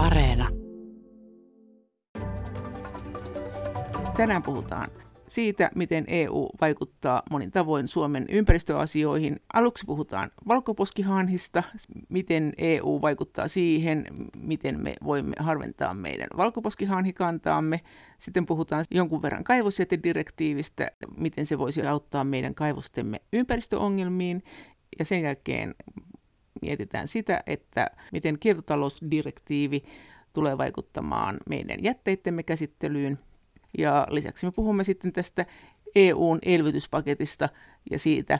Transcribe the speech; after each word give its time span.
Areena. 0.00 0.48
Tänään 4.16 4.42
puhutaan 4.42 4.88
siitä, 5.28 5.70
miten 5.74 6.04
EU 6.08 6.48
vaikuttaa 6.60 7.22
monin 7.30 7.50
tavoin 7.50 7.88
Suomen 7.88 8.26
ympäristöasioihin. 8.30 9.40
Aluksi 9.54 9.86
puhutaan 9.86 10.30
valkoposkihanhista, 10.48 11.62
miten 12.08 12.52
EU 12.58 12.98
vaikuttaa 13.02 13.48
siihen, 13.48 14.06
miten 14.36 14.82
me 14.82 14.94
voimme 15.04 15.36
harventaa 15.38 15.94
meidän 15.94 16.28
valkoposkihanhikantaamme. 16.36 17.80
Sitten 18.18 18.46
puhutaan 18.46 18.84
jonkun 18.90 19.22
verran 19.22 19.44
kaivosjätedirektiivistä, 19.44 20.90
miten 21.16 21.46
se 21.46 21.58
voisi 21.58 21.86
auttaa 21.86 22.24
meidän 22.24 22.54
kaivostemme 22.54 23.20
ympäristöongelmiin. 23.32 24.42
Ja 24.98 25.04
sen 25.04 25.22
jälkeen 25.22 25.74
mietitään 26.62 27.08
sitä, 27.08 27.42
että 27.46 27.86
miten 28.12 28.38
kiertotalousdirektiivi 28.38 29.82
tulee 30.32 30.58
vaikuttamaan 30.58 31.36
meidän 31.48 31.84
jätteittemme 31.84 32.42
käsittelyyn. 32.42 33.18
Ja 33.78 34.06
lisäksi 34.10 34.46
me 34.46 34.52
puhumme 34.52 34.84
sitten 34.84 35.12
tästä 35.12 35.46
EUn 35.94 36.38
elvytyspaketista 36.42 37.48
ja 37.90 37.98
siitä, 37.98 38.38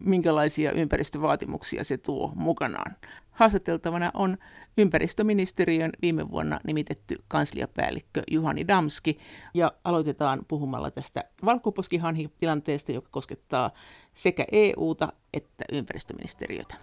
minkälaisia 0.00 0.72
ympäristövaatimuksia 0.72 1.84
se 1.84 1.98
tuo 1.98 2.32
mukanaan. 2.34 2.96
Haastateltavana 3.36 4.10
on 4.14 4.38
ympäristöministeriön 4.78 5.90
viime 6.02 6.30
vuonna 6.30 6.60
nimitetty 6.66 7.16
kansliapäällikkö 7.28 8.22
Juhani 8.30 8.68
Damski. 8.68 9.18
Ja 9.54 9.72
aloitetaan 9.84 10.40
puhumalla 10.48 10.90
tästä 10.90 11.24
valkoposkihanhitilanteesta, 11.44 12.92
joka 12.92 13.08
koskettaa 13.10 13.70
sekä 14.14 14.44
EUta 14.52 15.08
että 15.34 15.64
ympäristöministeriötä 15.72 16.74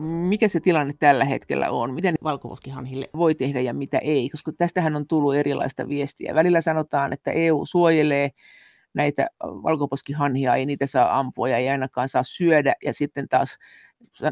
mikä 0.00 0.48
se 0.48 0.60
tilanne 0.60 0.94
tällä 0.98 1.24
hetkellä 1.24 1.70
on, 1.70 1.94
miten 1.94 2.14
valkoposkihanhille 2.22 3.10
voi 3.16 3.34
tehdä 3.34 3.60
ja 3.60 3.74
mitä 3.74 3.98
ei, 3.98 4.30
koska 4.30 4.52
tästähän 4.52 4.96
on 4.96 5.06
tullut 5.06 5.34
erilaista 5.34 5.88
viestiä. 5.88 6.34
Välillä 6.34 6.60
sanotaan, 6.60 7.12
että 7.12 7.30
EU 7.30 7.66
suojelee 7.66 8.30
näitä 8.94 9.26
valkoposkihanhia, 9.42 10.54
ei 10.54 10.66
niitä 10.66 10.86
saa 10.86 11.18
ampua 11.18 11.48
ja 11.48 11.56
ei 11.56 11.68
ainakaan 11.68 12.08
saa 12.08 12.22
syödä, 12.22 12.74
ja 12.84 12.94
sitten 12.94 13.28
taas 13.28 13.58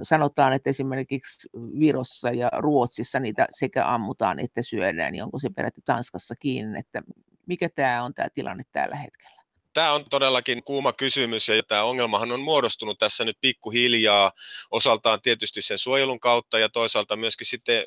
sanotaan, 0.03 0.53
että 0.53 0.71
esimerkiksi 0.71 1.49
Virossa 1.79 2.31
ja 2.31 2.51
Ruotsissa 2.59 3.21
niitä 3.21 3.47
sekä 3.51 3.95
ammutaan 3.95 4.39
että 4.39 4.63
syödään, 4.63 5.13
niin 5.13 5.25
onko 5.25 5.39
se 5.39 5.51
peräti 5.57 5.81
Tanskassa 5.85 6.37
kiinni, 6.37 6.79
että 6.79 7.03
mikä 7.47 7.69
tämä 7.69 8.03
on 8.03 8.15
tämä 8.15 8.29
tilanne 8.35 8.63
tällä 8.73 8.97
hetkellä? 8.97 9.42
Tämä 9.75 9.93
on 9.93 10.05
todellakin 10.11 10.63
kuuma 10.65 10.93
kysymys 10.93 11.49
ja 11.49 11.63
tämä 11.63 11.83
ongelmahan 11.83 12.33
on 12.33 12.41
muodostunut 12.41 12.99
tässä 12.99 13.25
nyt 13.25 13.39
pikkuhiljaa 13.41 14.33
osaltaan 14.71 15.23
tietysti 15.23 15.63
sen 15.63 15.79
suojelun 15.79 16.21
kautta 16.21 16.59
ja 16.59 16.69
toisaalta 16.69 17.17
myöskin 17.17 17.47
sitten 17.47 17.85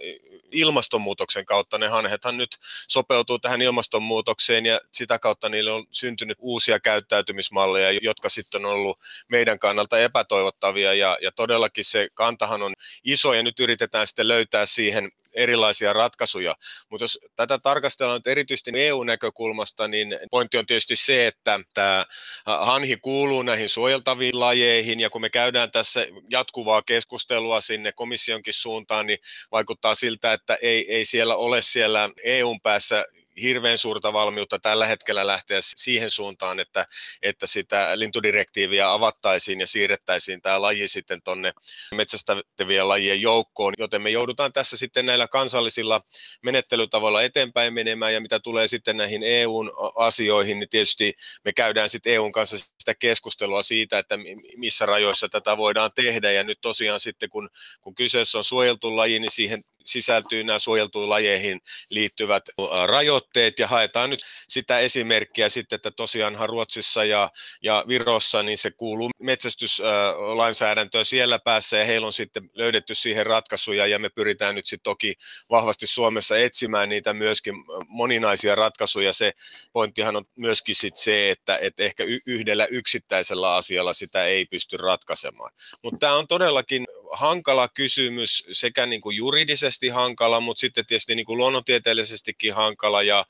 ilmastonmuutoksen 0.51 1.45
kautta. 1.45 1.77
Ne 1.77 1.87
hanhethan 1.87 2.37
nyt 2.37 2.57
sopeutuu 2.87 3.39
tähän 3.39 3.61
ilmastonmuutokseen 3.61 4.65
ja 4.65 4.81
sitä 4.93 5.19
kautta 5.19 5.49
niille 5.49 5.71
on 5.71 5.85
syntynyt 5.91 6.37
uusia 6.41 6.79
käyttäytymismalleja, 6.79 7.99
jotka 8.01 8.29
sitten 8.29 8.65
on 8.65 8.71
ollut 8.71 8.99
meidän 9.29 9.59
kannalta 9.59 9.99
epätoivottavia 9.99 10.93
ja, 10.93 11.17
ja 11.21 11.31
todellakin 11.31 11.85
se 11.85 12.07
kantahan 12.13 12.61
on 12.61 12.73
iso 13.03 13.33
ja 13.33 13.43
nyt 13.43 13.59
yritetään 13.59 14.07
sitten 14.07 14.27
löytää 14.27 14.65
siihen 14.65 15.11
erilaisia 15.35 15.93
ratkaisuja. 15.93 16.55
Mutta 16.89 17.03
jos 17.03 17.19
tätä 17.35 17.57
tarkastellaan 17.57 18.17
nyt 18.17 18.27
erityisesti 18.27 18.71
EU-näkökulmasta, 18.73 19.87
niin 19.87 20.19
pointti 20.31 20.57
on 20.57 20.65
tietysti 20.65 20.95
se, 20.95 21.27
että 21.27 21.59
tämä 21.73 22.05
hanhi 22.45 22.97
kuuluu 22.97 23.41
näihin 23.41 23.69
suojeltaviin 23.69 24.39
lajeihin, 24.39 24.99
ja 24.99 25.09
kun 25.09 25.21
me 25.21 25.29
käydään 25.29 25.71
tässä 25.71 26.07
jatkuvaa 26.29 26.81
keskustelua 26.81 27.61
sinne 27.61 27.91
komissionkin 27.91 28.53
suuntaan, 28.53 29.07
niin 29.07 29.19
vaikuttaa 29.51 29.95
siltä, 29.95 30.33
että 30.33 30.57
ei, 30.61 30.93
ei 30.93 31.05
siellä 31.05 31.35
ole 31.35 31.61
siellä 31.61 32.09
EUn 32.23 32.61
päässä 32.61 33.05
hirveän 33.41 33.77
suurta 33.77 34.13
valmiutta 34.13 34.59
tällä 34.59 34.87
hetkellä 34.87 35.27
lähteä 35.27 35.59
siihen 35.61 36.09
suuntaan, 36.09 36.59
että, 36.59 36.85
että 37.21 37.47
sitä 37.47 37.99
lintudirektiiviä 37.99 38.91
avattaisiin 38.91 39.59
ja 39.59 39.67
siirrettäisiin 39.67 40.41
tämä 40.41 40.61
laji 40.61 40.87
sitten 40.87 41.21
tuonne 41.21 41.53
metsästävien 41.95 42.87
lajien 42.87 43.21
joukkoon, 43.21 43.73
joten 43.77 44.01
me 44.01 44.09
joudutaan 44.09 44.53
tässä 44.53 44.77
sitten 44.77 45.05
näillä 45.05 45.27
kansallisilla 45.27 46.01
menettelytavoilla 46.43 47.21
eteenpäin 47.21 47.73
menemään. 47.73 48.13
Ja 48.13 48.21
mitä 48.21 48.39
tulee 48.39 48.67
sitten 48.67 48.97
näihin 48.97 49.23
EUn 49.23 49.71
asioihin, 49.95 50.59
niin 50.59 50.69
tietysti 50.69 51.13
me 51.45 51.53
käydään 51.53 51.89
sitten 51.89 52.13
EUn 52.13 52.31
kanssa 52.31 52.57
sitä 52.57 52.95
keskustelua 52.99 53.63
siitä, 53.63 53.99
että 53.99 54.17
missä 54.57 54.85
rajoissa 54.85 55.29
tätä 55.29 55.57
voidaan 55.57 55.91
tehdä. 55.95 56.31
Ja 56.31 56.43
nyt 56.43 56.57
tosiaan 56.61 56.99
sitten 56.99 57.29
kun, 57.29 57.49
kun 57.81 57.95
kyseessä 57.95 58.37
on 58.37 58.43
suojeltu 58.43 58.95
laji, 58.95 59.19
niin 59.19 59.31
siihen 59.31 59.63
sisältyy 59.85 60.43
nämä 60.43 60.59
suojeltuihin 60.59 61.09
lajeihin 61.09 61.61
liittyvät 61.89 62.43
rajoitteet 62.85 63.59
ja 63.59 63.67
haetaan 63.67 64.09
nyt 64.09 64.19
sitä 64.47 64.79
esimerkkiä 64.79 65.49
sitten, 65.49 65.75
että 65.75 65.91
tosiaanhan 65.91 66.49
Ruotsissa 66.49 67.03
ja, 67.03 67.31
ja 67.61 67.85
Virossa 67.87 68.43
niin 68.43 68.57
se 68.57 68.71
kuuluu 68.71 69.09
metsästyslainsäädäntöön 69.19 71.05
siellä 71.05 71.39
päässä 71.39 71.77
ja 71.77 71.85
heillä 71.85 72.07
on 72.07 72.13
sitten 72.13 72.49
löydetty 72.53 72.95
siihen 72.95 73.25
ratkaisuja 73.25 73.87
ja 73.87 73.99
me 73.99 74.09
pyritään 74.09 74.55
nyt 74.55 74.65
sitten 74.65 74.83
toki 74.83 75.13
vahvasti 75.49 75.87
Suomessa 75.87 76.37
etsimään 76.37 76.89
niitä 76.89 77.13
myöskin 77.13 77.55
moninaisia 77.87 78.55
ratkaisuja. 78.55 79.13
Se 79.13 79.33
pointtihan 79.73 80.15
on 80.15 80.25
myöskin 80.35 80.75
sit 80.75 80.97
se, 80.97 81.29
että, 81.29 81.57
että 81.61 81.83
ehkä 81.83 82.03
yhdellä 82.27 82.65
yksittäisellä 82.65 83.55
asialla 83.55 83.93
sitä 83.93 84.25
ei 84.25 84.45
pysty 84.45 84.77
ratkaisemaan. 84.77 85.51
Mutta 85.83 85.97
tämä 85.99 86.15
on 86.15 86.27
todellakin 86.27 86.85
hankala 87.11 87.67
kysymys, 87.67 88.43
sekä 88.51 88.85
niin 88.85 89.01
kuin 89.01 89.17
juridisesti 89.17 89.87
hankala, 89.89 90.39
mutta 90.39 90.59
sitten 90.59 90.85
tietysti 90.85 91.15
niin 91.15 91.25
kuin 91.25 91.37
luonnontieteellisestikin 91.37 92.53
hankala 92.53 93.03
ja 93.03 93.25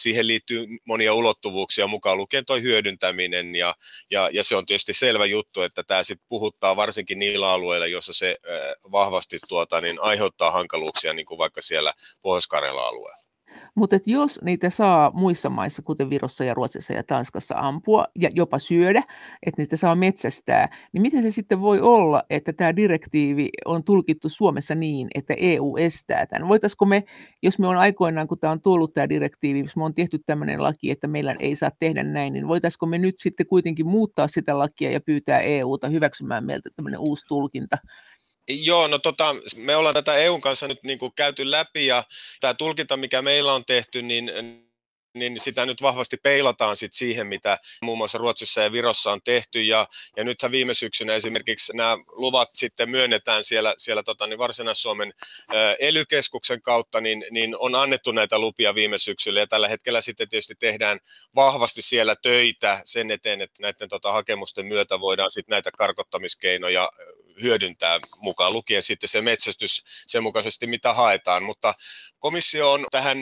siihen 0.00 0.26
liittyy 0.26 0.66
monia 0.84 1.14
ulottuvuuksia 1.14 1.86
mukaan 1.86 2.16
lukien 2.16 2.46
tuo 2.46 2.56
hyödyntäminen 2.56 3.56
ja, 3.56 3.74
ja, 4.10 4.30
ja 4.32 4.44
se 4.44 4.56
on 4.56 4.66
tietysti 4.66 4.94
selvä 4.94 5.26
juttu, 5.26 5.62
että 5.62 5.82
tämä 5.82 6.02
sitten 6.02 6.28
puhuttaa 6.28 6.76
varsinkin 6.76 7.18
niillä 7.18 7.52
alueilla, 7.52 7.86
joissa 7.86 8.12
se 8.12 8.36
vahvasti 8.92 9.38
tuota, 9.48 9.80
niin 9.80 10.00
aiheuttaa 10.00 10.50
hankaluuksia, 10.50 11.12
niin 11.12 11.26
kuin 11.26 11.38
vaikka 11.38 11.62
siellä 11.62 11.92
Pohjois-Karjala-alueella. 12.22 13.17
Mutta 13.74 13.98
jos 14.06 14.40
niitä 14.42 14.70
saa 14.70 15.10
muissa 15.14 15.50
maissa, 15.50 15.82
kuten 15.82 16.10
Virossa 16.10 16.44
ja 16.44 16.54
Ruotsissa 16.54 16.92
ja 16.92 17.02
Tanskassa 17.02 17.54
ampua 17.58 18.06
ja 18.18 18.30
jopa 18.34 18.58
syödä, 18.58 19.02
että 19.46 19.62
niitä 19.62 19.76
saa 19.76 19.94
metsästää, 19.94 20.68
niin 20.92 21.02
miten 21.02 21.22
se 21.22 21.30
sitten 21.30 21.60
voi 21.60 21.80
olla, 21.80 22.22
että 22.30 22.52
tämä 22.52 22.76
direktiivi 22.76 23.48
on 23.64 23.84
tulkittu 23.84 24.28
Suomessa 24.28 24.74
niin, 24.74 25.08
että 25.14 25.34
EU 25.36 25.76
estää 25.76 26.26
tämän? 26.26 26.48
Voitaisiko 26.48 26.84
me, 26.84 27.04
jos 27.42 27.58
me 27.58 27.66
on 27.66 27.76
aikoinaan, 27.76 28.28
kun 28.28 28.38
tämä 28.38 28.50
on 28.50 28.60
tullut 28.60 28.92
tämä 28.92 29.08
direktiivi, 29.08 29.60
jos 29.60 29.76
me 29.76 29.84
on 29.84 29.94
tehty 29.94 30.18
tämmöinen 30.26 30.62
laki, 30.62 30.90
että 30.90 31.08
meillä 31.08 31.36
ei 31.38 31.56
saa 31.56 31.70
tehdä 31.78 32.02
näin, 32.02 32.32
niin 32.32 32.48
voitaisiko 32.48 32.86
me 32.86 32.98
nyt 32.98 33.18
sitten 33.18 33.46
kuitenkin 33.46 33.86
muuttaa 33.86 34.28
sitä 34.28 34.58
lakia 34.58 34.90
ja 34.90 35.00
pyytää 35.00 35.40
EUta 35.40 35.88
hyväksymään 35.88 36.44
meiltä 36.44 36.70
tämmöinen 36.76 37.00
uusi 37.00 37.24
tulkinta, 37.28 37.78
Joo, 38.48 38.86
no 38.86 38.98
tota, 38.98 39.34
me 39.56 39.76
ollaan 39.76 39.94
tätä 39.94 40.16
EUn 40.16 40.40
kanssa 40.40 40.68
nyt 40.68 40.82
niin 40.82 40.98
kuin 40.98 41.12
käyty 41.16 41.50
läpi 41.50 41.86
ja 41.86 42.04
tämä 42.40 42.54
tulkinta, 42.54 42.96
mikä 42.96 43.22
meillä 43.22 43.52
on 43.54 43.64
tehty, 43.64 44.02
niin 44.02 44.30
niin 45.14 45.40
sitä 45.40 45.66
nyt 45.66 45.82
vahvasti 45.82 46.16
peilataan 46.16 46.76
sit 46.76 46.92
siihen, 46.92 47.26
mitä 47.26 47.58
muun 47.82 47.98
muassa 47.98 48.18
Ruotsissa 48.18 48.60
ja 48.60 48.72
Virossa 48.72 49.12
on 49.12 49.20
tehty. 49.24 49.62
Ja, 49.62 49.86
ja 50.16 50.24
nythän 50.24 50.52
viime 50.52 50.74
syksynä 50.74 51.14
esimerkiksi 51.14 51.76
nämä 51.76 51.96
luvat 52.06 52.48
sitten 52.54 52.90
myönnetään 52.90 53.44
siellä, 53.44 53.74
siellä 53.78 54.02
tota, 54.02 54.26
niin 54.26 54.38
Varsinais-Suomen 54.38 55.12
ely 55.78 56.02
kautta, 56.62 57.00
niin, 57.00 57.24
niin 57.30 57.56
on 57.58 57.74
annettu 57.74 58.12
näitä 58.12 58.38
lupia 58.38 58.74
viime 58.74 58.98
syksyllä. 58.98 59.40
Ja 59.40 59.46
tällä 59.46 59.68
hetkellä 59.68 60.00
sitten 60.00 60.28
tietysti 60.28 60.54
tehdään 60.58 60.98
vahvasti 61.34 61.82
siellä 61.82 62.16
töitä 62.22 62.82
sen 62.84 63.10
eteen, 63.10 63.40
että 63.40 63.62
näiden 63.62 63.88
tota, 63.88 64.12
hakemusten 64.12 64.66
myötä 64.66 65.00
voidaan 65.00 65.30
sitten 65.30 65.52
näitä 65.52 65.70
karkottamiskeinoja 65.78 66.88
hyödyntää 67.42 68.00
mukaan 68.20 68.52
lukien 68.52 68.82
sitten 68.82 69.08
se 69.08 69.20
metsästys 69.20 69.84
sen 70.06 70.22
mukaisesti, 70.22 70.66
mitä 70.66 70.92
haetaan. 70.92 71.42
Mutta 71.42 71.74
komissio 72.18 72.72
on 72.72 72.86
tähän 72.90 73.18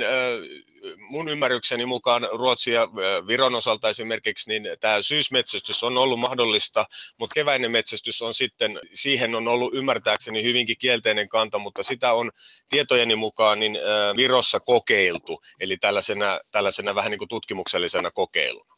mun 0.99 1.29
ymmärrykseni 1.29 1.87
mukaan 1.87 2.29
Ruotsin 2.33 2.75
ja 2.75 2.89
Viron 3.27 3.55
osalta 3.55 3.89
esimerkiksi, 3.89 4.51
niin 4.51 4.63
tämä 4.81 5.03
syysmetsästys 5.03 5.83
on 5.85 5.99
ollut 5.99 6.21
mahdollista, 6.21 6.87
mutta 7.19 7.35
keväinen 7.35 7.71
metsästys 7.71 8.23
on 8.23 8.35
sitten, 8.35 8.81
siihen 8.95 9.35
on 9.35 9.49
ollut 9.49 9.75
ymmärtääkseni 9.75 10.43
hyvinkin 10.43 10.79
kielteinen 10.79 11.29
kanta, 11.29 11.59
mutta 11.59 11.83
sitä 11.83 12.13
on 12.13 12.31
tietojeni 12.69 13.17
mukaan 13.17 13.61
niin 13.61 13.79
Virossa 14.17 14.61
kokeiltu, 14.61 15.43
eli 15.61 15.77
tällaisena, 15.77 16.41
tällaisena 16.51 16.95
vähän 16.95 17.11
niin 17.11 17.19
kuin 17.19 17.29
tutkimuksellisena 17.29 18.11
kokeiluna. 18.11 18.76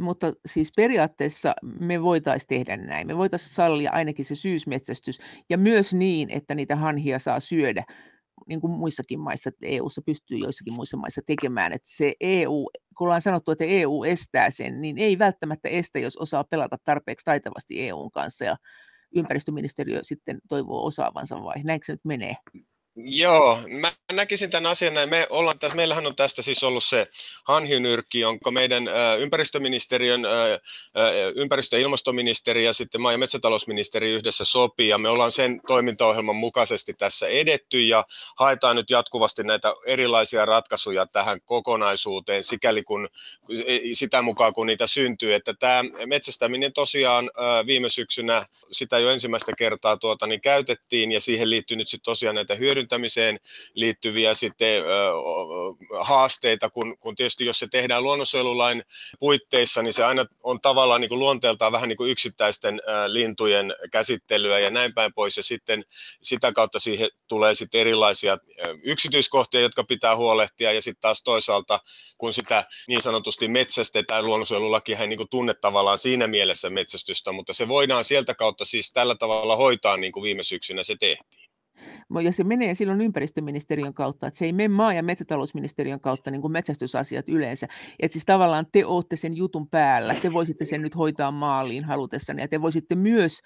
Mutta 0.00 0.32
siis 0.46 0.72
periaatteessa 0.76 1.54
me 1.80 2.02
voitaisiin 2.02 2.48
tehdä 2.48 2.76
näin. 2.76 3.06
Me 3.06 3.16
voitaisiin 3.16 3.54
sallia 3.54 3.90
ainakin 3.90 4.24
se 4.24 4.34
syysmetsästys 4.34 5.18
ja 5.50 5.58
myös 5.58 5.94
niin, 5.94 6.30
että 6.30 6.54
niitä 6.54 6.76
hanhia 6.76 7.18
saa 7.18 7.40
syödä 7.40 7.84
niin 8.48 8.60
kuin 8.60 8.70
muissakin 8.70 9.20
maissa, 9.20 9.50
EU-ssa 9.62 10.02
pystyy 10.06 10.38
joissakin 10.38 10.74
muissa 10.74 10.96
maissa 10.96 11.20
tekemään, 11.26 11.72
että 11.72 11.90
se 11.90 12.14
EU, 12.20 12.66
kun 12.98 13.06
ollaan 13.06 13.22
sanottu, 13.22 13.50
että 13.50 13.64
EU 13.64 14.04
estää 14.04 14.50
sen, 14.50 14.80
niin 14.80 14.98
ei 14.98 15.18
välttämättä 15.18 15.68
estä, 15.68 15.98
jos 15.98 16.16
osaa 16.16 16.44
pelata 16.44 16.76
tarpeeksi 16.84 17.24
taitavasti 17.24 17.88
EUn 17.88 18.10
kanssa 18.10 18.44
ja 18.44 18.56
ympäristöministeriö 19.16 19.98
sitten 20.02 20.38
toivoo 20.48 20.86
osaavansa 20.86 21.42
vai 21.42 21.62
näinkö 21.64 21.86
se 21.86 21.92
nyt 21.92 22.04
menee? 22.04 22.36
Joo, 22.96 23.58
mä 23.80 23.92
näkisin 24.12 24.50
tämän 24.50 24.70
asian 24.70 24.94
näin. 24.94 25.08
Me 25.08 25.26
ollaan 25.30 25.58
tässä, 25.58 25.76
meillähän 25.76 26.06
on 26.06 26.16
tästä 26.16 26.42
siis 26.42 26.64
ollut 26.64 26.84
se 26.84 27.06
hanhinyrkki, 27.44 28.20
jonka 28.20 28.50
meidän 28.50 28.84
ympäristöministeriön, 29.18 30.22
ympäristö- 31.34 31.76
ja 31.76 31.82
ilmastoministeri 31.82 32.64
ja 32.64 32.72
sitten 32.72 33.00
maa- 33.00 33.12
ja 33.12 33.18
metsätalousministeri 33.18 34.10
yhdessä 34.10 34.44
sopii, 34.44 34.88
ja 34.88 34.98
me 34.98 35.08
ollaan 35.08 35.30
sen 35.32 35.60
toimintaohjelman 35.66 36.36
mukaisesti 36.36 36.94
tässä 36.94 37.26
edetty, 37.26 37.82
ja 37.82 38.04
haetaan 38.38 38.76
nyt 38.76 38.90
jatkuvasti 38.90 39.42
näitä 39.44 39.74
erilaisia 39.86 40.46
ratkaisuja 40.46 41.06
tähän 41.06 41.40
kokonaisuuteen, 41.44 42.44
sikäli 42.44 42.82
kun 42.82 43.08
sitä 43.92 44.22
mukaan 44.22 44.52
kun 44.52 44.66
niitä 44.66 44.86
syntyy, 44.86 45.34
että 45.34 45.54
tämä 45.54 45.82
metsästäminen 46.06 46.72
tosiaan 46.72 47.30
viime 47.66 47.88
syksynä, 47.88 48.46
sitä 48.70 48.98
jo 48.98 49.10
ensimmäistä 49.10 49.52
kertaa 49.58 49.96
tuota, 49.96 50.26
niin 50.26 50.40
käytettiin, 50.40 51.12
ja 51.12 51.20
siihen 51.20 51.50
liittyy 51.50 51.76
nyt 51.76 51.88
sitten 51.88 52.04
tosiaan 52.04 52.34
näitä 52.34 52.54
hyödyntämistä, 52.54 52.79
hyödyntämiseen 52.80 53.40
liittyviä 53.74 54.34
sitten 54.34 54.82
haasteita, 56.00 56.70
kun, 56.70 56.98
kun 56.98 57.14
tietysti 57.14 57.46
jos 57.46 57.58
se 57.58 57.66
tehdään 57.70 58.02
luonnonsuojelulain 58.02 58.82
puitteissa, 59.20 59.82
niin 59.82 59.92
se 59.92 60.04
aina 60.04 60.24
on 60.42 60.60
tavallaan 60.60 61.00
niin 61.00 61.08
kuin 61.08 61.18
luonteeltaan 61.18 61.72
vähän 61.72 61.88
niin 61.88 61.96
kuin 61.96 62.10
yksittäisten 62.10 62.80
lintujen 63.06 63.74
käsittelyä 63.92 64.58
ja 64.58 64.70
näin 64.70 64.94
päin 64.94 65.14
pois, 65.14 65.36
ja 65.36 65.42
sitten 65.42 65.82
sitä 66.22 66.52
kautta 66.52 66.78
siihen 66.78 67.08
tulee 67.28 67.54
sitten 67.54 67.80
erilaisia 67.80 68.38
yksityiskohtia, 68.82 69.60
jotka 69.60 69.84
pitää 69.84 70.16
huolehtia, 70.16 70.72
ja 70.72 70.82
sitten 70.82 71.00
taas 71.00 71.22
toisaalta, 71.22 71.80
kun 72.18 72.32
sitä 72.32 72.64
niin 72.88 73.02
sanotusti 73.02 73.48
metsästetään, 73.48 74.26
luonnonsuojelulakihan 74.26 75.02
ei 75.02 75.08
niin 75.08 75.16
kuin 75.16 75.30
tunne 75.30 75.54
tavallaan 75.54 75.98
siinä 75.98 76.26
mielessä 76.26 76.70
metsästystä, 76.70 77.32
mutta 77.32 77.52
se 77.52 77.68
voidaan 77.68 78.04
sieltä 78.04 78.34
kautta 78.34 78.64
siis 78.64 78.92
tällä 78.92 79.14
tavalla 79.14 79.56
hoitaa, 79.56 79.96
niin 79.96 80.12
kuin 80.12 80.22
viime 80.22 80.42
syksynä 80.42 80.82
se 80.82 80.96
tehtiin 81.00 81.39
ja 82.24 82.32
se 82.32 82.44
menee 82.44 82.74
silloin 82.74 83.00
ympäristöministeriön 83.00 83.94
kautta, 83.94 84.26
että 84.26 84.38
se 84.38 84.44
ei 84.44 84.52
mene 84.52 84.68
maa- 84.68 84.92
ja 84.92 85.02
metsätalousministeriön 85.02 86.00
kautta 86.00 86.30
niin 86.30 86.40
kuin 86.40 86.52
metsästysasiat 86.52 87.28
yleensä. 87.28 87.68
Että 87.98 88.12
siis 88.12 88.24
tavallaan 88.24 88.66
te 88.72 88.86
olette 88.86 89.16
sen 89.16 89.36
jutun 89.36 89.68
päällä, 89.68 90.14
te 90.14 90.32
voisitte 90.32 90.64
sen 90.64 90.82
nyt 90.82 90.96
hoitaa 90.96 91.30
maaliin 91.30 91.84
halutessanne, 91.84 92.42
ja 92.42 92.48
te 92.48 92.62
voisitte 92.62 92.94
myös 92.94 93.40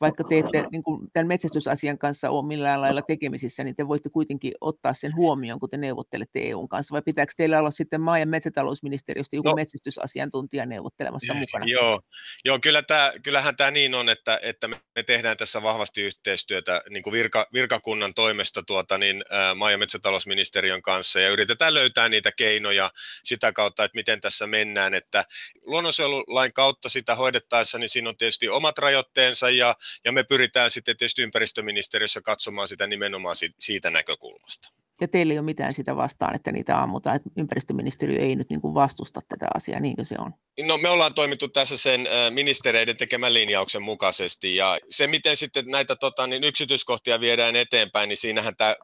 vaikka 0.00 0.24
te 0.24 0.38
ette 0.38 0.64
niin 0.72 0.82
kuin 0.82 1.10
tämän 1.12 1.26
metsästysasian 1.26 1.98
kanssa 1.98 2.30
ole 2.30 2.46
millään 2.46 2.80
lailla 2.80 3.02
tekemisissä, 3.02 3.64
niin 3.64 3.76
te 3.76 3.88
voitte 3.88 4.10
kuitenkin 4.10 4.52
ottaa 4.60 4.94
sen 4.94 5.16
huomioon, 5.16 5.60
kun 5.60 5.70
te 5.70 5.76
neuvottelette 5.76 6.40
EUn 6.42 6.68
kanssa, 6.68 6.92
vai 6.92 7.02
pitääkö 7.02 7.32
teillä 7.36 7.58
olla 7.58 7.70
sitten 7.70 8.00
maa- 8.00 8.18
ja 8.18 8.26
metsätalousministeriöstä 8.26 9.36
joku 9.36 9.48
no, 9.48 9.54
metsästysasiantuntija 9.54 10.66
neuvottelemassa 10.66 11.34
mukana? 11.34 11.64
Joo, 11.68 12.00
joo 12.44 12.58
kyllä 12.62 12.82
tämä, 12.82 13.12
kyllähän 13.22 13.56
tämä 13.56 13.70
niin 13.70 13.94
on, 13.94 14.08
että, 14.08 14.38
että 14.42 14.68
me 14.68 15.02
tehdään 15.06 15.36
tässä 15.36 15.62
vahvasti 15.62 16.02
yhteistyötä 16.02 16.82
niin 16.90 17.02
kuin 17.02 17.12
virka, 17.12 17.46
virkakunnan 17.52 18.14
toimesta 18.14 18.62
tuota, 18.62 18.98
niin, 18.98 19.24
ää, 19.30 19.54
maa- 19.54 19.70
ja 19.70 19.78
metsätalousministeriön 19.78 20.82
kanssa, 20.82 21.20
ja 21.20 21.30
yritetään 21.30 21.74
löytää 21.74 22.08
niitä 22.08 22.32
keinoja 22.32 22.90
sitä 23.24 23.52
kautta, 23.52 23.84
että 23.84 23.96
miten 23.96 24.20
tässä 24.20 24.46
mennään, 24.46 24.94
että 24.94 25.24
luonnonsuojelulain 25.62 26.52
kautta 26.52 26.88
sitä 26.88 27.14
hoidettaessa, 27.14 27.78
niin 27.78 27.88
siinä 27.88 28.08
on 28.08 28.16
tietysti 28.16 28.48
omat 28.48 28.78
rajoitteensa, 28.78 29.50
ja 29.50 29.74
ja 30.04 30.12
me 30.12 30.22
pyritään 30.22 30.70
sitten 30.70 30.96
tietysti 30.96 31.22
ympäristöministeriössä 31.22 32.20
katsomaan 32.20 32.68
sitä 32.68 32.86
nimenomaan 32.86 33.36
siitä 33.58 33.90
näkökulmasta. 33.90 34.68
Ja 35.00 35.08
teillä 35.08 35.32
ei 35.32 35.38
ole 35.38 35.44
mitään 35.44 35.74
sitä 35.74 35.96
vastaan, 35.96 36.36
että 36.36 36.52
niitä 36.52 36.82
ammutaan, 36.82 37.16
että 37.16 37.30
ympäristöministeriö 37.36 38.18
ei 38.18 38.36
nyt 38.36 38.50
niin 38.50 38.60
kuin 38.60 38.74
vastusta 38.74 39.20
tätä 39.28 39.46
asiaa, 39.54 39.80
niinkö 39.80 40.04
se 40.04 40.14
on? 40.18 40.34
No 40.66 40.78
me 40.78 40.88
ollaan 40.88 41.14
toimittu 41.14 41.48
tässä 41.48 41.76
sen 41.76 42.08
ministereiden 42.30 42.96
tekemän 42.96 43.34
linjauksen 43.34 43.82
mukaisesti 43.82 44.56
ja 44.56 44.78
se 44.88 45.06
miten 45.06 45.36
sitten 45.36 45.66
näitä 45.66 45.96
tota, 45.96 46.26
niin 46.26 46.44
yksityiskohtia 46.44 47.20
viedään 47.20 47.56
eteenpäin, 47.56 48.08
niin 48.08 48.16
siinähän 48.16 48.56
tämä 48.56 48.76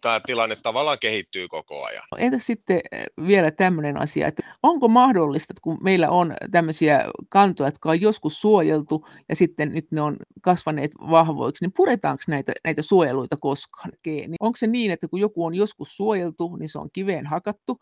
tämä 0.00 0.20
tilanne 0.26 0.56
tavallaan 0.62 0.98
kehittyy 1.00 1.48
koko 1.48 1.84
ajan. 1.84 2.02
Entäs 2.18 2.46
sitten 2.46 2.80
eh, 2.92 3.06
vielä 3.26 3.50
tämmöinen 3.50 4.00
asia, 4.00 4.26
että 4.26 4.42
onko 4.62 4.88
mahdollista, 4.88 5.52
että 5.52 5.60
kun 5.62 5.78
meillä 5.82 6.10
on 6.10 6.34
tämmöisiä 6.50 7.04
kantoja, 7.28 7.68
jotka 7.68 7.90
on 7.90 8.00
joskus 8.00 8.40
suojeltu 8.40 9.06
ja 9.28 9.36
sitten 9.36 9.74
nyt 9.74 9.86
ne 9.90 10.00
on 10.00 10.16
kasvaneet 10.42 10.90
vahvoiksi, 11.10 11.64
niin 11.64 11.72
puretaanko 11.76 12.22
näitä, 12.28 12.52
näitä 12.64 12.82
suojeluita 12.82 13.36
koskaan? 13.40 13.90
Niin 14.06 14.36
onko 14.40 14.56
se 14.56 14.66
niin, 14.66 14.90
että 14.90 15.08
kun 15.08 15.20
joku 15.20 15.44
on 15.44 15.54
joskus 15.54 15.96
suojeltu, 15.96 16.56
niin 16.56 16.68
se 16.68 16.78
on 16.78 16.88
kiveen 16.92 17.26
hakattu, 17.26 17.78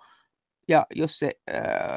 ja 0.69 0.87
jos 0.95 1.19
se 1.19 1.33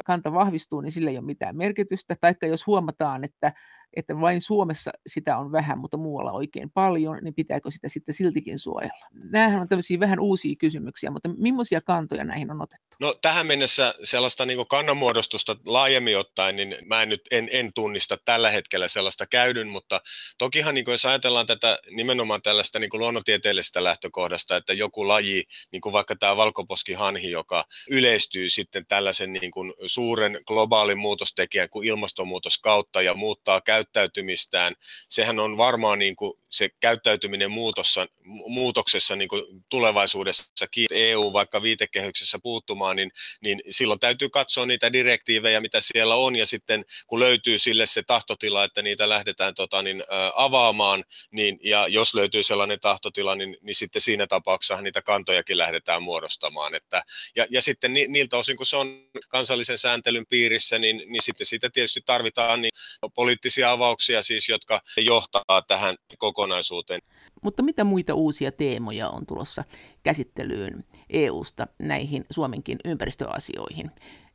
kanta 0.04 0.32
vahvistuu, 0.32 0.80
niin 0.80 0.92
sillä 0.92 1.10
ei 1.10 1.18
ole 1.18 1.26
mitään 1.26 1.56
merkitystä. 1.56 2.16
Taikka 2.20 2.46
jos 2.46 2.66
huomataan, 2.66 3.24
että 3.24 3.52
että 3.96 4.20
vain 4.20 4.40
Suomessa 4.40 4.90
sitä 5.06 5.38
on 5.38 5.52
vähän, 5.52 5.78
mutta 5.78 5.96
muualla 5.96 6.32
oikein 6.32 6.70
paljon, 6.70 7.18
niin 7.22 7.34
pitääkö 7.34 7.70
sitä 7.70 7.88
sitten 7.88 8.14
siltikin 8.14 8.58
suojella? 8.58 9.06
Nämähän 9.12 9.60
on 9.60 9.68
tämmöisiä 9.68 10.00
vähän 10.00 10.20
uusia 10.20 10.56
kysymyksiä, 10.58 11.10
mutta 11.10 11.28
millaisia 11.28 11.80
kantoja 11.80 12.24
näihin 12.24 12.50
on 12.50 12.62
otettu? 12.62 12.96
No 13.00 13.14
tähän 13.22 13.46
mennessä 13.46 13.94
sellaista 14.04 14.46
niin 14.46 14.66
kannanmuodostusta 14.68 15.56
laajemmin 15.66 16.18
ottaen, 16.18 16.56
niin 16.56 16.76
mä 16.86 17.02
en 17.02 17.08
nyt 17.08 17.20
en, 17.30 17.48
en 17.52 17.72
tunnista 17.72 18.18
tällä 18.24 18.50
hetkellä 18.50 18.88
sellaista 18.88 19.26
käydyn, 19.26 19.68
mutta 19.68 20.00
tokihan 20.38 20.74
niin 20.74 20.84
kuin 20.84 20.92
jos 20.92 21.06
ajatellaan 21.06 21.46
tätä 21.46 21.78
nimenomaan 21.90 22.42
tällaista 22.42 22.78
niin 22.78 22.90
luonnontieteellisestä 22.92 23.84
lähtökohdasta, 23.84 24.56
että 24.56 24.72
joku 24.72 25.08
laji, 25.08 25.44
niin 25.72 25.80
kuin 25.80 25.92
vaikka 25.92 26.16
tämä 26.16 26.36
valkoposkihanhi, 26.36 27.30
joka 27.30 27.64
yleistyy 27.90 28.48
sitten 28.48 28.86
tällaisen 28.86 29.32
niin 29.32 29.50
kuin 29.50 29.74
suuren 29.86 30.40
globaalin 30.46 30.98
muutostekijän 30.98 31.70
kuin 31.70 31.88
ilmastonmuutos 31.88 32.58
kautta 32.58 33.02
ja 33.02 33.14
muuttaa 33.14 33.60
käy 33.60 33.77
käyttäytymistään, 33.78 34.74
sehän 35.08 35.38
on 35.38 35.56
varmaan 35.56 35.98
niin 35.98 36.16
kuin 36.16 36.32
se 36.48 36.68
käyttäytyminen 36.80 37.50
muutossa, 37.50 38.06
muutoksessa 38.46 39.16
niin 39.16 39.28
kuin 39.28 39.42
tulevaisuudessakin 39.68 40.86
EU 40.90 41.32
vaikka 41.32 41.62
viitekehyksessä 41.62 42.38
puuttumaan, 42.42 42.96
niin, 42.96 43.10
niin 43.40 43.60
silloin 43.68 44.00
täytyy 44.00 44.28
katsoa 44.28 44.66
niitä 44.66 44.92
direktiivejä, 44.92 45.60
mitä 45.60 45.78
siellä 45.80 46.14
on, 46.14 46.36
ja 46.36 46.46
sitten 46.46 46.84
kun 47.06 47.20
löytyy 47.20 47.58
sille 47.58 47.86
se 47.86 48.02
tahtotila, 48.02 48.64
että 48.64 48.82
niitä 48.82 49.08
lähdetään 49.08 49.54
tota, 49.54 49.82
niin, 49.82 50.00
ä, 50.00 50.04
avaamaan, 50.34 51.04
niin, 51.30 51.58
ja 51.62 51.88
jos 51.88 52.14
löytyy 52.14 52.42
sellainen 52.42 52.80
tahtotila, 52.80 53.34
niin, 53.34 53.56
niin 53.60 53.74
sitten 53.74 54.02
siinä 54.02 54.26
tapauksessa 54.26 54.82
niitä 54.82 55.02
kantojakin 55.02 55.58
lähdetään 55.58 56.02
muodostamaan. 56.02 56.74
Että, 56.74 57.02
ja, 57.36 57.46
ja 57.50 57.62
sitten 57.62 57.92
ni, 57.92 58.06
niiltä 58.08 58.36
osin, 58.36 58.56
kun 58.56 58.66
se 58.66 58.76
on 58.76 59.08
kansallisen 59.28 59.78
sääntelyn 59.78 60.26
piirissä, 60.26 60.78
niin, 60.78 60.96
niin 60.96 61.22
sitten 61.22 61.46
siitä 61.46 61.70
tietysti 61.70 62.00
tarvitaan 62.06 62.62
niin 62.62 62.72
poliittisia 63.14 63.67
avauksia 63.70 64.22
siis, 64.22 64.48
jotka 64.48 64.80
johtaa 64.96 65.62
tähän 65.68 65.96
kokonaisuuteen. 66.18 67.00
Mutta 67.42 67.62
mitä 67.62 67.84
muita 67.84 68.14
uusia 68.14 68.52
teemoja 68.52 69.08
on 69.08 69.26
tulossa 69.26 69.64
käsittelyyn 70.02 70.84
EUsta 71.10 71.66
näihin 71.78 72.24
Suomenkin 72.30 72.78
ympäristöasioihin? 72.84 73.90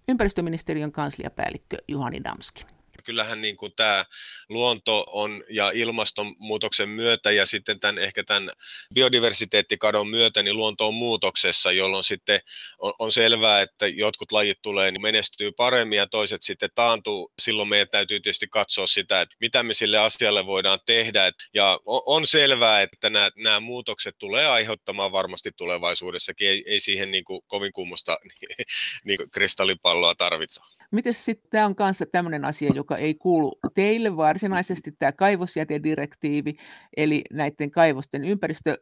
Ympäristöministeriön 0.07 0.91
kansliapäällikkö 0.91 1.77
Juhani 1.87 2.23
Damski 2.23 2.65
kyllähän 3.03 3.41
niin 3.41 3.57
kuin 3.57 3.71
tämä 3.75 4.05
luonto 4.49 5.05
on 5.07 5.43
ja 5.49 5.71
ilmastonmuutoksen 5.73 6.89
myötä 6.89 7.31
ja 7.31 7.45
sitten 7.45 7.79
tämän, 7.79 7.97
ehkä 7.97 8.23
tämän 8.23 8.51
biodiversiteettikadon 8.93 10.07
myötä, 10.07 10.43
niin 10.43 10.57
luonto 10.57 10.87
on 10.87 10.93
muutoksessa, 10.93 11.71
jolloin 11.71 12.03
sitten 12.03 12.39
on, 12.79 12.93
on 12.99 13.11
selvää, 13.11 13.61
että 13.61 13.87
jotkut 13.87 14.31
lajit 14.31 14.61
tulee, 14.61 14.91
niin 14.91 15.01
menestyy 15.01 15.51
paremmin 15.51 15.97
ja 15.97 16.07
toiset 16.07 16.43
sitten 16.43 16.69
taantuu. 16.75 17.31
Silloin 17.41 17.69
meidän 17.69 17.89
täytyy 17.89 18.19
tietysti 18.19 18.47
katsoa 18.47 18.87
sitä, 18.87 19.21
että 19.21 19.35
mitä 19.39 19.63
me 19.63 19.73
sille 19.73 19.97
asialle 19.97 20.45
voidaan 20.45 20.79
tehdä. 20.85 21.31
Ja 21.53 21.79
on, 21.85 22.01
on 22.05 22.27
selvää, 22.27 22.81
että 22.81 23.09
nämä, 23.09 23.29
nämä 23.37 23.59
muutokset 23.59 24.15
tulee 24.19 24.47
aiheuttamaan 24.47 25.11
varmasti 25.11 25.51
tulevaisuudessakin. 25.57 26.47
Ei, 26.47 26.63
ei 26.65 26.79
siihen 26.79 27.11
niin 27.11 27.23
kuin 27.23 27.41
kovin 27.47 27.71
kummusta 27.71 28.17
niin 29.05 29.17
kuin 29.17 29.31
kristallipalloa 29.31 30.15
tarvitse. 30.15 30.61
Miten 30.93 31.13
sitten 31.13 31.49
tämä 31.49 31.65
on 31.65 31.75
kanssa 31.75 32.05
tämmöinen 32.11 32.45
asia, 32.45 32.69
joka 32.75 32.97
ei 32.97 33.15
kuulu 33.15 33.59
teille 33.73 34.17
varsinaisesti, 34.17 34.91
tämä 34.91 35.11
kaivosjätedirektiivi, 35.11 36.55
eli 36.97 37.21
näiden 37.31 37.71
kaivosten 37.71 38.25
ympäristö, 38.25 38.77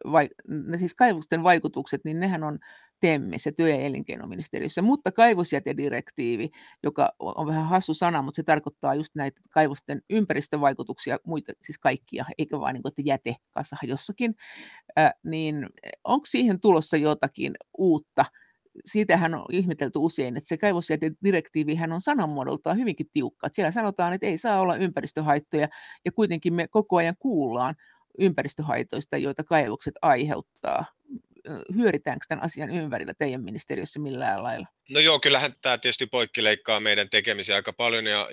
siis 0.78 0.94
kaivosten 0.94 1.42
vaikutukset, 1.42 2.04
niin 2.04 2.20
nehän 2.20 2.44
on 2.44 2.58
TEMmissä, 3.00 3.52
työ- 3.52 3.68
ja 3.68 3.76
elinkeinoministeriössä, 3.76 4.82
mutta 4.82 5.12
kaivosjätedirektiivi, 5.12 6.50
joka 6.82 7.12
on 7.18 7.46
vähän 7.46 7.68
hassu 7.68 7.94
sana, 7.94 8.22
mutta 8.22 8.36
se 8.36 8.42
tarkoittaa 8.42 8.94
just 8.94 9.14
näitä 9.14 9.40
kaivosten 9.50 10.02
ympäristövaikutuksia, 10.10 11.18
muita, 11.26 11.52
siis 11.60 11.78
kaikkia, 11.78 12.24
eikä 12.38 12.60
vain 12.60 12.74
niin 12.74 12.82
kuin, 12.82 12.92
että 13.14 13.34
jossakin, 13.82 14.34
äh, 14.98 15.12
niin 15.24 15.66
onko 16.04 16.26
siihen 16.26 16.60
tulossa 16.60 16.96
jotakin 16.96 17.52
uutta, 17.78 18.24
siitähän 18.84 19.34
on 19.34 19.44
ihmetelty 19.50 19.98
usein, 19.98 20.36
että 20.36 20.48
se 20.48 20.56
kaivosjätedirektiivihän 20.56 21.92
on 21.92 22.00
sananmuodoltaan 22.00 22.76
hyvinkin 22.76 23.06
tiukka. 23.12 23.46
Että 23.46 23.56
siellä 23.56 23.70
sanotaan, 23.70 24.12
että 24.12 24.26
ei 24.26 24.38
saa 24.38 24.60
olla 24.60 24.76
ympäristöhaittoja, 24.76 25.68
ja 26.04 26.12
kuitenkin 26.12 26.54
me 26.54 26.68
koko 26.68 26.96
ajan 26.96 27.16
kuullaan 27.18 27.74
ympäristöhaitoista, 28.18 29.16
joita 29.16 29.44
kaivokset 29.44 29.94
aiheuttaa. 30.02 30.84
Hyöritäänkö 31.74 32.24
tämän 32.28 32.44
asian 32.44 32.70
ympärillä 32.70 33.14
teidän 33.18 33.44
ministeriössä 33.44 34.00
millään 34.00 34.42
lailla? 34.42 34.66
No 34.90 35.00
joo, 35.00 35.20
kyllähän 35.20 35.52
tämä 35.62 35.78
tietysti 35.78 36.06
poikkileikkaa 36.06 36.80
meidän 36.80 37.10
tekemisiä 37.10 37.56
aika 37.56 37.72
paljon, 37.72 38.06
ja 38.06 38.28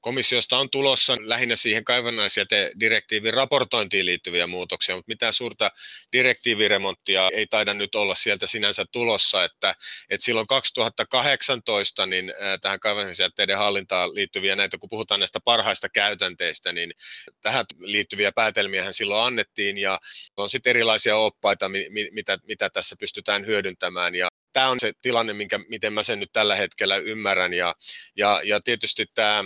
komissiosta 0.00 0.58
on 0.58 0.70
tulossa 0.70 1.16
lähinnä 1.20 1.56
siihen 1.56 1.84
kaivannaisjätedirektiivin 1.84 3.34
raportointiin 3.34 4.06
liittyviä 4.06 4.46
muutoksia, 4.46 4.94
mutta 4.94 5.08
mitään 5.08 5.32
suurta 5.32 5.70
direktiiviremonttia 6.12 7.28
ei 7.32 7.46
taida 7.46 7.74
nyt 7.74 7.94
olla 7.94 8.14
sieltä 8.14 8.46
sinänsä 8.46 8.84
tulossa, 8.92 9.44
että, 9.44 9.74
että 10.10 10.24
silloin 10.24 10.46
2018 10.46 12.06
niin 12.06 12.32
tähän 12.60 12.80
kaivannaisjätteiden 12.80 13.58
hallintaan 13.58 14.14
liittyviä 14.14 14.56
näitä, 14.56 14.78
kun 14.78 14.90
puhutaan 14.90 15.20
näistä 15.20 15.38
parhaista 15.44 15.88
käytänteistä, 15.88 16.72
niin 16.72 16.92
tähän 17.40 17.64
liittyviä 17.78 18.32
päätelmiä 18.32 18.92
silloin 18.92 19.26
annettiin 19.26 19.78
ja 19.78 19.98
on 20.36 20.50
sitten 20.50 20.70
erilaisia 20.70 21.16
oppaita, 21.16 21.70
mitä, 22.12 22.38
mitä 22.46 22.70
tässä 22.70 22.96
pystytään 23.00 23.46
hyödyntämään 23.46 24.14
ja 24.14 24.28
tämä 24.52 24.68
on 24.68 24.80
se 24.80 24.92
tilanne, 25.02 25.32
minkä, 25.32 25.58
miten 25.68 25.92
mä 25.92 26.02
sen 26.02 26.20
nyt 26.20 26.32
tällä 26.32 26.56
hetkellä 26.56 26.96
ymmärrän. 26.96 27.52
Ja, 27.52 27.74
ja, 28.16 28.40
ja 28.44 28.60
tietysti 28.60 29.06
tämä 29.14 29.44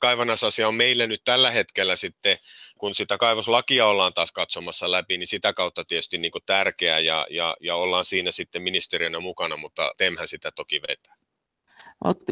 kaivannasasia 0.00 0.68
on 0.68 0.74
meille 0.74 1.06
nyt 1.06 1.20
tällä 1.24 1.50
hetkellä 1.50 1.96
sitten, 1.96 2.36
kun 2.78 2.94
sitä 2.94 3.18
kaivoslakia 3.18 3.86
ollaan 3.86 4.14
taas 4.14 4.32
katsomassa 4.32 4.90
läpi, 4.90 5.18
niin 5.18 5.26
sitä 5.26 5.52
kautta 5.52 5.84
tietysti 5.84 6.18
niin 6.18 6.32
tärkeä 6.46 6.98
ja, 6.98 7.26
ja, 7.30 7.56
ja 7.60 7.76
ollaan 7.76 8.04
siinä 8.04 8.30
sitten 8.30 8.62
ministeriönä 8.62 9.20
mukana, 9.20 9.56
mutta 9.56 9.92
TEMhän 9.96 10.28
sitä 10.28 10.52
toki 10.56 10.80
vetää 10.88 11.25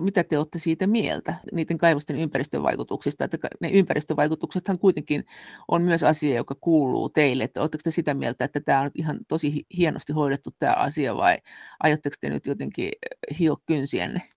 mitä 0.01 0.25
te 0.25 0.39
olette 0.39 0.59
siitä 0.59 0.87
mieltä, 0.87 1.35
niiden 1.53 1.79
kaivosten 1.79 2.17
ympäristövaikutuksista, 2.17 3.25
että 3.25 3.39
ne 3.61 3.71
ympäristövaikutuksethan 3.71 4.79
kuitenkin 4.79 5.25
on 5.69 5.83
myös 5.83 6.03
asia, 6.03 6.37
joka 6.37 6.55
kuuluu 6.61 7.09
teille, 7.09 7.45
että 7.45 7.61
oletteko 7.61 7.83
te 7.85 7.91
sitä 7.91 8.15
mieltä, 8.15 8.45
että 8.45 8.61
tämä 8.61 8.81
on 8.81 8.91
ihan 8.95 9.19
tosi 9.29 9.67
hienosti 9.77 10.13
hoidettu 10.13 10.51
tämä 10.59 10.73
asia 10.73 11.17
vai 11.17 11.39
aiotteko 11.81 12.17
te 12.21 12.31
nyt 12.31 12.47
jotenkin 12.47 12.91
hio 13.39 13.57
kynsienne? 13.67 14.34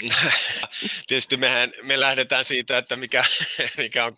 Tietysti 1.06 1.36
mehän, 1.36 1.72
me 1.82 2.00
lähdetään 2.00 2.44
siitä, 2.44 2.78
että 2.78 2.96
mikä, 2.96 3.24
mikä 3.76 4.04
on 4.04 4.12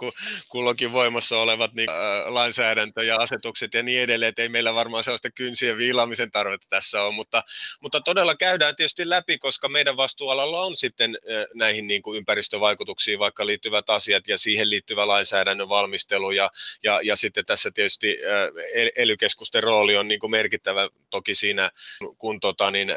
kulloinkin 0.49 0.93
voimassa 0.93 1.39
olevat 1.39 1.75
niin, 1.75 1.91
äh, 1.91 1.97
lainsäädäntö 2.27 3.05
ja 3.05 3.17
asetukset 3.17 3.75
ja 3.75 3.83
niin 3.83 4.03
edelleen, 4.03 4.29
että 4.29 4.43
ei 4.43 4.49
meillä 4.49 4.75
varmaan 4.75 5.05
sellaista 5.05 5.31
kynsien 5.31 5.79
viilaamisen 5.79 6.31
tarvetta 6.31 6.67
tässä 6.71 7.03
ole, 7.03 7.15
mutta, 7.15 7.43
mutta 7.81 8.01
todella 8.01 8.37
käydään 8.37 8.77
tietysti 8.77 9.09
läpi, 9.09 9.39
koska 9.39 9.69
meidän 9.69 9.97
vastuualalla 9.97 10.63
on 10.63 10.77
sitten 10.77 11.19
näihin 11.55 11.87
niin 11.87 12.03
kuin 12.03 12.19
ympäristövaikutuksiin 12.19 13.19
vaikka 13.19 13.47
liittyvät 13.47 13.91
asiat 13.91 14.29
ja 14.29 14.39
siihen 14.39 14.71
liittyvä 14.71 15.09
lainsäädännön 15.09 15.69
valmistelu 15.69 16.31
ja, 16.31 16.51
ja, 16.83 17.01
ja 17.03 17.17
sitten 17.17 17.47
tässä 17.47 17.71
tietysti 17.71 18.09
äh, 18.09 18.91
ely 18.97 19.15
rooli 19.61 19.97
on 19.97 20.09
niin 20.09 20.21
kuin 20.21 20.31
merkittävä 20.31 20.89
toki 21.11 21.35
siinä, 21.35 21.71
kun 22.19 22.41
tota, 22.41 22.71
niin, 22.71 22.89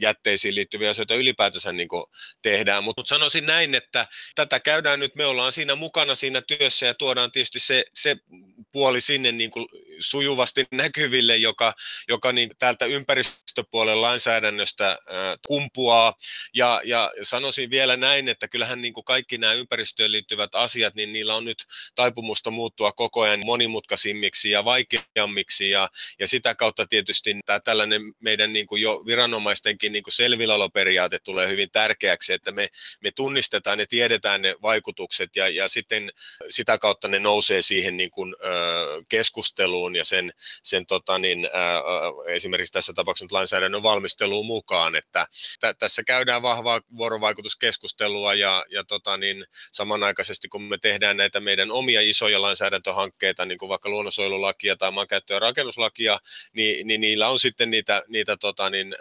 jätteisiin 0.00 0.54
liittyviä 0.54 0.90
asioita 0.90 1.14
ylipäätänsä 1.14 1.72
niin 1.72 1.88
kuin 1.88 2.04
tehdään. 2.42 2.84
Mutta 2.84 3.00
mut 3.00 3.08
sanoisin 3.08 3.46
näin, 3.46 3.74
että 3.74 4.06
tätä 4.34 4.60
käydään 4.60 5.00
nyt, 5.00 5.14
me 5.14 5.26
ollaan 5.26 5.52
siinä 5.52 5.74
mukana 5.74 6.14
siinä 6.14 6.42
työssä 6.42 6.86
ja 6.86 6.94
tuodaan 6.94 7.32
tietysti 7.32 7.60
se, 7.60 7.84
se 7.94 8.16
puoli 8.72 9.00
sinne 9.00 9.32
niin 9.32 9.50
kuin 9.50 9.66
sujuvasti 10.00 10.64
näkyville, 10.72 11.36
joka, 11.36 11.74
joka 12.08 12.32
niin 12.32 12.50
täältä 12.58 12.84
ympäristöpuolen 12.84 14.02
lainsäädännöstä 14.02 14.90
äh, 14.90 14.98
kumpuaa. 15.46 16.14
Ja, 16.54 16.80
ja 16.84 17.12
sanoisin 17.22 17.70
vielä 17.70 17.96
näin, 17.96 18.28
että 18.28 18.48
kyllähän 18.48 18.80
niin 18.80 18.92
kuin 18.92 19.04
kaikki 19.04 19.38
nämä 19.38 19.52
ympäristöön 19.52 20.12
liittyvät 20.12 20.54
asiat, 20.54 20.94
niin 20.94 21.12
niillä 21.12 21.34
on 21.34 21.44
nyt 21.44 21.64
taipumusta 21.94 22.50
muuttua 22.50 22.92
koko 22.92 23.20
ajan 23.20 23.46
monimutkaisimmiksi 23.46 24.50
ja 24.50 24.64
vaikeammiksi. 24.64 25.70
Ja, 25.70 25.88
ja 26.18 26.28
sitä 26.28 26.54
kautta 26.54 26.86
tietysti 26.86 27.36
tämä 27.46 27.60
tällainen 27.60 28.02
meidän 28.20 28.52
niin 28.52 28.66
kuin 28.66 28.82
jo 28.82 29.02
viranomaistenkin 29.06 29.92
niin 29.92 30.02
kuin 30.02 30.14
tulee 31.24 31.48
hyvin 31.48 31.70
tärkeäksi, 31.70 32.32
että 32.32 32.52
me, 32.52 32.68
me 33.00 33.10
tunnistetaan 33.10 33.80
ja 33.80 33.86
tiedetään 33.86 34.42
ne 34.42 34.54
vaikutukset 34.62 35.36
ja, 35.36 35.48
ja 35.48 35.68
sitten 35.68 36.12
sitä 36.50 36.78
kautta 36.78 37.08
ne 37.08 37.18
nousee 37.18 37.62
siihen 37.62 37.96
niin 37.96 38.10
kuin, 38.10 38.34
ö, 38.44 38.46
keskusteluun 39.08 39.85
ja 39.94 40.04
sen, 40.04 40.32
sen 40.62 40.86
tota 40.86 41.18
niin, 41.18 41.48
ää, 41.52 41.82
esimerkiksi 42.26 42.72
tässä 42.72 42.92
tapauksessa 42.92 43.36
lainsäädännön 43.36 43.82
valmisteluun 43.82 44.46
mukaan, 44.46 44.96
että 44.96 45.26
t- 45.60 45.78
tässä 45.78 46.02
käydään 46.04 46.42
vahvaa 46.42 46.80
vuorovaikutuskeskustelua 46.96 48.34
ja, 48.34 48.64
ja 48.70 48.84
tota 48.84 49.16
niin, 49.16 49.44
samanaikaisesti 49.72 50.48
kun 50.48 50.62
me 50.62 50.78
tehdään 50.78 51.16
näitä 51.16 51.40
meidän 51.40 51.70
omia 51.70 52.00
isoja 52.00 52.42
lainsäädäntöhankkeita, 52.42 53.46
niin 53.46 53.58
kuin 53.58 53.68
vaikka 53.68 53.88
luonnonsuojelulakia 53.88 54.76
tai 54.76 54.90
maankäyttö- 54.90 55.34
ja 55.34 55.40
rakennuslakia, 55.40 56.18
niin, 56.52 56.86
niin 56.86 57.00
niillä 57.00 57.28
on 57.28 57.38
sitten 57.38 57.70
niitä, 57.70 58.02
niitä 58.08 58.36
tota 58.36 58.70
niin, 58.70 58.92
ä, 58.92 58.96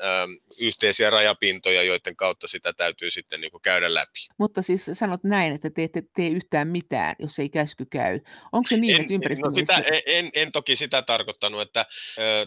yhteisiä 0.60 1.10
rajapintoja, 1.10 1.84
joiden 1.84 2.16
kautta 2.16 2.48
sitä 2.48 2.74
täytyy 2.74 3.12
sitten 3.12 3.42
niin 3.42 3.52
kuin 3.52 3.62
käydä 3.62 3.94
läpi. 3.94 4.28
Mutta 4.38 4.62
siis 4.62 4.90
sanot 4.94 5.24
näin, 5.24 5.54
että 5.54 5.70
te 5.70 5.84
ette 5.84 6.04
tee 6.16 6.28
yhtään 6.28 6.68
mitään, 6.68 7.16
jos 7.20 7.40
ei 7.40 7.50
käsky 7.50 7.86
käy. 7.86 8.20
Onko 8.52 8.68
se 8.70 8.78
niin, 8.78 8.96
en, 8.96 9.02
että 9.02 9.14
ympäristöministeri... 9.14 9.82
No 9.82 9.86
sitä, 9.96 10.02
en, 10.06 10.30
en 10.36 10.52
toki 10.52 10.75
sitä 10.78 11.02
tarkoittanut, 11.02 11.62
että 11.62 11.80
äh, 11.80 11.86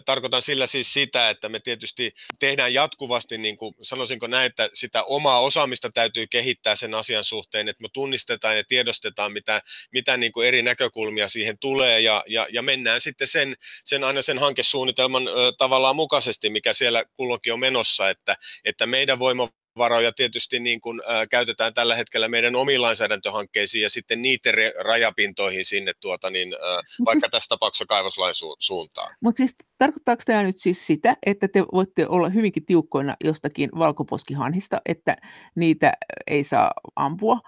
tarkoitan 0.05 0.41
sillä 0.41 0.67
siis 0.67 0.93
sitä, 0.93 1.29
että 1.29 1.49
me 1.49 1.59
tietysti 1.59 2.11
tehdään 2.39 2.73
jatkuvasti, 2.73 3.37
niin 3.37 3.57
kuin 3.57 3.73
sanoisinko 3.81 4.27
näin, 4.27 4.45
että 4.45 4.69
sitä 4.73 5.03
omaa 5.03 5.39
osaamista 5.39 5.89
täytyy 5.91 6.27
kehittää 6.27 6.75
sen 6.75 6.93
asian 6.93 7.23
suhteen, 7.23 7.67
että 7.69 7.81
me 7.81 7.87
tunnistetaan 7.93 8.57
ja 8.57 8.63
tiedostetaan, 8.63 9.33
mitä, 9.33 9.61
mitä 9.93 10.17
niin 10.17 10.31
kuin 10.31 10.47
eri 10.47 10.61
näkökulmia 10.61 11.29
siihen 11.29 11.57
tulee 11.59 12.01
ja, 12.01 12.23
ja, 12.27 12.47
ja 12.51 12.61
mennään 12.61 13.01
sitten 13.01 13.27
sen, 13.27 13.55
sen 13.85 14.03
aina 14.03 14.21
sen 14.21 14.39
hankesuunnitelman 14.39 15.27
äh, 15.27 15.33
tavallaan 15.57 15.95
mukaisesti, 15.95 16.49
mikä 16.49 16.73
siellä 16.73 17.03
kulloinkin 17.15 17.53
on 17.53 17.59
menossa, 17.59 18.09
että, 18.09 18.35
että 18.65 18.85
meidän 18.85 19.19
voima 19.19 19.47
varoja 19.79 20.11
tietysti 20.11 20.59
niin 20.59 20.81
kuin, 20.81 21.01
ä, 21.09 21.27
käytetään 21.27 21.73
tällä 21.73 21.95
hetkellä 21.95 22.27
meidän 22.27 22.55
omiin 22.55 22.81
lainsäädäntöhankkeisiin 22.81 23.81
ja 23.81 23.89
sitten 23.89 24.21
niiden 24.21 24.53
re- 24.53 24.83
rajapintoihin 24.83 25.65
sinne 25.65 25.93
tuota, 25.99 26.29
niin, 26.29 26.53
ä, 26.53 26.57
vaikka 27.05 27.19
siis, 27.19 27.31
tässä 27.31 27.49
tapauksessa 27.49 27.85
kaivoslain 27.85 28.35
su- 28.35 28.55
suuntaan. 28.59 29.15
Mutta 29.21 29.37
siis 29.37 29.55
tarkoittaako 29.77 30.23
tämä 30.25 30.43
nyt 30.43 30.57
siis 30.57 30.87
sitä, 30.87 31.15
että 31.25 31.47
te 31.47 31.63
voitte 31.73 32.07
olla 32.07 32.29
hyvinkin 32.29 32.65
tiukkoina 32.65 33.15
jostakin 33.23 33.69
valkoposkihanhista, 33.77 34.81
että 34.85 35.17
niitä 35.55 35.93
ei 36.27 36.43
saa 36.43 36.71
ampua, 36.95 37.39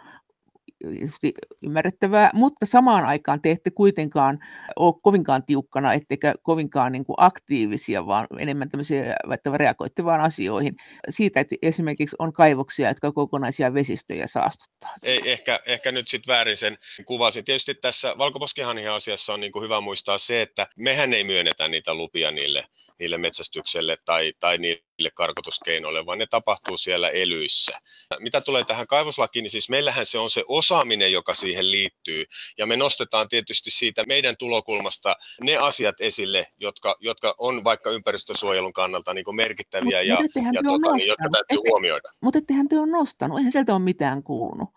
ymmärrettävää, 1.63 2.31
mutta 2.33 2.65
samaan 2.65 3.05
aikaan 3.05 3.41
te 3.41 3.51
ette 3.51 3.71
kuitenkaan 3.71 4.39
ole 4.75 4.93
kovinkaan 5.01 5.43
tiukkana, 5.43 5.93
ettekä 5.93 6.33
kovinkaan 6.41 6.91
niin 6.91 7.05
kuin 7.05 7.15
aktiivisia, 7.17 8.05
vaan 8.05 8.27
enemmän 8.39 8.69
tämmöisiä, 8.69 9.15
että 9.33 9.57
reagoitte 9.57 10.05
vaan 10.05 10.21
asioihin 10.21 10.75
siitä, 11.09 11.39
että 11.39 11.55
esimerkiksi 11.61 12.15
on 12.19 12.33
kaivoksia, 12.33 12.87
jotka 12.87 13.11
kokonaisia 13.11 13.73
vesistöjä 13.73 14.27
saastuttaa. 14.27 14.95
Ei, 15.03 15.31
ehkä, 15.31 15.59
ehkä 15.65 15.91
nyt 15.91 16.07
sitten 16.07 16.33
väärin 16.33 16.57
sen 16.57 16.77
kuvasin. 17.05 17.45
Tietysti 17.45 17.75
tässä 17.75 18.17
valkoposkihanhihan 18.17 18.95
asiassa 18.95 19.33
on 19.33 19.39
niin 19.39 19.51
kuin 19.51 19.63
hyvä 19.63 19.81
muistaa 19.81 20.17
se, 20.17 20.41
että 20.41 20.67
mehän 20.77 21.13
ei 21.13 21.23
myönnetä 21.23 21.67
niitä 21.67 21.93
lupia 21.93 22.31
niille 22.31 22.65
niille 23.01 23.17
metsästykselle 23.17 23.97
tai, 24.05 24.33
tai 24.39 24.57
niille 24.57 25.09
karkotuskeinoille, 25.13 26.05
vaan 26.05 26.17
ne 26.17 26.25
tapahtuu 26.25 26.77
siellä 26.77 27.09
elyissä. 27.09 27.71
Mitä 28.19 28.41
tulee 28.41 28.63
tähän 28.63 28.87
kaivoslakiin, 28.87 29.43
niin 29.43 29.51
siis 29.51 29.69
meillähän 29.69 30.05
se 30.05 30.17
on 30.17 30.29
se 30.29 30.43
osaaminen, 30.47 31.11
joka 31.11 31.33
siihen 31.33 31.71
liittyy, 31.71 32.25
ja 32.57 32.65
me 32.65 32.77
nostetaan 32.77 33.29
tietysti 33.29 33.71
siitä 33.71 34.03
meidän 34.07 34.37
tulokulmasta 34.37 35.15
ne 35.43 35.57
asiat 35.57 35.95
esille, 35.99 36.47
jotka, 36.57 36.95
jotka 36.99 37.35
on 37.37 37.63
vaikka 37.63 37.89
ympäristösuojelun 37.89 38.73
kannalta 38.73 39.13
niin 39.13 39.35
merkittäviä 39.35 39.97
Mut, 39.97 40.07
ja, 40.07 40.41
ja 40.53 40.61
tota, 40.63 40.95
niin, 40.95 41.07
jotka 41.07 41.29
täytyy 41.31 41.57
Ette, 41.57 41.69
huomioida. 41.69 42.09
Mutta 42.21 42.39
ettehän 42.39 42.67
te 42.67 42.79
ole 42.79 42.91
nostanut, 42.91 43.37
eihän 43.37 43.51
sieltä 43.51 43.73
ole 43.73 43.81
mitään 43.81 44.23
kuulunut. 44.23 44.69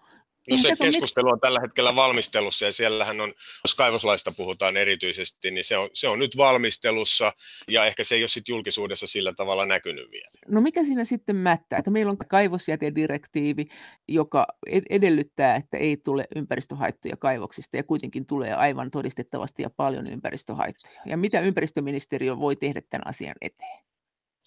No 0.50 0.56
se 0.56 0.76
keskustelu 0.82 1.28
on 1.28 1.40
tällä 1.40 1.60
hetkellä 1.60 1.96
valmistelussa 1.96 2.64
ja 2.64 2.72
siellähän 2.72 3.20
on, 3.20 3.32
jos 3.64 3.74
kaivoslaista 3.74 4.32
puhutaan 4.32 4.76
erityisesti, 4.76 5.50
niin 5.50 5.64
se 5.64 5.76
on, 5.76 5.90
se 5.92 6.08
on 6.08 6.18
nyt 6.18 6.36
valmistelussa 6.36 7.32
ja 7.68 7.86
ehkä 7.86 8.04
se 8.04 8.14
ei 8.14 8.22
ole 8.22 8.28
sitten 8.28 8.52
julkisuudessa 8.52 9.06
sillä 9.06 9.32
tavalla 9.32 9.66
näkynyt 9.66 10.10
vielä. 10.10 10.30
No 10.48 10.60
mikä 10.60 10.84
siinä 10.84 11.04
sitten 11.04 11.36
mättää? 11.36 11.78
Että 11.78 11.90
meillä 11.90 12.10
on 12.10 12.18
kaivosjätedirektiivi, 12.18 13.66
joka 14.08 14.46
edellyttää, 14.90 15.56
että 15.56 15.76
ei 15.76 15.96
tule 15.96 16.26
ympäristöhaittoja 16.36 17.16
kaivoksista 17.16 17.76
ja 17.76 17.84
kuitenkin 17.84 18.26
tulee 18.26 18.54
aivan 18.54 18.90
todistettavasti 18.90 19.62
ja 19.62 19.70
paljon 19.70 20.06
ympäristöhaittoja. 20.06 21.00
Ja 21.06 21.16
mitä 21.16 21.40
ympäristöministeriö 21.40 22.38
voi 22.38 22.56
tehdä 22.56 22.82
tämän 22.90 23.06
asian 23.06 23.36
eteen? 23.40 23.84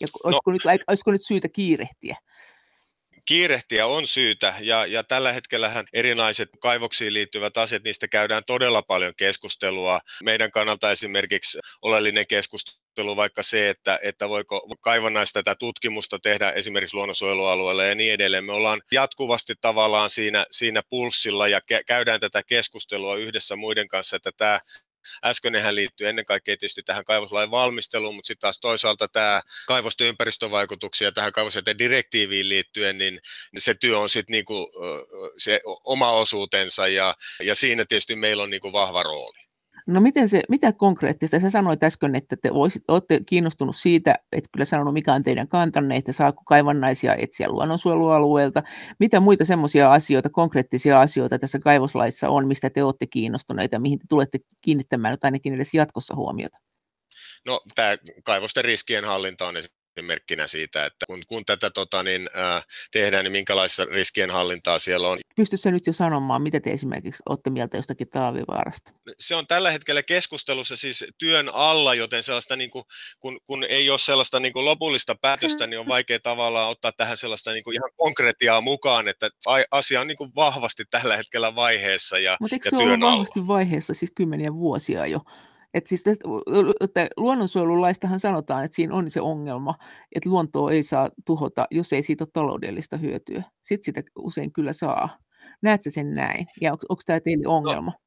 Ja 0.01 0.07
olisiko, 0.23 0.51
no, 0.51 0.53
nyt, 0.53 0.83
olisiko 0.87 1.11
nyt 1.11 1.25
syytä 1.25 1.49
kiirehtiä? 1.49 2.17
Kiirehtiä 3.27 3.87
on 3.87 4.07
syytä 4.07 4.53
ja, 4.59 4.85
ja 4.85 5.03
tällä 5.03 5.31
hetkellähän 5.31 5.85
erinaiset 5.93 6.49
kaivoksiin 6.61 7.13
liittyvät 7.13 7.57
asiat, 7.57 7.83
niistä 7.83 8.07
käydään 8.07 8.43
todella 8.47 8.81
paljon 8.81 9.13
keskustelua. 9.17 9.99
Meidän 10.23 10.51
kannalta 10.51 10.91
esimerkiksi 10.91 11.59
oleellinen 11.81 12.27
keskustelu 12.27 13.15
vaikka 13.15 13.43
se, 13.43 13.69
että, 13.69 13.99
että 14.03 14.29
voiko 14.29 14.75
kaivannaista 14.81 15.43
tätä 15.43 15.55
tutkimusta 15.59 16.19
tehdä 16.19 16.51
esimerkiksi 16.51 16.95
luonnonsuojelualueella 16.95 17.83
ja 17.83 17.95
niin 17.95 18.13
edelleen. 18.13 18.45
Me 18.45 18.53
ollaan 18.53 18.81
jatkuvasti 18.91 19.53
tavallaan 19.61 20.09
siinä, 20.09 20.45
siinä 20.51 20.81
pulssilla 20.89 21.47
ja 21.47 21.61
käydään 21.87 22.19
tätä 22.19 22.43
keskustelua 22.43 23.15
yhdessä 23.15 23.55
muiden 23.55 23.87
kanssa, 23.87 24.15
että 24.15 24.31
tämä 24.37 24.59
Äskeinenhän 25.25 25.75
liittyy 25.75 26.09
ennen 26.09 26.25
kaikkea 26.25 26.57
tietysti 26.57 26.83
tähän 26.83 27.05
kaivoslain 27.05 27.51
valmisteluun, 27.51 28.15
mutta 28.15 28.27
sitten 28.27 28.41
taas 28.41 28.59
toisaalta 28.59 29.07
tämä 29.07 29.41
kaivosten 29.67 30.07
ympäristövaikutuksia 30.07 31.11
tähän 31.11 31.31
kaivosjäteen 31.31 31.77
direktiiviin 31.77 32.49
liittyen, 32.49 32.97
niin 32.97 33.19
se 33.57 33.73
työ 33.73 33.99
on 33.99 34.09
sitten 34.09 34.33
niinku, 34.33 34.69
se 35.37 35.61
oma 35.83 36.11
osuutensa 36.11 36.87
ja, 36.87 37.15
ja 37.43 37.55
siinä 37.55 37.85
tietysti 37.85 38.15
meillä 38.15 38.43
on 38.43 38.49
niinku 38.49 38.73
vahva 38.73 39.03
rooli. 39.03 39.46
No 39.87 40.01
miten 40.01 40.29
se, 40.29 40.41
mitä 40.49 40.73
konkreettista? 40.73 41.39
Sä 41.39 41.49
sanoit 41.49 41.83
äsken, 41.83 42.15
että 42.15 42.35
te 42.41 42.53
voisit, 42.53 42.83
olette 42.87 43.19
kiinnostunut 43.25 43.75
siitä, 43.75 44.15
että 44.31 44.49
kyllä 44.53 44.65
sanonut 44.65 44.93
mikä 44.93 45.13
on 45.13 45.23
teidän 45.23 45.47
kantanne, 45.47 45.95
että 45.95 46.13
saako 46.13 46.43
kaivannaisia 46.45 47.15
etsiä 47.15 47.49
luonnonsuojelualueelta. 47.49 48.63
Mitä 48.99 49.19
muita 49.19 49.45
semmoisia 49.45 49.91
asioita, 49.91 50.29
konkreettisia 50.29 51.01
asioita 51.01 51.39
tässä 51.39 51.59
kaivoslaissa 51.59 52.29
on, 52.29 52.47
mistä 52.47 52.69
te 52.69 52.83
olette 52.83 53.07
kiinnostuneita 53.07 53.79
mihin 53.79 53.99
te 53.99 54.05
tulette 54.09 54.39
kiinnittämään 54.61 55.17
ainakin 55.23 55.53
edes 55.53 55.73
jatkossa 55.73 56.15
huomiota? 56.15 56.57
No 57.45 57.61
tämä 57.75 57.97
kaivosten 58.23 58.65
riskien 58.65 59.05
hallinta 59.05 59.47
on 59.47 59.57
merkkinä 60.05 60.47
siitä, 60.47 60.85
että 60.85 61.05
kun, 61.05 61.21
kun 61.27 61.45
tätä 61.45 61.69
tota, 61.69 62.03
niin, 62.03 62.29
äh, 62.37 62.65
tehdään, 62.91 63.23
niin 63.23 63.31
minkälaista 63.31 63.85
riskien 63.85 64.31
hallintaa 64.31 64.79
siellä 64.79 65.07
on. 65.07 65.17
Pystytkö 65.35 65.71
nyt 65.71 65.87
jo 65.87 65.93
sanomaan, 65.93 66.41
mitä 66.41 66.59
te 66.59 66.71
esimerkiksi 66.71 67.23
olette 67.29 67.49
mieltä 67.49 67.77
jostakin 67.77 68.09
talvivaarasta? 68.09 68.91
Se 69.19 69.35
on 69.35 69.47
tällä 69.47 69.71
hetkellä 69.71 70.03
keskustelussa 70.03 70.77
siis 70.77 71.05
työn 71.17 71.49
alla, 71.53 71.93
joten 71.93 72.23
sellaista, 72.23 72.55
niin 72.55 72.69
kuin, 72.69 72.83
kun, 73.19 73.39
kun 73.45 73.63
ei 73.63 73.89
ole 73.89 73.99
sellaista 73.99 74.39
niin 74.39 74.53
kuin 74.53 74.65
lopullista 74.65 75.15
päätöstä, 75.21 75.67
niin 75.67 75.79
on 75.79 75.87
vaikea 75.87 76.19
tavallaan 76.19 76.69
ottaa 76.69 76.91
tähän 76.91 77.17
sellaista 77.17 77.51
niin 77.51 77.63
kuin 77.63 77.73
ihan 77.73 77.91
konkretiaa 77.95 78.61
mukaan, 78.61 79.07
että 79.07 79.29
asia 79.71 80.01
on 80.01 80.07
niin 80.07 80.17
kuin 80.17 80.31
vahvasti 80.35 80.83
tällä 80.89 81.17
hetkellä 81.17 81.55
vaiheessa 81.55 82.19
ja, 82.19 82.37
Mutta 82.39 82.55
eikö 82.55 82.67
ja 82.67 82.79
se 82.79 82.83
työn 82.83 83.03
ole 83.03 83.11
vahvasti 83.11 83.47
vaiheessa 83.47 83.93
siis 83.93 84.11
kymmeniä 84.15 84.53
vuosia 84.53 85.05
jo? 85.05 85.21
Että 85.73 85.89
siis 85.89 86.03
tästä, 86.03 86.25
että 86.81 87.07
luonnonsuojelulaistahan 87.17 88.19
sanotaan, 88.19 88.65
että 88.65 88.75
siinä 88.75 88.95
on 88.95 89.11
se 89.11 89.21
ongelma, 89.21 89.75
että 90.15 90.29
luontoa 90.29 90.71
ei 90.71 90.83
saa 90.83 91.09
tuhota, 91.25 91.67
jos 91.71 91.93
ei 91.93 92.03
siitä 92.03 92.23
ole 92.23 92.29
taloudellista 92.33 92.97
hyötyä. 92.97 93.43
Sitten 93.63 93.85
sitä 93.85 94.01
usein 94.15 94.53
kyllä 94.53 94.73
saa. 94.73 95.17
Näetkö 95.61 95.91
sen 95.91 96.13
näin? 96.13 96.47
Ja 96.61 96.71
onko, 96.71 96.85
onko 96.89 97.01
tämä 97.05 97.19
teille 97.19 97.43
no 97.43 97.55
ongelma? 97.55 97.91
No, 97.91 97.97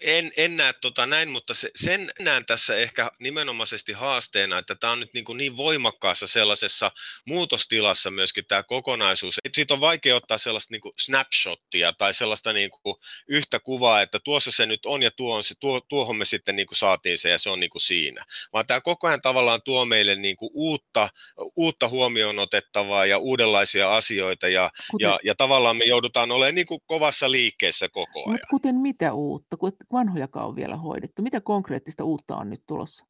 en, 0.00 0.30
en 0.36 0.56
näe 0.56 0.72
tota 0.72 1.06
näin, 1.06 1.30
mutta 1.30 1.54
se, 1.54 1.70
sen 1.76 2.10
näen 2.20 2.46
tässä 2.46 2.76
ehkä 2.76 3.10
nimenomaisesti 3.20 3.92
haasteena, 3.92 4.58
että 4.58 4.74
tämä 4.74 4.92
on 4.92 5.00
nyt 5.00 5.14
niin, 5.14 5.24
kuin 5.24 5.36
niin 5.36 5.56
voimakkaassa 5.56 6.26
sellaisessa 6.26 6.90
muutostilassa 7.26 8.10
myöskin 8.10 8.44
tämä 8.48 8.62
kokonaisuus. 8.62 9.34
Et 9.44 9.54
siitä 9.54 9.74
on 9.74 9.80
vaikea 9.80 10.16
ottaa 10.16 10.38
sellaista 10.38 10.74
niin 10.74 10.80
kuin 10.80 10.92
snapshottia 10.98 11.92
tai 11.92 12.14
sellaista 12.14 12.52
niin 12.52 12.70
kuin 12.70 12.96
yhtä 13.28 13.60
kuvaa, 13.60 14.02
että 14.02 14.18
tuossa 14.24 14.50
se 14.50 14.66
nyt 14.66 14.86
on 14.86 15.02
ja 15.02 15.10
tuo 15.10 15.36
on 15.36 15.44
se, 15.44 15.54
tuo, 15.60 15.80
tuohon 15.80 16.16
me 16.16 16.24
sitten 16.24 16.56
niin 16.56 16.66
kuin 16.66 16.78
saatiin 16.78 17.18
se 17.18 17.30
ja 17.30 17.38
se 17.38 17.50
on 17.50 17.60
niin 17.60 17.70
kuin 17.70 17.82
siinä. 17.82 18.24
Vaan 18.52 18.66
tämä 18.66 18.80
koko 18.80 19.06
ajan 19.06 19.22
tavallaan 19.22 19.60
tuo 19.64 19.84
meille 19.84 20.16
niin 20.16 20.36
kuin 20.36 20.50
uutta, 20.54 21.08
uutta 21.56 21.88
huomioon 21.88 22.38
otettavaa 22.38 23.06
ja 23.06 23.18
uudenlaisia 23.18 23.96
asioita 23.96 24.48
ja, 24.48 24.70
kuten, 24.90 25.04
ja, 25.04 25.18
ja 25.24 25.34
tavallaan 25.34 25.76
me 25.76 25.84
joudutaan 25.84 26.30
olemaan 26.30 26.54
niin 26.54 26.66
kuin 26.66 26.80
kovassa 26.86 27.30
liikkeessä 27.30 27.88
koko 27.88 28.28
ajan. 28.28 28.40
kuten 28.50 28.74
mitä 28.74 29.12
uutta? 29.12 29.56
Vanhojakaan 29.92 30.48
on 30.48 30.56
vielä 30.56 30.76
hoidettu. 30.76 31.22
Mitä 31.22 31.40
konkreettista 31.40 32.04
uutta 32.04 32.36
on 32.36 32.50
nyt 32.50 32.62
tulossa? 32.66 33.06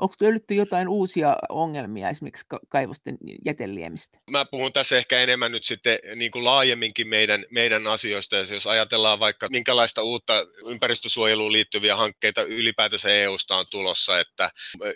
Onko 0.00 0.14
löydetty 0.20 0.54
jotain 0.54 0.88
uusia 0.88 1.36
ongelmia 1.48 2.10
esimerkiksi 2.10 2.46
kaivosten 2.68 3.18
jäteliemistä? 3.44 4.18
Mä 4.30 4.44
puhun 4.44 4.72
tässä 4.72 4.96
ehkä 4.96 5.18
enemmän 5.18 5.52
nyt 5.52 5.64
sitten 5.64 5.98
niin 6.14 6.30
kuin 6.30 6.44
laajemminkin 6.44 7.08
meidän, 7.08 7.44
meidän 7.50 7.86
asioista. 7.86 8.36
Ja 8.36 8.44
jos 8.50 8.66
ajatellaan 8.66 9.20
vaikka 9.20 9.48
minkälaista 9.48 10.02
uutta 10.02 10.46
ympäristösuojeluun 10.66 11.52
liittyviä 11.52 11.96
hankkeita 11.96 12.42
ylipäätänsä 12.42 13.08
EUsta 13.08 13.56
on 13.56 13.66
tulossa, 13.70 14.20
että 14.20 14.50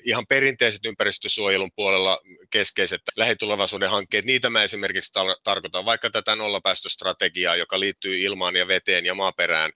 ihan 0.05 0.27
perinteiset 0.27 0.87
ympäristösuojelun 0.87 1.71
puolella 1.77 2.19
keskeiset 2.51 3.03
lähitulevaisuuden 3.17 3.91
hankkeet, 3.91 4.25
niitä 4.25 4.51
mä 4.51 4.63
esimerkiksi 4.63 5.13
tar- 5.19 5.41
tarkoitan 5.45 5.85
vaikka 5.85 6.11
tätä 6.11 6.37
nollapäästöstrategiaa, 6.37 7.57
joka 7.57 7.81
liittyy 7.81 8.21
ilmaan 8.21 8.57
ja 8.57 8.69
veteen 8.69 9.07
ja 9.07 9.15
maaperään 9.15 9.73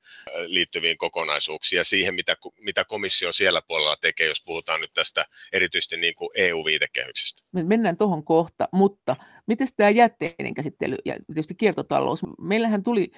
liittyviin 0.47 0.99
kokonaisuuksiin 0.99 1.77
ja 1.77 1.85
siihen, 1.85 2.15
mitä, 2.15 2.37
mitä 2.59 2.85
komissio 2.85 3.33
siellä 3.33 3.63
puolella 3.69 3.97
tekee, 3.97 4.27
jos 4.27 4.43
puhutaan 4.45 4.81
nyt 4.81 4.93
tästä 4.95 5.18
tästä 5.19 5.35
erityisesti 5.53 5.97
niin 5.97 6.15
kuin 6.15 6.31
EU-viitekehyksestä. 6.35 7.43
Me 7.53 7.63
mennään 7.63 7.97
tuohon 7.97 8.25
kohta, 8.25 8.69
mutta 8.73 9.17
miten 9.47 9.69
tämä 9.77 9.91
jätteiden 9.91 10.55
käsittely 10.55 10.97
ja 11.05 11.17
tietysti 11.27 11.55
kiertotalous? 11.55 12.23
Meillähän 12.41 12.83
tuli 12.83 13.11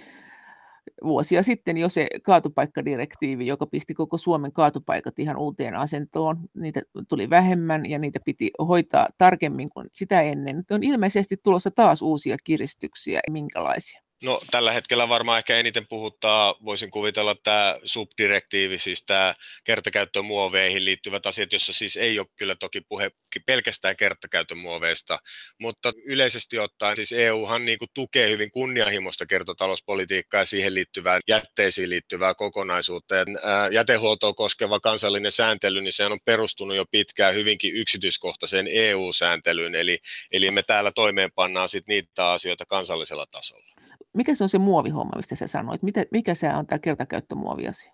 vuosia 1.04 1.42
sitten 1.42 1.76
jo 1.76 1.88
se 1.88 2.06
kaatupaikkadirektiivi, 2.22 3.46
joka 3.46 3.66
pisti 3.66 3.94
koko 3.94 4.18
Suomen 4.18 4.52
kaatupaikat 4.52 5.18
ihan 5.18 5.36
uuteen 5.36 5.76
asentoon. 5.76 6.36
Niitä 6.54 6.82
tuli 7.08 7.30
vähemmän 7.30 7.90
ja 7.90 7.98
niitä 7.98 8.18
piti 8.24 8.50
hoitaa 8.68 9.08
tarkemmin 9.18 9.68
kuin 9.70 9.86
sitä 9.92 10.20
ennen. 10.20 10.64
On 10.70 10.82
ilmeisesti 10.82 11.36
tulossa 11.42 11.70
taas 11.70 12.02
uusia 12.02 12.36
kiristyksiä. 12.44 13.20
Minkälaisia? 13.30 14.00
No 14.24 14.40
tällä 14.50 14.72
hetkellä 14.72 15.08
varmaan 15.08 15.38
ehkä 15.38 15.56
eniten 15.56 15.86
puhuttaa, 15.88 16.54
voisin 16.64 16.90
kuvitella 16.90 17.34
tämä 17.34 17.78
subdirektiivi, 17.84 18.78
siis 18.78 19.04
tämä 19.06 19.34
kertakäyttömuoveihin 19.64 20.84
liittyvät 20.84 21.26
asiat, 21.26 21.52
jossa 21.52 21.72
siis 21.72 21.96
ei 21.96 22.18
ole 22.18 22.26
kyllä 22.36 22.54
toki 22.54 22.80
puhe 22.80 23.10
pelkästään 23.46 23.96
kertakäyttömuoveista, 23.96 25.18
mutta 25.60 25.92
yleisesti 26.04 26.58
ottaen 26.58 26.96
siis 26.96 27.12
EUhan 27.12 27.64
niin 27.64 27.78
kuin 27.78 27.88
tukee 27.94 28.30
hyvin 28.30 28.50
kunnianhimoista 28.50 29.26
kertotalouspolitiikkaa 29.26 30.40
ja 30.40 30.44
siihen 30.44 30.74
liittyvää 30.74 31.20
jätteisiin 31.28 31.90
liittyvää 31.90 32.34
kokonaisuutta. 32.34 33.14
Ja 33.14 33.24
jätehuoltoa 33.72 34.32
koskeva 34.32 34.80
kansallinen 34.80 35.32
sääntely, 35.32 35.80
niin 35.80 35.92
se 35.92 36.06
on 36.06 36.18
perustunut 36.24 36.76
jo 36.76 36.84
pitkään 36.90 37.34
hyvinkin 37.34 37.74
yksityiskohtaiseen 37.74 38.66
EU-sääntelyyn, 38.70 39.74
eli, 39.74 39.98
eli 40.32 40.50
me 40.50 40.62
täällä 40.62 40.92
toimeenpannaan 40.94 41.68
sitten 41.68 41.92
niitä 41.92 42.30
asioita 42.30 42.66
kansallisella 42.66 43.26
tasolla 43.26 43.69
mikä 44.16 44.34
se 44.34 44.44
on 44.44 44.48
se 44.48 44.58
muovihomma, 44.58 45.16
mistä 45.16 45.36
sä 45.36 45.46
sanoit? 45.46 45.82
Mitä, 45.82 46.04
mikä 46.10 46.34
se 46.34 46.48
on 46.48 46.66
tämä 46.66 46.78
kertakäyttömuoviasia? 46.78 47.92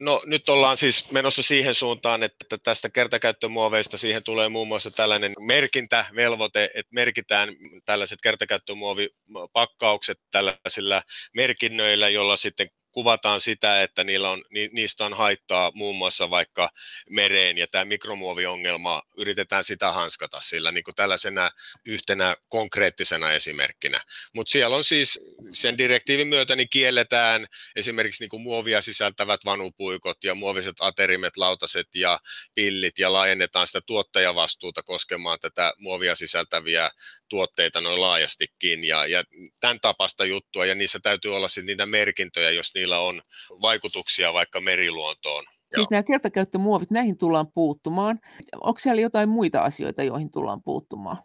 No 0.00 0.22
nyt 0.26 0.48
ollaan 0.48 0.76
siis 0.76 1.10
menossa 1.10 1.42
siihen 1.42 1.74
suuntaan, 1.74 2.22
että 2.22 2.58
tästä 2.62 2.90
kertakäyttömuoveista 2.90 3.98
siihen 3.98 4.22
tulee 4.22 4.48
muun 4.48 4.68
muassa 4.68 4.90
tällainen 4.90 5.32
merkintävelvoite, 5.40 6.64
että 6.74 6.94
merkitään 6.94 7.48
tällaiset 7.84 8.18
kertakäyttömuovipakkaukset 8.22 10.18
tällaisilla 10.30 11.02
merkinnöillä, 11.34 12.08
jolla 12.08 12.36
sitten 12.36 12.68
kuvataan 12.92 13.40
sitä, 13.40 13.82
että 13.82 14.04
niillä 14.04 14.30
on, 14.30 14.42
ni, 14.50 14.70
niistä 14.72 15.04
on 15.04 15.14
haittaa 15.14 15.72
muun 15.74 15.96
muassa 15.96 16.30
vaikka 16.30 16.70
mereen, 17.10 17.58
ja 17.58 17.66
tämä 17.66 17.84
mikromuoviongelma, 17.84 19.02
yritetään 19.16 19.64
sitä 19.64 19.92
hanskata 19.92 20.40
sillä 20.40 20.72
niin 20.72 20.84
kuin 20.84 20.94
tällaisena 20.94 21.50
yhtenä 21.88 22.36
konkreettisena 22.48 23.32
esimerkkinä. 23.32 24.00
Mutta 24.34 24.50
siellä 24.50 24.76
on 24.76 24.84
siis 24.84 25.20
sen 25.52 25.78
direktiivin 25.78 26.28
myötä 26.28 26.56
niin 26.56 26.68
kielletään 26.70 27.46
esimerkiksi 27.76 28.22
niin 28.22 28.30
kuin 28.30 28.42
muovia 28.42 28.82
sisältävät 28.82 29.40
vanupuikot 29.44 30.24
ja 30.24 30.34
muoviset 30.34 30.76
aterimet, 30.80 31.36
lautaset 31.36 31.86
ja 31.94 32.18
pillit, 32.54 32.98
ja 32.98 33.12
laajennetaan 33.12 33.66
sitä 33.66 33.80
tuottajavastuuta 33.86 34.82
koskemaan 34.82 35.38
tätä 35.40 35.72
muovia 35.78 36.14
sisältäviä 36.14 36.90
tuotteita 37.28 37.80
noin 37.80 38.00
laajastikin, 38.00 38.84
ja, 38.84 39.06
ja 39.06 39.24
tämän 39.60 39.80
tapasta 39.80 40.24
juttua, 40.24 40.66
ja 40.66 40.74
niissä 40.74 40.98
täytyy 41.02 41.36
olla 41.36 41.48
sitten 41.48 41.66
niitä 41.66 41.86
merkintöjä, 41.86 42.50
jos 42.50 42.74
niillä 42.82 43.00
on 43.00 43.22
vaikutuksia 43.62 44.32
vaikka 44.32 44.60
meriluontoon. 44.60 45.44
Siis 45.44 45.76
Joo. 45.76 45.86
nämä 45.90 46.02
kertakäyttömuovit, 46.02 46.90
näihin 46.90 47.18
tullaan 47.18 47.52
puuttumaan. 47.54 48.20
Onko 48.60 48.78
siellä 48.78 49.02
jotain 49.02 49.28
muita 49.28 49.60
asioita, 49.60 50.02
joihin 50.02 50.30
tullaan 50.30 50.62
puuttumaan? 50.62 51.16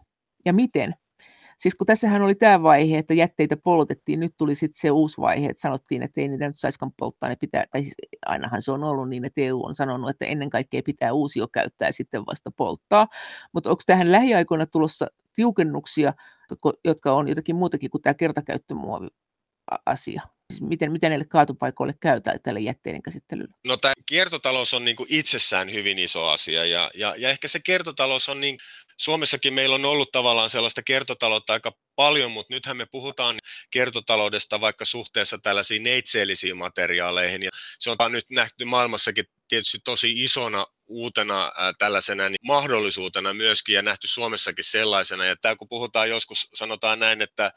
Ja 0.45 0.53
miten? 0.53 0.95
Siis 1.57 1.75
kun 1.75 1.87
tässähän 1.87 2.21
oli 2.21 2.35
tämä 2.35 2.63
vaihe, 2.63 2.97
että 2.97 3.13
jätteitä 3.13 3.57
poltettiin, 3.57 4.19
nyt 4.19 4.33
tuli 4.37 4.55
sitten 4.55 4.79
se 4.79 4.91
uusi 4.91 5.21
vaihe, 5.21 5.49
että 5.49 5.61
sanottiin, 5.61 6.03
että 6.03 6.21
ei 6.21 6.27
niitä 6.27 6.47
nyt 6.47 6.59
saiskaan 6.59 6.91
polttaa, 6.99 7.29
ne 7.29 7.35
pitää, 7.35 7.63
tai 7.71 7.81
siis 7.81 7.95
ainahan 8.25 8.61
se 8.61 8.71
on 8.71 8.83
ollut 8.83 9.09
niin, 9.09 9.25
että 9.25 9.41
EU 9.41 9.65
on 9.65 9.75
sanonut, 9.75 10.09
että 10.09 10.25
ennen 10.25 10.49
kaikkea 10.49 10.81
pitää 10.85 11.13
uusio 11.13 11.47
käyttää 11.47 11.87
ja 11.87 11.93
sitten 11.93 12.25
vasta 12.25 12.51
polttaa. 12.51 13.07
Mutta 13.53 13.69
onko 13.69 13.83
tähän 13.85 14.11
lähiaikoina 14.11 14.65
tulossa 14.65 15.07
tiukennuksia, 15.33 16.13
jotka 16.83 17.13
on 17.13 17.27
jotakin 17.27 17.55
muutakin 17.55 17.89
kuin 17.89 18.01
tämä 18.01 18.13
kertakäyttömuovi 18.13 19.07
asia? 19.85 20.21
Siis 20.53 20.61
miten, 20.61 20.91
miten 20.91 21.09
näille 21.09 21.25
kaatupaikoille 21.25 21.93
käy 21.99 22.21
tälle 22.43 22.59
jätteiden 22.59 23.03
käsittelylle? 23.03 23.53
No 23.65 23.77
tämä 23.77 23.93
kiertotalous 24.05 24.73
on 24.73 24.85
niin 24.85 24.95
kuin 24.95 25.07
itsessään 25.09 25.73
hyvin 25.73 25.99
iso 25.99 26.25
asia 26.25 26.65
ja, 26.65 26.91
ja, 26.93 27.15
ja 27.17 27.29
ehkä 27.29 27.47
se 27.47 27.59
kiertotalous 27.59 28.29
on 28.29 28.41
niin, 28.41 28.57
Suomessakin 28.97 29.53
meillä 29.53 29.75
on 29.75 29.85
ollut 29.85 30.11
tavallaan 30.11 30.49
sellaista 30.49 30.83
kiertotaloutta 30.83 31.53
aika 31.53 31.71
paljon, 31.95 32.31
mutta 32.31 32.53
nythän 32.53 32.77
me 32.77 32.85
puhutaan 32.91 33.37
kiertotaloudesta 33.71 34.61
vaikka 34.61 34.85
suhteessa 34.85 35.37
tällaisiin 35.37 35.83
neitseellisiin 35.83 36.57
materiaaleihin 36.57 37.43
ja 37.43 37.49
se 37.79 37.89
on 37.89 38.11
nyt 38.11 38.25
nähty 38.29 38.65
maailmassakin 38.65 39.25
tietysti 39.47 39.79
tosi 39.83 40.23
isona 40.23 40.65
uutena 40.87 41.45
äh, 41.45 41.73
tällaisena 41.77 42.29
niin 42.29 42.47
mahdollisuutena 42.47 43.33
myöskin 43.33 43.75
ja 43.75 43.81
nähty 43.81 44.07
Suomessakin 44.07 44.63
sellaisena. 44.63 45.25
Ja 45.25 45.35
tämä 45.41 45.55
kun 45.55 45.69
puhutaan 45.69 46.09
joskus, 46.09 46.47
sanotaan 46.53 46.99
näin, 46.99 47.21
että, 47.21 47.51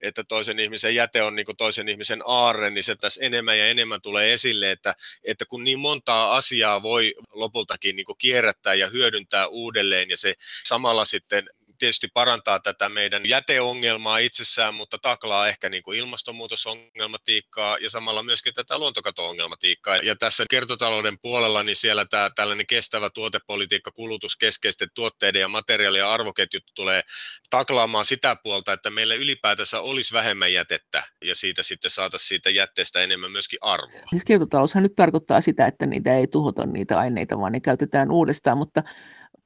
että 0.00 0.24
toisen 0.24 0.58
ihmisen 0.58 0.94
jäte 0.94 1.22
on 1.22 1.36
niin 1.36 1.46
toisen 1.58 1.88
ihmisen 1.88 2.22
aarre, 2.26 2.70
niin 2.70 2.84
se 2.84 2.96
tässä 2.96 3.24
enemmän 3.24 3.58
ja 3.58 3.68
enemmän 3.68 4.02
tulee 4.02 4.32
esille, 4.32 4.70
että, 4.70 4.94
että 5.24 5.44
kun 5.46 5.64
niin 5.64 5.78
montaa 5.78 6.36
asiaa 6.36 6.82
voi 6.82 7.14
lopultakin 7.32 7.96
niin 7.96 8.06
kierrättää 8.18 8.74
ja 8.74 8.88
hyödyntää 8.88 9.46
uudelleen 9.46 10.10
ja 10.10 10.16
se 10.16 10.34
samalla 10.64 11.04
sitten 11.04 11.48
tietysti 11.78 12.08
parantaa 12.14 12.60
tätä 12.60 12.88
meidän 12.88 13.26
jäteongelmaa 13.28 14.18
itsessään, 14.18 14.74
mutta 14.74 14.98
taklaa 15.02 15.48
ehkä 15.48 15.68
niin 15.68 15.82
kuin 15.82 15.98
ilmastonmuutosongelmatiikkaa 15.98 17.78
ja 17.78 17.90
samalla 17.90 18.22
myöskin 18.22 18.54
tätä 18.54 18.78
luontokato-ongelmatiikkaa. 18.78 19.96
Ja 19.96 20.16
tässä 20.16 20.44
kertotalouden 20.50 21.18
puolella 21.22 21.62
niin 21.62 21.76
siellä 21.76 22.04
tämä 22.04 22.30
tällainen 22.36 22.66
kestävä 22.66 23.10
tuotepolitiikka, 23.10 23.90
kulutuskeskeisten 23.90 24.88
tuotteiden 24.94 25.40
ja 25.40 25.48
materiaalien 25.48 26.00
ja 26.00 26.12
arvoketjut 26.12 26.62
tulee 26.74 27.02
taklaamaan 27.50 28.04
sitä 28.04 28.36
puolta, 28.42 28.72
että 28.72 28.90
meillä 28.90 29.14
ylipäätänsä 29.14 29.80
olisi 29.80 30.14
vähemmän 30.14 30.52
jätettä 30.52 31.02
ja 31.24 31.34
siitä 31.34 31.62
sitten 31.62 31.90
saataisiin 31.90 32.28
siitä 32.28 32.50
jätteestä 32.50 33.00
enemmän 33.00 33.30
myöskin 33.30 33.58
arvoa. 33.62 34.00
Siis 34.10 34.24
kiertotaloushan 34.24 34.82
nyt 34.82 34.94
tarkoittaa 34.96 35.40
sitä, 35.40 35.66
että 35.66 35.86
niitä 35.86 36.14
ei 36.14 36.26
tuhota 36.26 36.66
niitä 36.66 36.98
aineita, 36.98 37.38
vaan 37.38 37.52
ne 37.52 37.60
käytetään 37.60 38.10
uudestaan, 38.10 38.58
mutta 38.58 38.82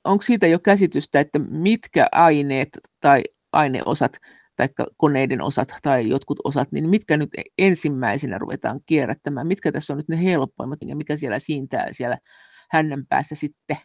onko 0.05 0.23
siitä 0.23 0.47
jo 0.47 0.59
käsitystä, 0.59 1.21
että 1.21 1.39
mitkä 1.39 2.07
aineet 2.13 2.69
tai 3.01 3.23
aineosat 3.53 4.13
tai 4.57 4.69
koneiden 4.97 5.43
osat 5.43 5.69
tai 5.83 6.09
jotkut 6.09 6.39
osat, 6.45 6.73
niin 6.73 6.89
mitkä 6.89 7.17
nyt 7.17 7.31
ensimmäisenä 7.59 8.39
ruvetaan 8.39 8.81
kierrättämään, 8.87 9.47
mitkä 9.47 9.73
tässä 9.73 9.93
on 9.93 9.97
nyt 9.97 10.09
ne 10.09 10.23
helpoimmat 10.23 10.79
ja 10.87 10.97
mikä 10.97 11.17
siellä 11.17 11.39
siintää 11.39 11.87
siellä 11.93 12.19
hännän 12.71 13.07
päässä 13.07 13.35
sitten? 13.35 13.77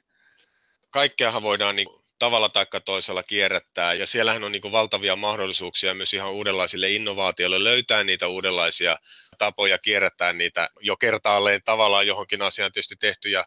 Kaikkeahan 0.89 1.43
voidaan 1.43 1.75
niin 1.75 1.88
tavalla 2.19 2.49
tai 2.49 2.65
toisella 2.86 3.23
kierrättää, 3.23 3.93
ja 3.93 4.08
siellähän 4.08 4.43
on 4.43 4.51
niin 4.51 4.71
valtavia 4.71 5.15
mahdollisuuksia 5.15 5.93
myös 5.93 6.13
ihan 6.13 6.34
uudenlaisille 6.34 6.89
innovaatioille 6.89 7.63
löytää 7.63 8.04
niitä 8.04 8.28
uudenlaisia 8.28 8.97
tapoja 9.38 9.78
kierrättää 9.78 10.34
niitä 10.34 10.69
jo 10.80 10.97
kertaalleen 10.97 11.62
tavallaan 11.65 12.08
johonkin 12.08 12.41
asiaan 12.41 12.71
tietysti 12.71 12.95
tehtyjä 12.99 13.43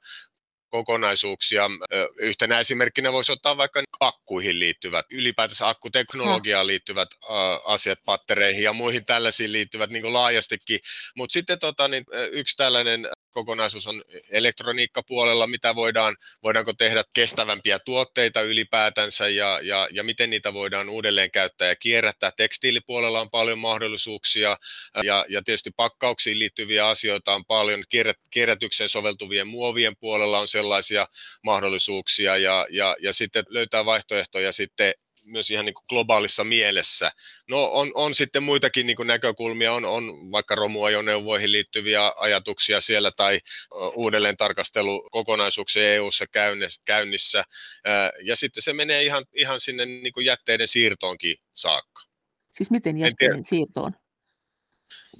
kokonaisuuksia. 0.69 1.71
Yhtenä 2.21 2.61
esimerkkinä 2.61 3.13
voisi 3.13 3.33
ottaa 3.33 3.57
vaikka 3.57 3.83
akkuihin 4.01 4.59
liittyvät, 4.59 5.07
ylipäätänsä 5.11 5.69
akkuteknologiaan 5.69 6.67
liittyvät 6.67 7.09
asiat, 7.65 7.99
pattereihin 8.05 8.63
ja 8.63 8.73
muihin 8.73 9.05
tällaisiin 9.05 9.53
liittyvät 9.53 9.91
niin 9.91 10.13
laajastikin. 10.13 10.81
Mutta 11.17 11.33
sitten 11.33 11.59
tota, 11.59 11.89
niin, 11.89 12.05
yksi 12.33 12.57
tällainen 12.57 13.09
kokonaisuus 13.31 13.87
on 13.87 14.03
elektroniikkapuolella, 14.31 15.47
mitä 15.47 15.75
voidaan, 15.75 16.17
voidaanko 16.43 16.73
tehdä 16.73 17.05
kestävämpiä 17.13 17.79
tuotteita 17.79 18.43
ylipäätänsä 18.43 19.29
ja, 19.29 19.61
ja, 19.63 19.89
ja 19.91 20.05
miten 20.05 20.31
niitä 20.31 20.55
voidaan 20.55 20.89
uudelleen 20.89 21.31
käyttää 21.31 21.69
ja 21.69 21.77
kierrättää. 21.77 22.31
Tekstiilipuolella 22.37 23.21
on 23.21 23.31
paljon 23.31 23.59
mahdollisuuksia 23.59 24.57
ja, 25.03 25.25
ja 25.29 25.43
tietysti 25.43 25.71
pakkauksiin 25.77 26.39
liittyviä 26.39 26.89
asioita 26.89 27.35
on 27.35 27.45
paljon. 27.45 27.85
Kierrätykseen 28.31 28.89
soveltuvien 28.89 29.47
muovien 29.47 29.97
puolella 30.01 30.39
on 30.39 30.49
sellaisia 30.59 31.07
mahdollisuuksia 31.43 32.37
ja, 32.37 32.67
ja, 32.71 32.97
ja 33.01 33.13
sitten 33.13 33.45
löytää 33.49 33.85
vaihtoehtoja 33.85 34.53
sitten 34.53 34.93
myös 35.25 35.51
ihan 35.51 35.65
niin 35.65 35.75
kuin 35.75 35.85
globaalissa 35.89 36.45
mielessä. 36.45 37.11
No 37.49 37.65
on, 37.65 37.91
on 37.95 38.15
sitten 38.15 38.43
muitakin 38.43 38.87
niin 38.87 38.97
kuin 38.97 39.07
näkökulmia, 39.07 39.73
on, 39.73 39.85
on 39.85 40.33
vaikka 40.33 40.55
romuajoneuvoihin 40.55 41.53
liittyviä 41.53 42.13
ajatuksia 42.17 42.81
siellä 42.81 43.11
tai 43.17 43.41
uudelleen 43.95 44.37
tarkastelu 44.37 45.09
kokonaisuuksia 45.11 45.95
EU-ssa 45.95 46.25
käynnissä. 46.85 47.45
Ja 48.25 48.37
sitten 48.37 48.63
se 48.63 48.73
menee 48.73 49.03
ihan, 49.03 49.25
ihan 49.35 49.61
sinne 49.61 49.87
niin 49.87 50.13
kuin 50.13 50.27
jätteiden 50.27 50.69
siirtoonkin 50.69 51.37
saakka. 51.53 52.03
Siis 52.51 52.71
miten 52.71 52.99
jätteiden 52.99 53.45
siirtoon? 53.45 53.93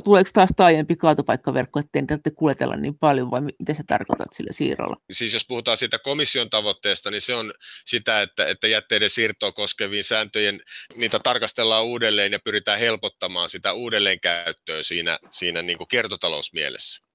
Tuleeko 0.05 0.31
taas 0.33 0.51
taajempi 0.57 0.97
kaatopaikkaverkko, 0.97 1.81
ettei 1.81 2.03
tarvitse 2.07 2.31
kuljetella 2.31 2.77
niin 2.77 2.99
paljon, 2.99 3.31
vai 3.31 3.41
mitä 3.41 3.75
sä 3.75 3.83
tarkoitat 3.87 4.29
sillä 4.33 4.53
siirrolla? 4.53 4.97
Siis 5.13 5.33
jos 5.33 5.47
puhutaan 5.49 5.77
siitä 5.77 5.99
komission 5.99 6.51
tavoitteesta, 6.51 7.11
niin 7.11 7.21
se 7.21 7.35
on 7.35 7.53
sitä, 7.87 8.23
että, 8.23 8.47
että 8.47 8.69
jätteiden 8.69 9.11
siirtoa 9.11 9.53
koskeviin 9.53 10.05
sääntöjen, 10.05 10.61
niitä 10.97 11.19
tarkastellaan 11.19 11.85
uudelleen 11.85 12.33
ja 12.33 12.39
pyritään 12.45 12.79
helpottamaan 12.79 13.49
sitä 13.49 13.73
uudelleenkäyttöä 13.73 14.83
siinä, 14.83 15.19
siinä 15.31 15.63
niin 15.63 15.79
kuin 15.79 15.89
kiertotalousmielessä. 15.89 17.09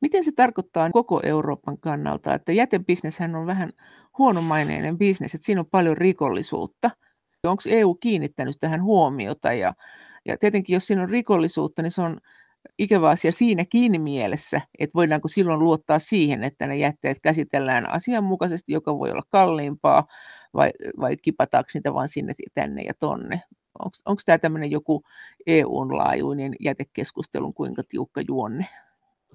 Miten 0.00 0.24
se 0.24 0.32
tarkoittaa 0.36 0.90
koko 0.90 1.20
Euroopan 1.24 1.80
kannalta, 1.80 2.34
että 2.34 2.52
jätebisneshän 2.52 3.34
on 3.34 3.46
vähän 3.46 3.72
huonomaineinen 4.18 4.98
bisnes, 4.98 5.34
että 5.34 5.44
siinä 5.44 5.60
on 5.60 5.70
paljon 5.70 5.96
rikollisuutta. 5.96 6.90
Onko 7.42 7.62
EU 7.66 7.94
kiinnittänyt 7.94 8.56
tähän 8.60 8.82
huomiota 8.82 9.52
ja 9.52 9.72
ja 10.26 10.38
tietenkin, 10.38 10.74
jos 10.74 10.86
siinä 10.86 11.02
on 11.02 11.10
rikollisuutta, 11.10 11.82
niin 11.82 11.92
se 11.92 12.02
on 12.02 12.20
ikävä 12.78 13.10
asia 13.10 13.32
siinäkin 13.32 14.02
mielessä, 14.02 14.60
että 14.78 14.94
voidaanko 14.94 15.28
silloin 15.28 15.60
luottaa 15.60 15.98
siihen, 15.98 16.44
että 16.44 16.66
ne 16.66 16.76
jätteet 16.76 17.20
käsitellään 17.22 17.90
asianmukaisesti, 17.90 18.72
joka 18.72 18.98
voi 18.98 19.10
olla 19.10 19.22
kalliimpaa, 19.28 20.06
vai, 20.54 20.70
vai 21.00 21.16
kipataanko 21.16 21.70
niitä 21.74 21.94
vain 21.94 22.08
sinne, 22.08 22.34
tänne 22.54 22.82
ja 22.82 22.94
tonne. 22.94 23.42
Onko 23.78 24.22
tämä 24.26 24.38
tämmöinen 24.38 24.70
joku 24.70 25.02
EU-laajuinen 25.46 26.54
jätekeskustelun 26.60 27.54
kuinka 27.54 27.82
tiukka 27.88 28.20
juonne? 28.28 28.66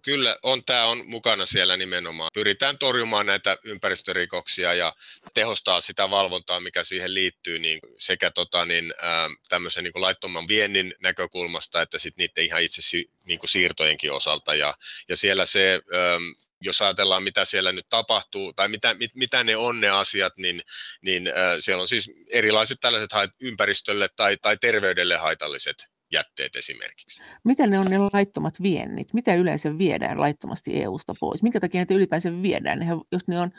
Kyllä, 0.02 0.38
on, 0.44 0.66
tämä 0.66 0.86
on 0.86 1.04
mukana 1.06 1.46
siellä 1.46 1.78
nimenomaan. 1.78 2.30
Pyritään 2.34 2.78
torjumaan 2.78 3.26
näitä 3.26 3.58
ympäristörikoksia 3.64 4.74
ja 4.74 4.94
tehostaa 5.34 5.82
sitä 5.82 6.10
valvontaa, 6.10 6.60
mikä 6.60 6.84
siihen 6.84 7.14
liittyy 7.14 7.60
niin 7.60 7.80
sekä 7.98 8.32
tota, 8.32 8.66
niin, 8.66 8.94
ää, 9.02 9.30
tämmöisen 9.50 9.84
niin 9.84 9.94
laittoman 9.96 10.48
viennin 10.48 10.94
näkökulmasta, 11.02 11.82
että 11.82 12.00
sitten 12.00 12.24
niiden 12.24 12.46
ihan 12.46 12.62
itse 12.62 12.82
si, 12.82 13.12
niin 13.26 13.40
siirtojenkin 13.46 14.12
osalta. 14.12 14.56
Ja, 14.56 14.74
ja 15.10 15.18
siellä 15.18 15.46
se, 15.46 15.82
ää, 15.94 16.20
jos 16.62 16.82
ajatellaan, 16.82 17.24
mitä 17.24 17.46
siellä 17.46 17.72
nyt 17.72 17.90
tapahtuu, 17.90 18.54
tai 18.54 18.70
mitä, 18.70 18.94
mit, 18.94 19.16
mitä 19.16 19.44
ne 19.44 19.56
on 19.56 19.82
ne 19.82 19.90
asiat, 19.90 20.38
niin, 20.38 20.64
niin 21.02 21.30
siellä 21.60 21.82
on 21.82 21.88
siis 21.88 22.12
erilaiset 22.30 22.78
tällaiset 22.82 23.12
ympäristölle 23.42 24.10
tai, 24.16 24.38
tai 24.38 24.58
terveydelle 24.58 25.18
haitalliset 25.18 25.88
jätteet 26.12 26.56
esimerkiksi. 26.56 27.22
Mitä 27.44 27.68
ne 27.68 27.80
on 27.80 27.86
ne 27.86 27.98
laittomat 27.98 28.62
viennit? 28.62 29.14
Mitä 29.14 29.36
yleensä 29.36 29.78
viedään 29.78 30.20
laittomasti 30.20 30.84
EU-sta 30.84 31.14
pois? 31.20 31.44
Minkä 31.44 31.60
takia 31.60 31.86
ne 31.90 31.96
ylipäänsä 31.96 32.42
viedään? 32.42 32.80
Nehän, 32.80 33.02
jos 33.12 33.28
ne 33.28 33.40
on 33.40 33.52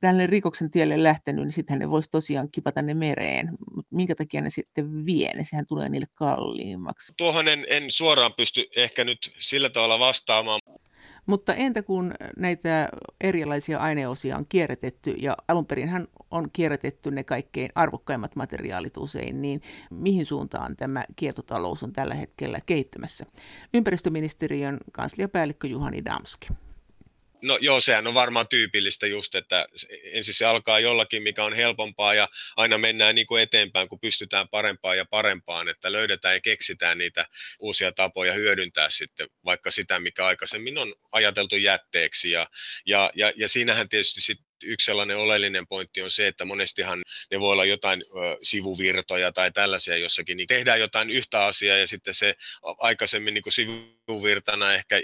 tälle 0.00 0.26
rikoksen 0.26 0.70
tielle 0.70 1.02
lähtenyt, 1.02 1.44
niin 1.44 1.52
sittenhän 1.52 1.78
ne 1.78 1.90
voisi 1.90 2.10
tosiaan 2.10 2.50
kipata 2.52 2.82
ne 2.82 2.94
mereen. 2.94 3.48
Minkä 3.90 4.14
takia 4.14 4.40
ne 4.40 4.50
sitten 4.50 5.06
vie? 5.06 5.32
Ne 5.34 5.44
sehän 5.50 5.66
tulee 5.66 5.88
niille 5.88 6.06
kalliimmaksi. 6.14 7.12
Tuohon 7.16 7.48
en, 7.48 7.66
en 7.68 7.90
suoraan 7.90 8.34
pysty 8.34 8.64
ehkä 8.76 9.04
nyt 9.04 9.18
sillä 9.38 9.70
tavalla 9.70 9.98
vastaamaan. 9.98 10.60
Mutta 11.30 11.54
entä 11.54 11.82
kun 11.82 12.14
näitä 12.36 12.88
erilaisia 13.20 13.78
aineosia 13.78 14.36
on 14.36 14.46
kierrätetty, 14.48 15.10
ja 15.10 15.36
alun 15.48 15.66
perin 15.66 16.08
on 16.30 16.50
kierrätetty 16.52 17.10
ne 17.10 17.24
kaikkein 17.24 17.70
arvokkaimmat 17.74 18.36
materiaalit 18.36 18.96
usein, 18.96 19.42
niin 19.42 19.62
mihin 19.90 20.26
suuntaan 20.26 20.76
tämä 20.76 21.04
kiertotalous 21.16 21.82
on 21.82 21.92
tällä 21.92 22.14
hetkellä 22.14 22.58
kehittymässä? 22.66 23.26
Ympäristöministeriön 23.74 24.78
kansliapäällikkö 24.92 25.68
Juhani 25.68 26.04
Damski. 26.04 26.48
No 27.42 27.58
joo, 27.60 27.80
sehän 27.80 28.06
on 28.06 28.14
varmaan 28.14 28.48
tyypillistä 28.48 29.06
just, 29.06 29.34
että 29.34 29.66
ensin 30.02 30.34
se 30.34 30.44
alkaa 30.46 30.80
jollakin, 30.80 31.22
mikä 31.22 31.44
on 31.44 31.52
helpompaa 31.52 32.14
ja 32.14 32.28
aina 32.56 32.78
mennään 32.78 33.14
niin 33.14 33.26
kuin 33.26 33.42
eteenpäin, 33.42 33.88
kun 33.88 34.00
pystytään 34.00 34.48
parempaan 34.48 34.96
ja 34.96 35.04
parempaan, 35.04 35.68
että 35.68 35.92
löydetään 35.92 36.34
ja 36.34 36.40
keksitään 36.40 36.98
niitä 36.98 37.26
uusia 37.58 37.92
tapoja 37.92 38.32
hyödyntää 38.32 38.90
sitten 38.90 39.28
vaikka 39.44 39.70
sitä, 39.70 40.00
mikä 40.00 40.26
aikaisemmin 40.26 40.78
on 40.78 40.94
ajateltu 41.12 41.56
jätteeksi. 41.56 42.30
Ja, 42.30 42.46
ja, 42.86 43.10
ja, 43.14 43.32
ja 43.36 43.48
siinähän 43.48 43.88
tietysti 43.88 44.20
sitten 44.20 44.50
yksi 44.64 44.84
sellainen 44.84 45.16
oleellinen 45.16 45.66
pointti 45.66 46.02
on 46.02 46.10
se, 46.10 46.26
että 46.26 46.44
monestihan 46.44 47.02
ne 47.30 47.40
voi 47.40 47.52
olla 47.52 47.64
jotain 47.64 48.02
ö, 48.02 48.38
sivuvirtoja 48.42 49.32
tai 49.32 49.52
tällaisia 49.52 49.96
jossakin, 49.96 50.36
niin 50.36 50.46
tehdään 50.46 50.80
jotain 50.80 51.10
yhtä 51.10 51.44
asiaa 51.44 51.76
ja 51.76 51.86
sitten 51.86 52.14
se 52.14 52.34
aikaisemmin 52.78 53.34
niin 53.34 53.42
kuin 53.42 53.52
sivuvirtana 53.52 54.74
ehkä 54.74 54.96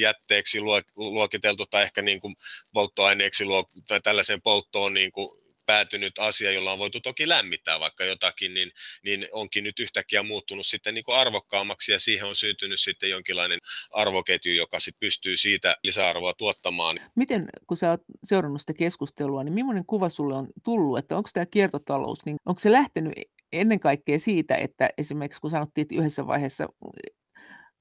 jätteeksi 0.00 0.60
luokiteltu 0.96 1.66
tai 1.66 1.82
ehkä 1.82 2.02
niin 2.02 2.20
kuin 2.20 2.36
polttoaineeksi 2.72 3.44
luok, 3.44 3.68
tai 3.88 4.00
tällaiseen 4.00 4.42
polttoon 4.42 4.94
niin 4.94 5.12
kuin 5.12 5.28
päätynyt 5.66 6.18
asia, 6.18 6.52
jolla 6.52 6.72
on 6.72 6.78
voitu 6.78 7.00
toki 7.00 7.28
lämmittää 7.28 7.80
vaikka 7.80 8.04
jotakin, 8.04 8.54
niin, 8.54 8.70
niin 9.04 9.28
onkin 9.32 9.64
nyt 9.64 9.80
yhtäkkiä 9.80 10.22
muuttunut 10.22 10.66
sitten 10.66 10.94
niin 10.94 11.04
kuin 11.04 11.16
arvokkaammaksi 11.16 11.92
ja 11.92 12.00
siihen 12.00 12.28
on 12.28 12.36
syntynyt 12.36 12.80
sitten 12.80 13.10
jonkinlainen 13.10 13.58
arvoketju, 13.90 14.52
joka 14.52 14.78
sitten 14.78 15.00
pystyy 15.00 15.36
siitä 15.36 15.76
lisäarvoa 15.84 16.34
tuottamaan. 16.34 17.00
Miten, 17.14 17.48
kun 17.66 17.76
sä 17.76 17.90
oot 17.90 18.00
seurannut 18.24 18.60
sitä 18.60 18.72
keskustelua, 18.72 19.44
niin 19.44 19.54
millainen 19.54 19.86
kuva 19.86 20.08
sulle 20.08 20.34
on 20.34 20.48
tullut, 20.64 20.98
että 20.98 21.16
onko 21.16 21.30
tämä 21.32 21.46
kiertotalous, 21.46 22.18
niin 22.24 22.36
onko 22.46 22.60
se 22.60 22.72
lähtenyt 22.72 23.12
ennen 23.52 23.80
kaikkea 23.80 24.18
siitä, 24.18 24.54
että 24.54 24.90
esimerkiksi 24.98 25.40
kun 25.40 25.50
sanottiin, 25.50 25.82
että 25.82 25.94
yhdessä 25.94 26.26
vaiheessa 26.26 26.68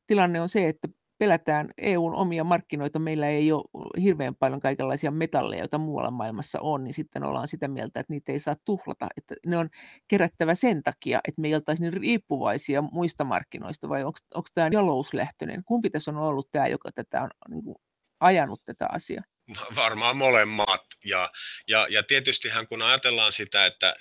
tilanne 0.07 0.41
on 0.41 0.49
se, 0.49 0.67
että 0.67 0.87
pelätään 1.17 1.69
EUn 1.77 2.15
omia 2.15 2.43
markkinoita, 2.43 2.99
meillä 2.99 3.27
ei 3.27 3.51
ole 3.51 4.01
hirveän 4.03 4.35
paljon 4.35 4.59
kaikenlaisia 4.59 5.11
metalleja, 5.11 5.61
joita 5.61 5.77
muualla 5.77 6.11
maailmassa 6.11 6.59
on, 6.61 6.83
niin 6.83 6.93
sitten 6.93 7.23
ollaan 7.23 7.47
sitä 7.47 7.67
mieltä, 7.67 7.99
että 7.99 8.13
niitä 8.13 8.31
ei 8.31 8.39
saa 8.39 8.55
tuhlata, 8.65 9.07
että 9.17 9.35
ne 9.45 9.57
on 9.57 9.69
kerättävä 10.07 10.55
sen 10.55 10.83
takia, 10.83 11.19
että 11.27 11.41
me 11.41 11.47
ei 11.47 11.55
oltaisi 11.55 11.81
niin 11.81 11.93
riippuvaisia 11.93 12.81
muista 12.81 13.23
markkinoista, 13.23 13.89
vai 13.89 14.03
onko 14.03 14.19
tämä 14.53 14.69
jalouslähtöinen? 14.71 15.63
Kumpi 15.63 15.89
tässä 15.89 16.11
on 16.11 16.17
ollut 16.17 16.51
tämä, 16.51 16.67
joka 16.67 16.91
tätä 16.91 17.21
on 17.23 17.29
niin 17.49 17.63
kuin, 17.63 17.75
ajanut 18.19 18.61
tätä 18.65 18.87
asiaa? 18.91 19.23
Varmaan 19.75 20.17
molemmat. 20.17 20.85
Ja, 21.05 21.31
ja, 21.67 21.87
ja 21.89 22.03
tietystihän 22.03 22.67
kun 22.67 22.81
ajatellaan 22.81 23.31
sitä, 23.31 23.65
että 23.65 23.95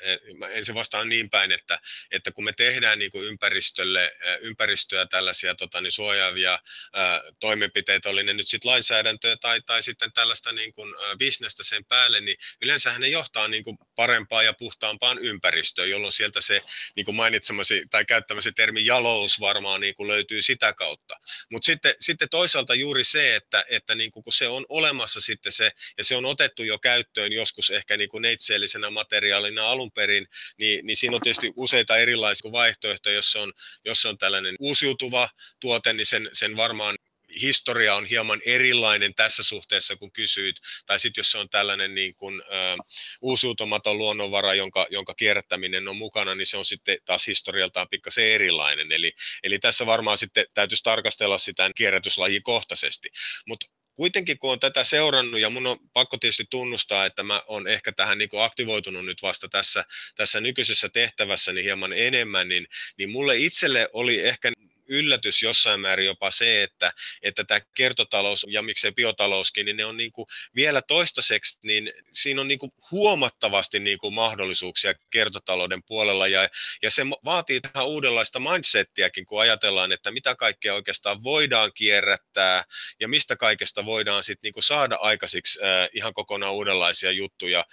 ensin 0.50 0.74
vastaan 0.74 1.08
niin 1.08 1.30
päin, 1.30 1.52
että, 1.52 1.80
että 2.10 2.32
kun 2.32 2.44
me 2.44 2.52
tehdään 2.52 2.98
niin 2.98 3.10
kuin 3.10 3.24
ympäristölle, 3.24 4.12
ympäristöä 4.40 5.06
tällaisia 5.06 5.54
tota, 5.54 5.80
niin 5.80 5.92
suojaavia 5.92 6.58
ää, 6.92 7.22
toimenpiteitä, 7.40 8.08
oli 8.08 8.22
ne 8.22 8.32
nyt 8.32 8.48
sitten 8.48 8.70
lainsäädäntöä 8.70 9.36
tai, 9.36 9.60
tai 9.66 9.82
sitten 9.82 10.12
tällaista 10.12 10.52
niin 10.52 10.72
kuin, 10.72 10.94
ä, 10.94 11.16
bisnestä 11.16 11.62
sen 11.62 11.84
päälle, 11.84 12.20
niin 12.20 12.36
yleensähän 12.62 13.00
ne 13.00 13.08
johtaa 13.08 13.48
niin 13.48 13.64
kuin 13.64 13.78
parempaan 13.96 14.44
ja 14.44 14.52
puhtaampaan 14.52 15.18
ympäristöön, 15.18 15.90
jolloin 15.90 16.12
sieltä 16.12 16.40
se 16.40 16.62
niin 16.96 17.04
kuin 17.04 17.16
mainitsemasi 17.16 17.86
tai 17.90 18.04
käyttämäsi 18.04 18.52
termi 18.52 18.86
jalous 18.86 19.40
varmaan 19.40 19.80
niin 19.80 19.94
kuin 19.94 20.08
löytyy 20.08 20.42
sitä 20.42 20.72
kautta. 20.72 21.16
Mutta 21.50 21.66
sitten, 21.66 21.94
sitten 22.00 22.28
toisaalta 22.28 22.74
juuri 22.74 23.04
se, 23.04 23.36
että, 23.36 23.64
että 23.70 23.94
niin 23.94 24.10
kuin 24.10 24.24
kun 24.24 24.32
se 24.32 24.48
on 24.48 24.66
olemassa 24.68 25.20
sitten 25.36 25.52
se, 25.52 25.70
ja 25.98 26.04
se 26.04 26.16
on 26.16 26.24
otettu 26.24 26.62
jo 26.62 26.78
käyttöön 26.78 27.32
joskus 27.32 27.70
ehkä 27.70 27.96
niin 27.96 28.08
kuin 28.08 28.22
neitseellisenä 28.22 28.90
materiaalina 28.90 29.70
alun 29.70 29.92
perin, 29.92 30.26
niin, 30.58 30.86
niin 30.86 30.96
siinä 30.96 31.16
on 31.16 31.22
tietysti 31.22 31.52
useita 31.56 31.96
erilaisia 31.96 32.52
vaihtoehtoja, 32.52 33.14
jos 33.14 33.36
on, 33.36 33.52
jos 33.84 34.06
on 34.06 34.18
tällainen 34.18 34.56
uusiutuva 34.60 35.28
tuote, 35.60 35.92
niin 35.92 36.06
sen, 36.06 36.30
sen 36.32 36.56
varmaan 36.56 36.96
historia 37.42 37.94
on 37.94 38.06
hieman 38.06 38.40
erilainen 38.46 39.14
tässä 39.14 39.42
suhteessa, 39.42 39.96
kun 39.96 40.12
kysyit, 40.12 40.56
tai 40.86 41.00
sitten 41.00 41.20
jos 41.20 41.30
se 41.30 41.38
on 41.38 41.48
tällainen 41.48 41.94
niin 41.94 42.14
kuin, 42.14 42.40
ä, 42.40 42.76
uusiutumaton 43.20 43.98
luonnonvara, 43.98 44.54
jonka, 44.54 44.86
jonka 44.90 45.14
kierrättäminen 45.14 45.88
on 45.88 45.96
mukana, 45.96 46.34
niin 46.34 46.46
se 46.46 46.56
on 46.56 46.64
sitten 46.64 46.98
taas 47.04 47.26
historialtaan 47.26 47.88
pikkasen 47.90 48.24
erilainen. 48.24 48.92
Eli, 48.92 49.12
eli 49.42 49.58
tässä 49.58 49.86
varmaan 49.86 50.18
sitten 50.18 50.44
täytyisi 50.54 50.82
tarkastella 50.82 51.38
sitä 51.38 51.70
kierrätyslajikohtaisesti. 51.76 53.08
Mutta 53.46 53.66
kuitenkin 53.96 54.38
kun 54.38 54.52
on 54.52 54.60
tätä 54.60 54.84
seurannut, 54.84 55.40
ja 55.40 55.50
mun 55.50 55.66
on 55.66 55.78
pakko 55.92 56.16
tietysti 56.16 56.44
tunnustaa, 56.50 57.06
että 57.06 57.22
mä 57.22 57.42
oon 57.46 57.66
ehkä 57.66 57.92
tähän 57.92 58.18
niin 58.18 58.28
aktivoitunut 58.44 59.04
nyt 59.04 59.22
vasta 59.22 59.48
tässä, 59.48 59.84
tässä 60.14 60.40
nykyisessä 60.40 60.88
tehtävässä 60.88 61.52
niin 61.52 61.64
hieman 61.64 61.92
enemmän, 61.92 62.48
niin, 62.48 62.66
niin 62.98 63.10
mulle 63.10 63.36
itselle 63.36 63.88
oli 63.92 64.20
ehkä 64.20 64.52
yllätys 64.88 65.42
jossain 65.42 65.80
määrin 65.80 66.06
jopa 66.06 66.30
se, 66.30 66.62
että, 66.62 66.92
että 67.22 67.44
tämä 67.44 67.60
kiertotalous 67.76 68.46
ja 68.48 68.62
miksei 68.62 68.92
biotalouskin, 68.92 69.66
niin 69.66 69.76
ne 69.76 69.84
on 69.84 69.96
niin 69.96 70.12
kuin 70.12 70.26
vielä 70.54 70.82
toistaiseksi, 70.82 71.58
niin 71.62 71.92
siinä 72.12 72.40
on 72.40 72.48
niin 72.48 72.58
kuin 72.58 72.72
huomattavasti 72.90 73.80
niin 73.80 73.98
kuin 73.98 74.14
mahdollisuuksia 74.14 74.94
kiertotalouden 75.10 75.82
puolella. 75.82 76.26
Ja, 76.26 76.48
ja 76.82 76.90
se 76.90 77.02
vaatii 77.24 77.60
tähän 77.60 77.86
uudenlaista 77.86 78.40
mindsettiäkin, 78.40 79.26
kun 79.26 79.40
ajatellaan, 79.40 79.92
että 79.92 80.10
mitä 80.10 80.34
kaikkea 80.34 80.74
oikeastaan 80.74 81.22
voidaan 81.22 81.72
kierrättää 81.74 82.64
ja 83.00 83.08
mistä 83.08 83.36
kaikesta 83.36 83.84
voidaan 83.84 84.22
sitten 84.22 84.48
niin 84.48 84.52
kuin 84.52 84.64
saada 84.64 84.96
aikaisiksi 84.96 85.58
äh, 85.62 85.88
ihan 85.92 86.14
kokonaan 86.14 86.54
uudenlaisia 86.54 87.10
juttuja, 87.10 87.64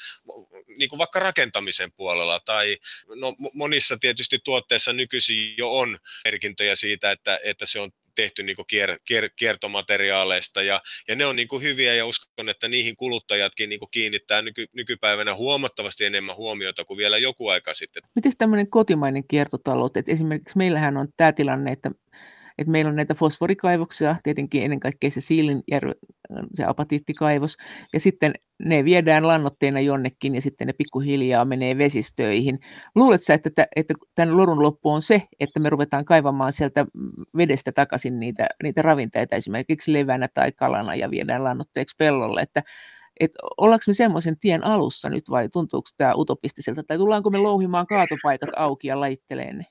niin 0.78 0.90
kuin 0.90 1.00
vaikka 1.00 1.20
rakentamisen 1.20 1.92
puolella 1.92 2.40
tai 2.40 2.78
no, 3.16 3.36
monissa 3.54 3.98
tietysti 3.98 4.40
tuotteissa 4.44 4.94
nykyisin 4.94 5.54
jo 5.58 5.78
on 5.78 5.98
merkintöjä 6.26 6.76
siitä, 6.76 7.03
siitä, 7.04 7.12
että, 7.12 7.40
että 7.44 7.66
se 7.66 7.80
on 7.80 7.92
tehty 8.16 8.44
niin 8.44 8.58
kier, 8.68 8.98
kier, 9.06 9.30
kiertomateriaaleista 9.36 10.62
ja, 10.62 10.82
ja 11.08 11.16
ne 11.16 11.26
on 11.26 11.36
niin 11.36 11.48
hyviä 11.62 11.94
ja 11.94 12.06
uskon, 12.06 12.50
että 12.50 12.68
niihin 12.68 12.96
kuluttajatkin 12.96 13.70
niin 13.70 13.80
kiinnittää 13.92 14.42
nyky, 14.42 14.66
nykypäivänä 14.74 15.36
huomattavasti 15.36 16.06
enemmän 16.06 16.36
huomiota 16.36 16.86
kuin 16.86 16.98
vielä 16.98 17.18
joku 17.18 17.48
aika 17.48 17.74
sitten. 17.74 18.04
Miten 18.16 18.32
tämmöinen 18.38 18.70
kotimainen 18.70 19.28
kiertotalous, 19.28 19.92
että 19.96 20.12
esimerkiksi 20.12 20.58
meillähän 20.58 20.98
on 20.98 21.08
tämä 21.18 21.32
tilanne, 21.32 21.72
että 21.72 21.92
et 22.58 22.68
meillä 22.68 22.90
on 22.90 22.96
näitä 22.96 23.16
fosforikaivoksia, 23.16 24.16
tietenkin 24.24 24.64
ennen 24.64 24.80
kaikkea 24.80 25.12
se 25.12 25.22
Siilinjärvi, 25.22 25.92
se 26.54 26.64
apatiittikaivos, 26.64 27.58
ja 27.94 28.00
sitten 28.00 28.34
ne 28.60 28.86
viedään 28.86 29.28
lannoitteena 29.28 29.80
jonnekin 29.80 30.36
ja 30.36 30.42
sitten 30.42 30.68
ne 30.68 30.74
pikkuhiljaa 30.74 31.46
menee 31.46 31.78
vesistöihin. 31.78 32.60
Luuletko 32.96 33.34
että, 33.34 33.68
että 33.76 33.94
tämän 34.16 34.38
lorun 34.38 34.64
loppu 34.64 34.90
on 34.90 35.02
se, 35.02 35.22
että 35.40 35.60
me 35.60 35.70
ruvetaan 35.70 36.06
kaivamaan 36.06 36.54
sieltä 36.54 36.86
vedestä 37.38 37.72
takaisin 37.72 38.20
niitä, 38.20 38.48
niitä 38.64 38.82
ravinteita 38.82 39.36
esimerkiksi 39.36 39.94
levänä 39.94 40.28
tai 40.34 40.52
kalana 40.52 40.96
ja 40.96 41.12
viedään 41.12 41.44
lannoitteeksi 41.44 41.96
pellolle, 41.98 42.42
että 42.42 42.64
että 43.20 43.40
ollaanko 43.58 43.84
me 43.88 43.94
semmoisen 43.94 44.40
tien 44.40 44.64
alussa 44.66 45.10
nyt 45.10 45.30
vai 45.30 45.50
tuntuuko 45.50 45.90
tämä 45.98 46.14
utopistiselta, 46.16 46.84
tai 46.84 46.98
tullaanko 46.98 47.30
me 47.30 47.38
louhimaan 47.38 47.88
kaatopaikat 47.88 48.50
auki 48.56 48.88
ja 48.88 49.00
lajittelee 49.00 49.54
ne? 49.54 49.66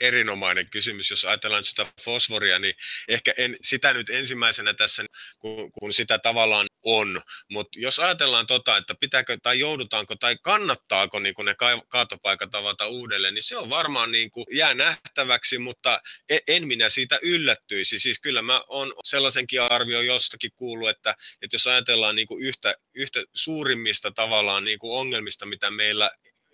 Erinomainen 0.00 0.70
kysymys. 0.70 1.10
Jos 1.10 1.24
ajatellaan 1.24 1.64
sitä 1.64 1.86
fosforia, 2.04 2.58
niin 2.58 2.74
ehkä 3.08 3.34
en, 3.36 3.56
sitä 3.62 3.94
nyt 3.94 4.10
ensimmäisenä 4.10 4.74
tässä, 4.74 5.04
kun, 5.38 5.72
kun 5.72 5.92
sitä 5.92 6.18
tavallaan 6.18 6.66
on. 6.82 7.20
Mutta 7.50 7.78
jos 7.80 7.98
ajatellaan 7.98 8.46
tota, 8.46 8.76
että 8.76 8.94
pitääkö 9.00 9.36
tai 9.42 9.58
joudutaanko 9.58 10.16
tai 10.16 10.36
kannattaako 10.42 11.18
niin 11.18 11.34
ne 11.44 11.54
kaatopaikat 11.88 12.54
avata 12.54 12.86
uudelleen, 12.86 13.34
niin 13.34 13.42
se 13.42 13.56
on 13.56 13.70
varmaan 13.70 14.12
niin 14.12 14.30
kuin, 14.30 14.46
jää 14.52 14.74
nähtäväksi, 14.74 15.58
mutta 15.58 16.00
en, 16.28 16.40
en 16.48 16.68
minä 16.68 16.88
siitä 16.88 17.18
yllättyisi. 17.22 17.98
Siis 17.98 18.20
kyllä 18.20 18.42
mä 18.42 18.62
on 18.68 18.92
sellaisenkin 19.04 19.62
arvio 19.62 20.00
jostakin 20.00 20.50
kuullut, 20.56 20.88
että, 20.88 21.14
että 21.42 21.54
jos 21.54 21.66
ajatellaan 21.66 22.16
niin 22.16 22.28
kuin 22.28 22.44
yhtä, 22.44 22.74
yhtä 22.94 23.24
suurimmista 23.34 24.10
tavallaan 24.10 24.64
niin 24.64 24.78
kuin 24.78 24.98
ongelmista, 24.98 25.46
mitä 25.46 25.70
meillä 25.70 26.10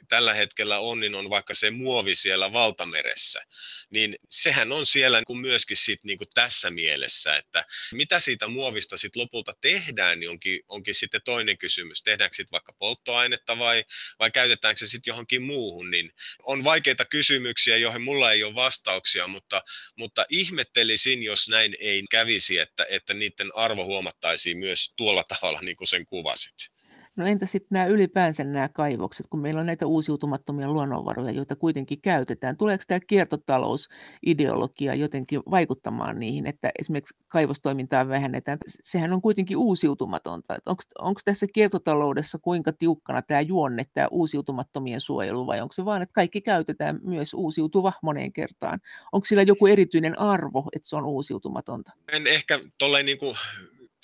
tällä 0.09 0.35
hetkellä 0.35 0.79
on, 0.79 1.01
niin 1.01 1.15
on 1.15 1.31
vaikka 1.31 1.55
se 1.55 1.71
muovi 1.71 2.15
siellä 2.15 2.53
valtameressä, 2.53 3.43
niin 3.91 4.17
sehän 4.31 4.73
on 4.73 4.87
siellä 4.87 5.19
niin 5.19 5.25
kuin 5.27 5.39
myöskin 5.39 5.77
sit 5.77 6.05
niin 6.05 6.19
kuin 6.19 6.29
tässä 6.35 6.71
mielessä, 6.71 7.37
että 7.37 7.65
mitä 7.93 8.21
siitä 8.21 8.47
muovista 8.47 8.99
sitten 8.99 9.21
lopulta 9.21 9.53
tehdään, 9.61 10.21
niin 10.21 10.31
onkin, 10.31 10.61
onkin 10.69 10.95
sitten 10.95 11.21
toinen 11.25 11.59
kysymys. 11.59 12.03
Tehdäänkö 12.03 12.37
sitten 12.37 12.53
vaikka 12.53 12.73
polttoainetta 12.73 13.59
vai, 13.59 13.85
vai 14.19 14.31
käytetäänkö 14.31 14.79
se 14.79 14.87
sitten 14.87 15.11
johonkin 15.11 15.43
muuhun, 15.43 15.91
niin 15.91 16.13
on 16.43 16.65
vaikeita 16.65 17.05
kysymyksiä, 17.05 17.77
joihin 17.77 18.03
mulla 18.03 18.33
ei 18.33 18.45
ole 18.45 18.55
vastauksia, 18.55 19.27
mutta, 19.27 19.63
mutta 19.99 20.27
ihmettelisin, 20.29 21.23
jos 21.23 21.49
näin 21.49 21.77
ei 21.81 22.03
kävisi, 22.11 22.59
että, 22.59 22.87
että 22.89 23.15
niiden 23.15 23.51
arvo 23.55 23.85
huomattaisiin 23.85 24.59
myös 24.59 24.93
tuolla 24.97 25.25
tavalla, 25.25 25.61
niin 25.61 25.77
kuin 25.77 25.89
sen 25.89 26.07
kuvasit. 26.07 26.74
No 27.17 27.27
entä 27.27 27.47
sitten 27.47 27.69
nämä 27.71 27.87
ylipäänsä 27.87 28.45
nämä 28.45 28.69
kaivokset, 28.69 29.27
kun 29.31 29.41
meillä 29.41 29.61
on 29.61 29.67
näitä 29.67 29.87
uusiutumattomia 29.87 30.71
luonnonvaroja, 30.71 31.31
joita 31.31 31.57
kuitenkin 31.57 32.01
käytetään. 32.01 32.57
Tuleeko 32.57 32.85
tämä 32.87 33.01
kiertotalousideologia 33.01 34.95
jotenkin 34.95 35.41
vaikuttamaan 35.51 36.21
niihin, 36.21 36.47
että 36.47 36.71
esimerkiksi 36.79 37.15
kaivostoimintaa 37.29 38.09
vähennetään? 38.09 38.59
Sehän 38.67 39.13
on 39.13 39.23
kuitenkin 39.23 39.57
uusiutumatonta. 39.57 40.57
Onko 40.99 41.21
tässä 41.25 41.47
kiertotaloudessa 41.53 42.39
kuinka 42.39 42.73
tiukkana 42.73 43.23
tämä 43.23 43.41
juonne, 43.41 43.85
tämä 43.95 44.09
uusiutumattomien 44.11 45.01
suojelu, 45.01 45.47
vai 45.47 45.61
onko 45.61 45.73
se 45.73 45.85
vaan, 45.85 46.03
että 46.03 46.15
kaikki 46.15 46.41
käytetään 46.41 47.01
myös 47.03 47.35
uusiutuva 47.35 47.93
moneen 48.03 48.33
kertaan? 48.33 48.81
Onko 49.13 49.25
sillä 49.25 49.43
joku 49.43 49.67
erityinen 49.67 50.19
arvo, 50.19 50.65
että 50.77 50.89
se 50.89 50.97
on 50.97 51.05
uusiutumatonta? 51.05 51.93
En 52.13 52.27
ehkä 52.27 52.61
tolleen 52.79 53.07
niin 53.07 53.19
kuin 53.19 53.37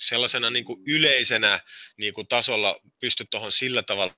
sellaisena 0.01 0.49
niin 0.49 0.65
kuin 0.65 0.83
yleisenä 0.87 1.59
niin 1.97 2.13
kuin 2.13 2.27
tasolla 2.27 2.79
pysty 2.99 3.25
tuohon 3.31 3.51
sillä 3.51 3.83
tavalla 3.83 4.13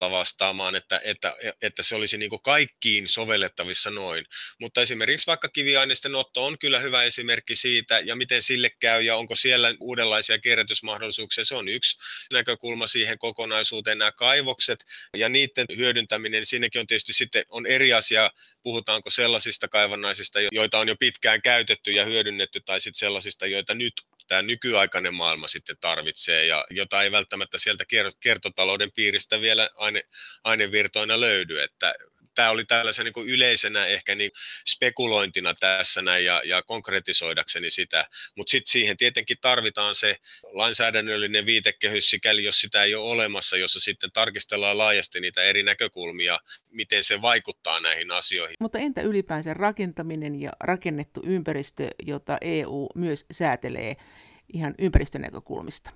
vastaamaan, 0.00 0.74
että, 0.76 1.00
että, 1.04 1.34
että 1.62 1.82
se 1.82 1.94
olisi 1.94 2.18
niin 2.18 2.30
kaikkiin 2.44 3.08
sovellettavissa 3.08 3.90
noin. 3.90 4.24
Mutta 4.60 4.82
esimerkiksi 4.82 5.26
vaikka 5.26 5.48
kiviaineisten 5.48 6.14
otto 6.14 6.46
on 6.46 6.58
kyllä 6.58 6.78
hyvä 6.78 7.02
esimerkki 7.02 7.56
siitä, 7.56 7.98
ja 7.98 8.16
miten 8.16 8.42
sille 8.42 8.70
käy, 8.80 9.02
ja 9.02 9.16
onko 9.16 9.34
siellä 9.34 9.74
uudenlaisia 9.80 10.38
kierrätysmahdollisuuksia. 10.38 11.44
Se 11.44 11.54
on 11.54 11.68
yksi 11.68 11.98
näkökulma 12.32 12.86
siihen 12.86 13.18
kokonaisuuteen, 13.18 13.98
nämä 13.98 14.12
kaivokset 14.12 14.84
ja 15.16 15.28
niiden 15.28 15.66
hyödyntäminen. 15.76 16.46
Siinäkin 16.46 16.80
on 16.80 16.86
tietysti 16.86 17.12
sitten 17.12 17.44
on 17.48 17.66
eri 17.66 17.92
asia, 17.92 18.30
puhutaanko 18.62 19.10
sellaisista 19.10 19.68
kaivannaisista, 19.68 20.38
joita 20.52 20.78
on 20.78 20.88
jo 20.88 20.96
pitkään 20.96 21.42
käytetty 21.42 21.92
ja 21.92 22.04
hyödynnetty, 22.04 22.60
tai 22.60 22.80
sitten 22.80 22.98
sellaisista, 22.98 23.46
joita 23.46 23.74
nyt 23.74 23.92
tämä 24.28 24.42
nykyaikainen 24.42 25.14
maailma 25.14 25.48
sitten 25.48 25.76
tarvitsee 25.80 26.46
ja 26.46 26.64
jota 26.70 27.02
ei 27.02 27.12
välttämättä 27.12 27.58
sieltä 27.58 27.84
kiertotalouden 28.20 28.92
piiristä 28.92 29.40
vielä 29.40 29.70
aine, 29.74 30.02
ainevirtoina 30.44 31.20
löydy, 31.20 31.60
että 31.62 31.94
tämä 32.36 32.50
oli 32.50 32.64
tällaisen 32.64 33.04
niin 33.04 33.12
kuin 33.12 33.28
yleisenä 33.28 33.86
ehkä 33.86 34.14
niin 34.14 34.30
spekulointina 34.68 35.54
tässä 35.54 36.02
näin 36.02 36.24
ja, 36.24 36.42
ja 36.44 36.62
konkretisoidakseni 36.62 37.70
sitä, 37.70 38.06
mutta 38.36 38.50
sitten 38.50 38.70
siihen 38.70 38.96
tietenkin 38.96 39.36
tarvitaan 39.40 39.94
se 39.94 40.16
lainsäädännöllinen 40.52 41.46
viitekehys, 41.46 42.10
sikäli 42.10 42.44
jos 42.44 42.60
sitä 42.60 42.84
ei 42.84 42.94
ole 42.94 43.10
olemassa, 43.10 43.56
jossa 43.56 43.80
sitten 43.80 44.12
tarkistellaan 44.12 44.78
laajasti 44.78 45.20
niitä 45.20 45.42
eri 45.42 45.62
näkökulmia, 45.62 46.38
miten 46.70 47.04
se 47.04 47.22
vaikuttaa 47.22 47.80
näihin 47.80 48.10
asioihin. 48.10 48.56
Mutta 48.60 48.78
entä 48.78 49.00
ylipäänsä 49.00 49.54
rakentaminen 49.54 50.40
ja 50.40 50.50
rakennettu 50.60 51.22
ympäristö, 51.26 51.88
jota 52.06 52.38
EU 52.40 52.88
myös 52.94 53.26
säätelee? 53.32 53.96
Ihan 54.52 54.74
ympäristönäkökulmista. 54.78 55.90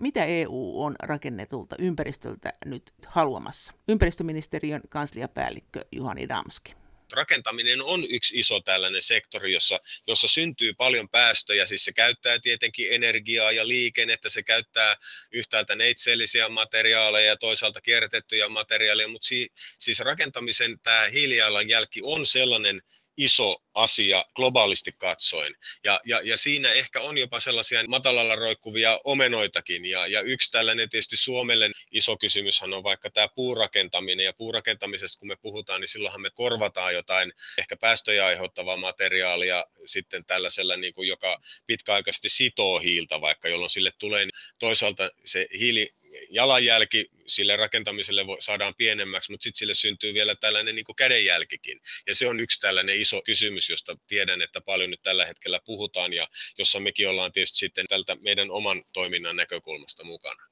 Mitä 0.00 0.24
EU 0.24 0.82
on 0.82 0.94
rakennetulta 1.02 1.76
ympäristöltä 1.78 2.52
nyt 2.64 2.82
haluamassa? 3.06 3.72
Ympäristöministeriön 3.88 4.80
kansliapäällikkö 4.88 5.80
Juhani 5.92 6.28
Damski 6.28 6.74
rakentaminen 7.12 7.82
on 7.82 8.04
yksi 8.10 8.38
iso 8.40 8.60
tällainen 8.60 9.02
sektori, 9.02 9.52
jossa, 9.52 9.80
jossa 10.06 10.28
syntyy 10.28 10.74
paljon 10.74 11.08
päästöjä, 11.08 11.66
siis 11.66 11.84
se 11.84 11.92
käyttää 11.92 12.38
tietenkin 12.38 12.88
energiaa 12.90 13.52
ja 13.52 13.68
liikennettä, 13.68 14.28
se 14.28 14.42
käyttää 14.42 14.96
yhtäältä 15.32 15.74
neitsellisiä 15.74 16.48
materiaaleja 16.48 17.26
ja 17.26 17.36
toisaalta 17.36 17.80
kierrätettyjä 17.80 18.48
materiaaleja, 18.48 19.08
mutta 19.08 19.26
si, 19.26 19.48
siis 19.78 20.00
rakentamisen 20.00 20.80
tämä 20.82 21.04
hiilijalanjälki 21.12 22.00
on 22.02 22.26
sellainen 22.26 22.82
iso 23.16 23.56
asia 23.74 24.24
globaalisti 24.34 24.92
katsoen. 24.92 25.54
Ja, 25.84 26.00
ja, 26.04 26.20
ja 26.24 26.36
siinä 26.36 26.72
ehkä 26.72 27.00
on 27.00 27.18
jopa 27.18 27.40
sellaisia 27.40 27.84
matalalla 27.88 28.36
roikkuvia 28.36 29.00
omenoitakin. 29.04 29.86
Ja, 29.86 30.06
ja 30.06 30.20
yksi 30.20 30.50
tällainen 30.50 30.90
tietysti 30.90 31.16
Suomelle 31.16 31.70
iso 31.90 32.16
kysymyshän 32.16 32.72
on 32.72 32.82
vaikka 32.82 33.10
tämä 33.10 33.28
puurakentaminen. 33.28 34.24
Ja 34.24 34.32
puurakentamisesta 34.32 35.18
kun 35.18 35.28
me 35.28 35.36
puhutaan, 35.36 35.80
niin 35.80 35.88
silloinhan 35.88 36.20
me 36.20 36.30
korvataan 36.30 36.94
jotain 36.94 37.32
ehkä 37.58 37.76
päästöjä 37.76 38.26
aiheuttavaa 38.26 38.76
materiaalia 38.76 39.64
sitten 39.86 40.24
tällaisella, 40.24 40.76
niin 40.76 40.92
kuin, 40.92 41.08
joka 41.08 41.40
pitkäaikaisesti 41.66 42.28
sitoo 42.28 42.78
hiiltä 42.78 43.20
vaikka, 43.20 43.48
jolloin 43.48 43.70
sille 43.70 43.90
tulee 43.98 44.28
toisaalta 44.58 45.10
se 45.24 45.46
hiili 45.58 45.95
jalanjälki 46.30 47.10
sille 47.26 47.56
rakentamiselle 47.56 48.22
saadaan 48.38 48.74
pienemmäksi, 48.74 49.30
mutta 49.30 49.44
sitten 49.44 49.58
sille 49.58 49.74
syntyy 49.74 50.14
vielä 50.14 50.34
tällainen 50.34 50.74
niin 50.74 50.84
kuin 50.84 50.96
kädenjälkikin. 50.96 51.80
Ja 52.06 52.14
se 52.14 52.28
on 52.28 52.40
yksi 52.40 52.60
tällainen 52.60 53.00
iso 53.00 53.22
kysymys, 53.22 53.70
josta 53.70 53.96
tiedän, 54.06 54.42
että 54.42 54.60
paljon 54.60 54.90
nyt 54.90 55.02
tällä 55.02 55.26
hetkellä 55.26 55.60
puhutaan 55.64 56.12
ja 56.12 56.28
jossa 56.58 56.80
mekin 56.80 57.08
ollaan 57.08 57.32
tietysti 57.32 57.58
sitten 57.58 57.86
tältä 57.88 58.16
meidän 58.20 58.50
oman 58.50 58.84
toiminnan 58.92 59.36
näkökulmasta 59.36 60.04
mukana 60.04 60.42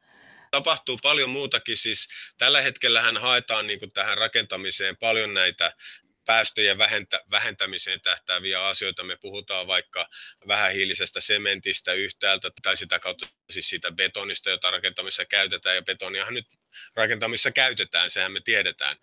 tapahtuu 0.51 0.99
paljon 1.03 1.31
muutakin. 1.31 1.77
Siis 1.77 2.09
tällä 2.39 2.61
hetkellä 2.61 3.03
haetaan 3.21 3.67
niin 3.67 3.79
tähän 3.95 4.19
rakentamiseen 4.19 4.97
paljon 4.97 5.35
näitä 5.35 5.73
päästöjen 6.27 6.79
vähentä, 6.79 7.21
vähentämiseen 7.31 8.01
tähtääviä 8.01 8.67
asioita. 8.67 9.05
Me 9.05 9.17
puhutaan 9.17 9.67
vaikka 9.67 10.09
vähähiilisestä 10.49 11.21
sementistä 11.21 11.93
yhtäältä 11.93 12.51
tai 12.63 12.77
sitä 12.77 12.99
kautta 12.99 13.27
siis 13.51 13.69
siitä 13.69 13.93
betonista, 13.93 14.51
jota 14.51 14.71
rakentamisessa 14.71 15.25
käytetään. 15.25 15.77
Ja 15.77 15.83
betoniahan 15.83 16.35
nyt 16.35 16.47
rakentamisessa 16.97 17.51
käytetään, 17.51 18.11
sehän 18.11 18.33
me 18.33 18.41
tiedetään. 18.41 18.97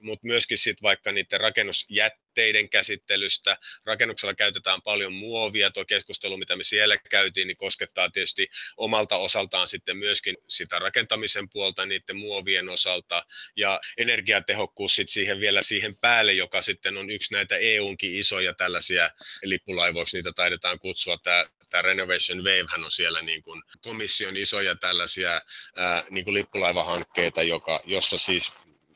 Mutta 0.00 0.26
myöskin 0.26 0.58
sitten 0.58 0.82
vaikka 0.82 1.12
niiden 1.12 1.40
rakennusjätteiden 1.40 2.68
käsittelystä. 2.68 3.58
Rakennuksella 3.86 4.34
käytetään 4.34 4.82
paljon 4.82 5.12
muovia. 5.12 5.70
Tuo 5.70 5.84
keskustelu, 5.84 6.36
mitä 6.36 6.56
me 6.56 6.64
siellä 6.64 6.96
käytiin, 6.96 7.46
niin 7.48 7.56
koskettaa 7.56 8.10
tietysti 8.10 8.48
omalta 8.76 9.16
osaltaan 9.16 9.68
sitten 9.68 9.96
myöskin 9.96 10.36
sitä 10.48 10.78
rakentamisen 10.78 11.48
puolta 11.50 11.86
niiden 11.86 12.16
muovien 12.16 12.68
osalta. 12.68 13.26
Ja 13.56 13.80
energiatehokkuus 13.96 14.94
sitten 14.94 15.12
siihen 15.12 15.40
vielä 15.40 15.62
siihen 15.62 15.96
päälle, 15.96 16.32
joka 16.32 16.62
sitten 16.62 16.96
on 16.96 17.10
yksi 17.10 17.34
näitä 17.34 17.56
EUnkin 17.56 18.18
isoja 18.18 18.54
tällaisia 18.54 19.10
lippulaivoiksi, 19.42 20.16
niitä 20.16 20.32
taidetaan 20.32 20.78
kutsua. 20.78 21.18
Tämä 21.18 21.44
tämä 21.70 21.82
Renovation 21.82 22.38
Wave 22.38 22.84
on 22.84 22.90
siellä 22.90 23.22
niin 23.22 23.42
kuin 23.42 23.62
komission 23.80 24.36
isoja 24.36 24.76
tällaisia 24.76 25.40
ää, 25.76 26.04
niin 26.10 26.24
kuin 26.24 26.34
lippulaivahankkeita, 26.34 27.42
joka, 27.42 27.80
jossa 27.84 28.18
siis 28.18 28.52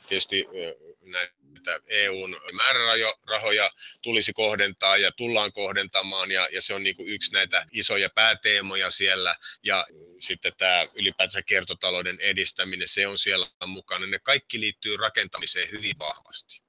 tietysti 0.09 0.47
näitä 1.01 1.81
EUn 1.87 2.41
määrärahoja 2.53 3.71
tulisi 4.03 4.33
kohdentaa 4.33 4.97
ja 4.97 5.13
tullaan 5.13 5.53
kohdentamaan 5.53 6.31
ja, 6.31 6.49
ja 6.53 6.63
se 6.63 6.75
on 6.75 6.83
niin 6.83 6.97
kuin 6.97 7.09
yksi 7.09 7.33
näitä 7.33 7.67
isoja 7.73 8.11
pääteemoja 8.11 8.91
siellä 8.91 9.37
ja 9.63 9.87
sitten 10.21 10.53
tämä 10.59 10.87
ylipäätänsä 10.95 11.43
kiertotalouden 11.43 12.21
edistäminen, 12.21 12.89
se 12.89 13.07
on 13.07 13.19
siellä 13.19 13.47
mukana. 13.67 14.07
Ne 14.07 14.19
kaikki 14.19 14.61
liittyy 14.61 14.97
rakentamiseen 14.97 15.69
hyvin 15.73 15.99
vahvasti. 15.99 16.62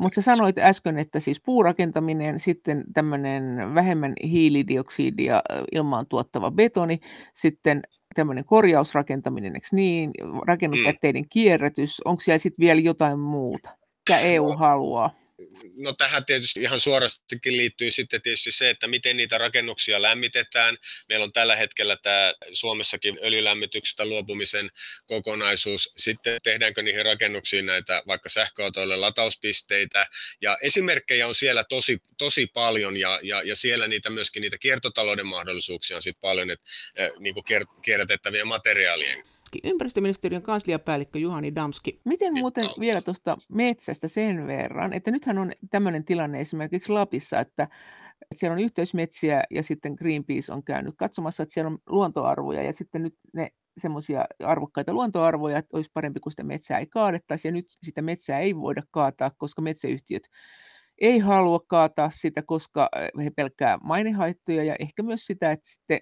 Mutta 0.00 0.22
sanoit 0.22 0.58
äsken, 0.58 0.98
että 0.98 1.20
siis 1.20 1.40
puurakentaminen, 1.40 2.40
sitten 2.40 2.84
tämmöinen 2.94 3.74
vähemmän 3.74 4.12
hiilidioksidia 4.22 5.42
ilmaan 5.72 6.06
tuottava 6.06 6.50
betoni, 6.50 7.00
sitten 7.32 7.82
tämmöinen 8.14 8.44
korjausrakentaminen, 8.44 9.54
eikö 9.54 9.66
niin, 9.72 10.10
rakennusjätteiden 10.46 11.22
mm. 11.22 11.28
kierrätys, 11.30 12.00
onko 12.04 12.20
siellä 12.20 12.38
sitten 12.38 12.62
vielä 12.62 12.80
jotain 12.80 13.18
muuta, 13.18 13.70
mitä 13.98 14.20
EU 14.20 14.48
haluaa? 14.48 15.23
No 15.76 15.92
tähän 15.92 16.24
tietysti 16.24 16.62
ihan 16.62 16.80
suorastikin 16.80 17.56
liittyy 17.56 17.90
sitten 17.90 18.22
tietysti 18.22 18.52
se, 18.52 18.70
että 18.70 18.86
miten 18.86 19.16
niitä 19.16 19.38
rakennuksia 19.38 20.02
lämmitetään. 20.02 20.76
Meillä 21.08 21.24
on 21.24 21.32
tällä 21.32 21.56
hetkellä 21.56 21.96
tämä 21.96 22.34
Suomessakin 22.52 23.18
öljylämmityksestä 23.22 24.04
luopumisen 24.04 24.70
kokonaisuus. 25.06 25.92
Sitten 25.96 26.40
tehdäänkö 26.42 26.82
niihin 26.82 27.04
rakennuksiin 27.04 27.66
näitä 27.66 28.02
vaikka 28.06 28.28
sähköautoille 28.28 28.96
latauspisteitä. 28.96 30.06
Ja 30.40 30.58
esimerkkejä 30.62 31.26
on 31.26 31.34
siellä 31.34 31.64
tosi, 31.64 31.98
tosi 32.18 32.46
paljon 32.46 32.96
ja, 32.96 33.20
ja, 33.22 33.42
ja 33.42 33.56
siellä 33.56 33.88
niitä 33.88 34.10
myöskin 34.10 34.40
niitä 34.40 34.58
kiertotalouden 34.58 35.26
mahdollisuuksia 35.26 35.96
on 35.96 36.02
sitten 36.02 36.20
paljon, 36.20 36.50
että, 36.50 36.64
äh, 37.00 37.10
niin 37.18 37.34
kuin 37.34 37.44
kierrätettävien 37.82 38.48
materiaalien 38.48 39.33
Damski, 39.54 39.68
ympäristöministeriön 39.68 40.42
kansliapäällikkö 40.42 41.18
Juhani 41.18 41.54
Damski. 41.54 42.00
Miten 42.04 42.34
muuten 42.34 42.68
vielä 42.80 43.00
tuosta 43.00 43.38
metsästä 43.48 44.08
sen 44.08 44.46
verran, 44.46 44.92
että 44.92 45.10
nythän 45.10 45.38
on 45.38 45.52
tämmöinen 45.70 46.04
tilanne 46.04 46.40
esimerkiksi 46.40 46.92
Lapissa, 46.92 47.40
että 47.40 47.68
siellä 48.34 48.52
on 48.52 48.60
yhteysmetsiä 48.60 49.42
ja 49.50 49.62
sitten 49.62 49.94
Greenpeace 49.94 50.52
on 50.52 50.64
käynyt 50.64 50.94
katsomassa, 50.96 51.42
että 51.42 51.52
siellä 51.52 51.70
on 51.70 51.78
luontoarvoja 51.86 52.62
ja 52.62 52.72
sitten 52.72 53.02
nyt 53.02 53.14
ne 53.32 53.50
semmoisia 53.78 54.24
arvokkaita 54.44 54.92
luontoarvoja, 54.92 55.58
että 55.58 55.76
olisi 55.76 55.90
parempi, 55.94 56.20
kun 56.20 56.32
sitä 56.32 56.44
metsää 56.44 56.78
ei 56.78 56.86
kaadettaisi. 56.86 57.48
Ja 57.48 57.52
nyt 57.52 57.66
sitä 57.82 58.02
metsää 58.02 58.38
ei 58.38 58.56
voida 58.56 58.82
kaataa, 58.90 59.30
koska 59.38 59.62
metsäyhtiöt 59.62 60.28
ei 60.98 61.18
halua 61.18 61.60
kaataa 61.66 62.10
sitä, 62.10 62.42
koska 62.42 62.88
he 63.24 63.30
pelkää 63.30 63.78
mainehaittoja 63.82 64.64
ja 64.64 64.76
ehkä 64.78 65.02
myös 65.02 65.26
sitä, 65.26 65.50
että 65.50 65.68
sitten 65.68 66.00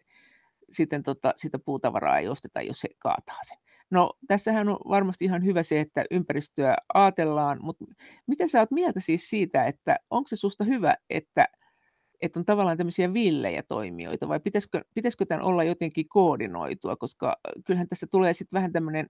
sitten 0.73 1.03
tota, 1.03 1.35
sitä 1.37 1.59
puutavaraa 1.59 2.19
ei 2.19 2.29
osteta, 2.29 2.63
jos 2.63 2.81
se 2.81 2.89
kaataa 2.99 3.39
sen. 3.43 3.59
No 3.91 4.11
tässähän 4.29 4.69
on 4.69 4.79
varmasti 4.89 5.25
ihan 5.25 5.45
hyvä 5.45 5.63
se, 5.63 5.81
että 5.81 6.05
ympäristöä 6.11 6.77
ajatellaan, 6.95 7.59
mutta 7.63 7.85
mitä 8.27 8.49
sä 8.49 8.59
oot 8.61 8.71
mieltä 8.71 9.01
siis 9.01 9.31
siitä, 9.31 9.65
että 9.65 9.97
onko 10.11 10.29
se 10.29 10.37
susta 10.37 10.65
hyvä, 10.65 10.95
että, 11.11 11.47
että 12.21 12.41
on 12.41 12.45
tavallaan 12.45 12.77
tämmöisiä 12.77 13.13
villejä 13.13 13.63
toimijoita 13.63 14.29
vai 14.29 14.41
pitäisikö, 14.41 14.85
pitäisikö 14.95 15.27
tämän 15.27 15.45
olla 15.45 15.65
jotenkin 15.65 16.09
koordinoitua, 16.09 16.97
koska 16.97 17.37
kyllähän 17.67 17.89
tässä 17.89 18.07
tulee 18.11 18.33
sitten 18.33 18.57
vähän 18.57 18.73
tämmöinen 18.73 19.07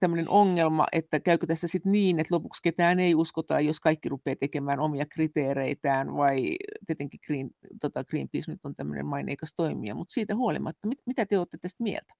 tämmöinen 0.00 0.28
ongelma, 0.28 0.86
että 0.92 1.20
käykö 1.20 1.46
tässä 1.46 1.68
sitten 1.68 1.92
niin, 1.92 2.20
että 2.20 2.34
lopuksi 2.34 2.62
ketään 2.62 3.00
ei 3.00 3.14
uskota, 3.14 3.60
jos 3.60 3.80
kaikki 3.80 4.08
rupeaa 4.08 4.36
tekemään 4.40 4.80
omia 4.80 5.06
kriteereitään, 5.06 6.16
vai 6.16 6.56
tietenkin 6.86 7.20
Green, 7.26 7.50
tota 7.80 8.04
Greenpeace 8.04 8.50
nyt 8.50 8.60
on 8.64 8.74
tämmöinen 8.74 9.06
maineikas 9.06 9.54
toimija, 9.56 9.94
mutta 9.94 10.12
siitä 10.12 10.36
huolimatta, 10.36 10.88
mit, 10.88 10.98
mitä 11.06 11.26
te 11.26 11.38
olette 11.38 11.58
tästä 11.58 11.82
mieltä? 11.82 12.14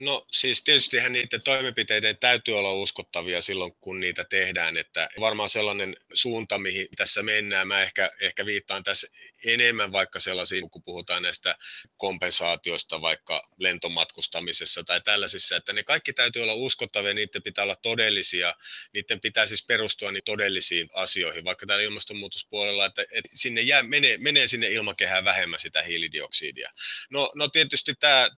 No 0.00 0.26
siis 0.32 0.62
tietystihän 0.64 1.12
niiden 1.12 1.42
toimenpiteiden 1.42 2.18
täytyy 2.18 2.58
olla 2.58 2.72
uskottavia 2.72 3.40
silloin, 3.40 3.72
kun 3.80 4.00
niitä 4.00 4.24
tehdään, 4.24 4.76
että 4.76 5.08
varmaan 5.20 5.48
sellainen 5.48 5.96
suunta, 6.12 6.58
mihin 6.58 6.88
tässä 6.96 7.22
mennään, 7.22 7.68
mä 7.68 7.82
ehkä, 7.82 8.10
ehkä 8.20 8.46
viittaan 8.46 8.82
tässä 8.82 9.08
enemmän 9.46 9.92
vaikka 9.92 10.20
sellaisiin, 10.20 10.70
kun 10.70 10.82
puhutaan 10.82 11.22
näistä 11.22 11.54
kompensaatioista 11.96 13.00
vaikka 13.00 13.48
lentomatkustamisessa 13.58 14.84
tai 14.84 15.00
tällaisissa, 15.00 15.56
että 15.56 15.72
ne 15.72 15.82
kaikki 15.82 16.12
täytyy 16.12 16.42
olla 16.42 16.54
uskottavia, 16.54 17.14
niiden 17.14 17.42
pitää 17.42 17.64
olla 17.64 17.76
todellisia, 17.76 18.54
niiden 18.94 19.20
pitää 19.20 19.46
siis 19.46 19.66
perustua 19.66 20.12
niin 20.12 20.24
todellisiin 20.24 20.88
asioihin, 20.94 21.44
vaikka 21.44 21.66
täällä 21.66 21.84
ilmastonmuutospuolella, 21.84 22.86
että, 22.86 23.02
että 23.02 23.30
sinne 23.34 23.60
jää, 23.60 23.82
menee, 23.82 24.16
menee 24.18 24.48
sinne 24.48 24.68
ilmakehään 24.68 25.24
vähemmän 25.24 25.60
sitä 25.60 25.82
hiilidioksidia. 25.82 26.70
No, 27.10 27.32
no 27.34 27.48
tietysti 27.48 27.94
tämä, 27.94 28.30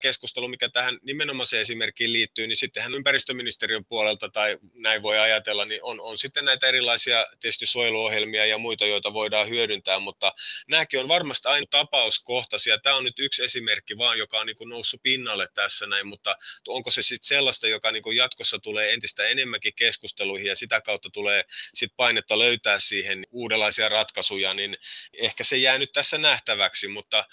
keskustelu, 0.00 0.48
mikä 0.48 0.68
tähän 0.68 0.98
nimenomaiseen 1.02 1.62
esimerkkiin 1.62 2.12
liittyy, 2.12 2.46
niin 2.46 2.56
sittenhän 2.56 2.94
ympäristöministeriön 2.94 3.84
puolelta, 3.84 4.28
tai 4.28 4.58
näin 4.74 5.02
voi 5.02 5.18
ajatella, 5.18 5.64
niin 5.64 5.80
on, 5.82 6.00
on 6.00 6.18
sitten 6.18 6.44
näitä 6.44 6.66
erilaisia 6.66 7.26
tietysti 7.40 7.66
suojeluohjelmia 7.66 8.46
ja 8.46 8.58
muita, 8.58 8.86
joita 8.86 9.12
voidaan 9.12 9.48
hyödyntää, 9.48 9.98
mutta 9.98 10.32
nämäkin 10.68 11.00
on 11.00 11.08
varmasti 11.08 11.48
aina 11.48 11.66
tapauskohtaisia. 11.70 12.78
Tämä 12.78 12.96
on 12.96 13.04
nyt 13.04 13.18
yksi 13.18 13.44
esimerkki 13.44 13.98
vaan, 13.98 14.18
joka 14.18 14.40
on 14.40 14.46
niin 14.46 14.56
kuin 14.56 14.68
noussut 14.68 15.02
pinnalle 15.02 15.48
tässä 15.54 15.86
näin, 15.86 16.06
mutta 16.06 16.36
onko 16.68 16.90
se 16.90 17.02
sitten 17.02 17.28
sellaista, 17.28 17.68
joka 17.68 17.92
niin 17.92 18.02
kuin 18.02 18.16
jatkossa 18.16 18.58
tulee 18.58 18.92
entistä 18.92 19.24
enemmänkin 19.24 19.72
keskusteluihin 19.76 20.46
ja 20.46 20.56
sitä 20.56 20.80
kautta 20.80 21.10
tulee 21.10 21.44
sitten 21.74 21.96
painetta 21.96 22.38
löytää 22.38 22.78
siihen 22.78 23.26
uudenlaisia 23.30 23.88
ratkaisuja, 23.88 24.54
niin 24.54 24.76
ehkä 25.18 25.44
se 25.44 25.56
jää 25.56 25.78
nyt 25.78 25.92
tässä 25.92 26.18
nähtäväksi, 26.18 26.88
mutta 26.88 27.24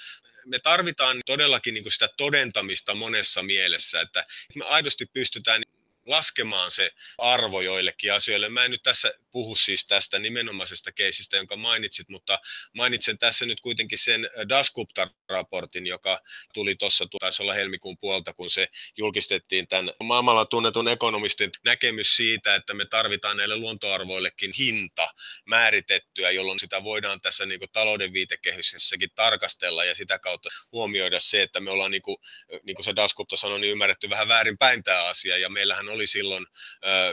me 0.48 0.60
tarvitaan 0.60 1.22
todellakin 1.26 1.74
niin 1.74 1.84
kuin 1.84 1.94
sitä 1.94 2.10
todentamista 2.18 2.96
monessa 2.96 3.44
mielessä, 3.44 4.02
että 4.02 4.26
me 4.56 4.66
aidosti 4.66 5.06
pystytään 5.06 5.62
laskemaan 6.06 6.72
se 6.72 6.92
arvo 7.18 7.62
joillekin 7.62 8.14
asioille. 8.14 8.50
Mä 8.50 8.66
en 8.66 8.72
nyt 8.72 8.84
tässä 8.84 9.14
puhu 9.38 9.56
siis 9.56 9.88
tästä 9.88 10.20
nimenomaisesta 10.20 10.92
keisistä, 10.92 11.38
jonka 11.38 11.56
mainitsit, 11.56 12.10
mutta 12.10 12.40
mainitsen 12.76 13.18
tässä 13.18 13.46
nyt 13.46 13.62
kuitenkin 13.62 13.98
sen 13.98 14.26
äh, 14.26 14.46
Dasgupta-raportin, 14.50 15.88
joka 15.88 16.20
tuli 16.54 16.76
tuossa, 16.76 17.06
taisi 17.20 17.44
olla 17.44 17.54
helmikuun 17.54 17.98
puolta, 17.98 18.34
kun 18.34 18.50
se 18.50 18.68
julkistettiin 18.98 19.68
tämän 19.68 19.92
maailmalla 20.04 20.46
tunnetun 20.46 20.88
ekonomistin 20.88 21.52
näkemys 21.66 22.16
siitä, 22.16 22.56
että 22.56 22.74
me 22.74 22.86
tarvitaan 22.86 23.38
näille 23.38 23.58
luontoarvoillekin 23.58 24.54
hinta 24.60 25.08
määritettyä, 25.46 26.32
jolloin 26.32 26.60
sitä 26.60 26.84
voidaan 26.84 27.22
tässä 27.22 27.46
niin 27.46 27.60
kuin 27.60 27.72
talouden 27.74 28.14
viitekehyksessäkin 28.14 29.10
tarkastella 29.16 29.86
ja 29.86 29.96
sitä 29.96 30.20
kautta 30.20 30.50
huomioida 30.72 31.20
se, 31.20 31.42
että 31.42 31.60
me 31.60 31.72
ollaan, 31.72 31.92
niin 31.92 32.02
kuin, 32.02 32.18
niin 32.64 32.76
kuin 32.76 32.86
se 32.86 32.96
Dasgupta 32.96 33.38
sanoi, 33.38 33.60
niin 33.60 33.72
ymmärretty 33.72 34.10
vähän 34.10 34.28
väärinpäin 34.28 34.84
tämä 34.84 35.04
asia. 35.04 35.38
Ja 35.38 35.50
meillähän 35.50 35.90
oli 35.90 36.08
silloin 36.08 36.46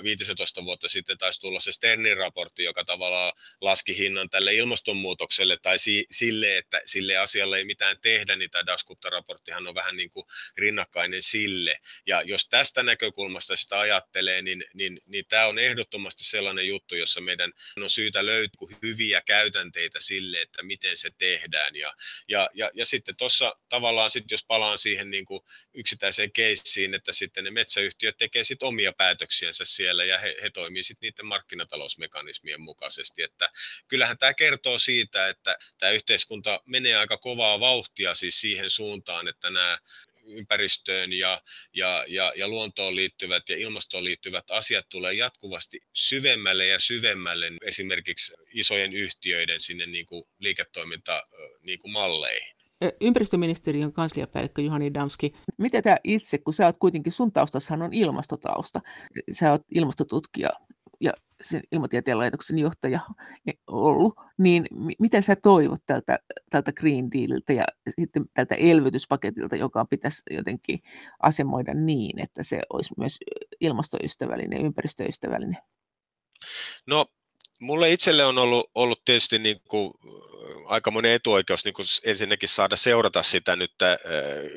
15 0.03 0.61
äh, 0.61 0.65
vuotta 0.65 0.89
sitten 0.89 1.19
taisi 1.19 1.41
tulla 1.41 1.61
se 1.61 1.73
Sternin 1.73 2.14
raportti, 2.15 2.65
joka 2.65 2.85
tavallaan 2.85 3.33
laski 3.61 3.99
hinnan 3.99 4.31
tälle 4.31 4.55
ilmastonmuutokselle 4.55 5.59
tai 5.63 5.79
si- 5.79 6.07
sille, 6.11 6.57
että 6.59 6.83
sille 6.87 7.17
asialle 7.17 7.59
ei 7.59 7.65
mitään 7.65 7.97
tehdä, 8.03 8.37
niin 8.37 8.51
tämä 8.51 8.67
Dasgupta-raporttihan 8.67 9.69
on 9.69 9.75
vähän 9.75 9.97
niin 9.97 10.11
kuin 10.11 10.27
rinnakkainen 10.57 11.23
sille. 11.23 11.79
Ja 12.07 12.23
jos 12.23 12.49
tästä 12.49 12.83
näkökulmasta 12.83 13.57
sitä 13.57 13.79
ajattelee, 13.79 14.43
niin, 14.43 14.65
niin, 14.75 15.01
niin 15.07 15.25
tämä 15.29 15.47
on 15.47 15.59
ehdottomasti 15.59 16.25
sellainen 16.25 16.67
juttu, 16.67 16.95
jossa 16.95 17.21
meidän 17.21 17.53
on 17.77 17.91
syytä 17.91 18.27
löytää 18.27 18.45
hyviä 18.83 19.23
käytänteitä 19.27 20.01
sille, 20.01 20.41
että 20.41 20.63
miten 20.63 20.97
se 20.97 21.11
tehdään. 21.19 21.77
Ja, 21.77 21.95
ja, 22.29 22.51
ja, 22.55 22.71
ja 22.75 22.87
sitten 22.87 23.17
tuossa 23.17 23.57
tavallaan, 23.69 24.11
sit 24.11 24.31
jos 24.31 24.45
palaan 24.45 24.79
siihen 24.79 25.11
niin 25.11 25.25
kuin 25.25 25.41
yksittäiseen 25.75 26.33
keissiin, 26.33 26.95
että 26.95 27.13
sitten 27.13 27.45
ne 27.45 27.51
metsäyhtiöt 27.51 28.17
tekee 28.19 28.43
omia 28.63 28.93
päätöksiänsä 28.93 29.65
siellä 29.65 30.05
ja 30.05 30.19
he, 30.19 30.37
he 30.43 30.51
toimii 30.51 30.83
sitten 30.83 31.07
niiden 31.07 31.27
markkinatalousmekanismien 31.27 31.94
mekanismien 31.99 32.61
mukaisesti. 32.61 33.23
Että 33.23 33.49
kyllähän 33.89 34.19
tämä 34.19 34.35
kertoo 34.35 34.79
siitä, 34.79 35.29
että 35.29 35.57
tämä 35.79 35.93
yhteiskunta 35.93 36.61
menee 36.67 36.97
aika 36.97 37.17
kovaa 37.17 37.61
vauhtia 37.61 38.15
siis 38.15 38.41
siihen 38.41 38.71
suuntaan, 38.71 39.29
että 39.29 39.51
nämä 39.51 39.79
ympäristöön 40.27 41.13
ja, 41.13 41.41
ja, 41.73 42.05
ja, 42.09 42.33
ja 42.37 42.49
luontoon 42.49 42.97
liittyvät 42.97 43.49
ja 43.49 43.57
ilmastoon 43.57 44.05
liittyvät 44.05 44.51
asiat 44.51 44.89
tulee 44.89 45.13
jatkuvasti 45.13 45.81
syvemmälle 45.93 46.67
ja 46.67 46.79
syvemmälle 46.79 47.47
esimerkiksi 47.63 48.35
isojen 48.53 48.93
yhtiöiden 48.93 49.61
sinne 49.61 49.87
niin 49.87 50.07
kuin 50.07 50.25
liiketoimintamalleihin. 50.39 51.61
Niin 51.63 51.79
kuin 51.79 51.93
malleihin 51.93 52.55
ympäristöministeriön 53.01 53.93
kansliapäällikkö 53.93 54.63
Juhani 54.63 54.95
Damski, 54.95 55.33
mitä 55.59 55.83
tämä 55.83 55.97
itse, 56.05 56.39
kun 56.39 56.55
sä 56.55 56.67
oot 56.67 56.77
kuitenkin, 56.79 57.13
sun 57.13 57.33
taustassahan 57.33 57.83
on 57.83 57.93
ilmastotausta, 57.93 58.81
sä 59.33 59.51
oot 59.51 59.63
ilmastotutkija 59.75 60.51
sen 61.43 61.63
ilmatieteen 61.73 62.19
laitoksen 62.19 62.59
johtaja 62.59 63.01
ollut, 63.67 64.15
niin 64.39 64.67
mitä 64.99 65.21
sä 65.21 65.37
toivot 65.37 65.81
tältä, 65.87 66.19
tältä 66.51 66.73
Green 66.73 67.11
Dealilta 67.11 67.53
ja 67.53 67.65
sitten 67.89 68.25
tältä 68.35 68.55
elvytyspaketilta, 68.55 69.57
joka 69.57 69.85
pitäisi 69.85 70.23
jotenkin 70.31 70.79
asemoida 71.23 71.75
niin, 71.75 72.19
että 72.19 72.43
se 72.43 72.63
olisi 72.73 72.95
myös 72.99 73.19
ilmastoystävällinen 73.61 74.61
ympäristöystävällinen? 74.61 75.59
No 76.87 77.07
mulle 77.61 77.91
itselle 77.91 78.25
on 78.25 78.39
ollut, 78.39 78.71
ollut 78.75 79.05
tietysti 79.05 79.39
niin 79.39 79.61
kuin 79.69 79.93
aika 80.67 80.91
monen 80.91 81.13
etuoikeus 81.13 81.65
niin 81.65 81.75
kuin 81.75 81.87
ensinnäkin 82.05 82.49
saada 82.49 82.77
seurata 82.77 83.23
sitä 83.23 83.57
nyt 83.57 83.73
äh, 83.83 83.97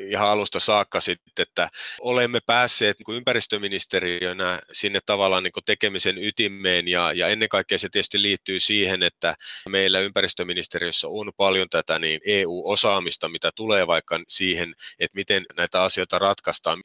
ihan 0.09 0.27
alusta 0.27 0.59
saakka 0.59 0.99
sitten, 0.99 1.31
että 1.41 1.69
olemme 1.99 2.39
päässeet 2.45 2.97
niin 2.99 3.05
kuin 3.05 3.15
ympäristöministeriönä 3.15 4.61
sinne 4.71 4.99
tavallaan 5.05 5.43
niin 5.43 5.51
kuin 5.51 5.65
tekemisen 5.65 6.17
ytimeen 6.17 6.87
ja, 6.87 7.13
ja 7.13 7.27
ennen 7.27 7.49
kaikkea 7.49 7.79
se 7.79 7.89
tietysti 7.89 8.21
liittyy 8.21 8.59
siihen, 8.59 9.03
että 9.03 9.35
meillä 9.69 9.99
ympäristöministeriössä 9.99 11.07
on 11.07 11.31
paljon 11.37 11.69
tätä 11.69 11.99
niin 11.99 12.19
EU-osaamista, 12.25 13.29
mitä 13.29 13.51
tulee 13.55 13.87
vaikka 13.87 14.19
siihen, 14.27 14.73
että 14.99 15.15
miten 15.15 15.45
näitä 15.57 15.83
asioita 15.83 16.19
ratkaistaan. 16.19 16.83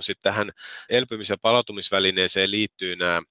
Sitten 0.00 0.22
tähän 0.22 0.50
elpymis- 0.88 1.30
ja 1.30 1.36
palautumisvälineeseen 1.42 2.50
liittyy 2.50 2.96
nämä 2.96 3.22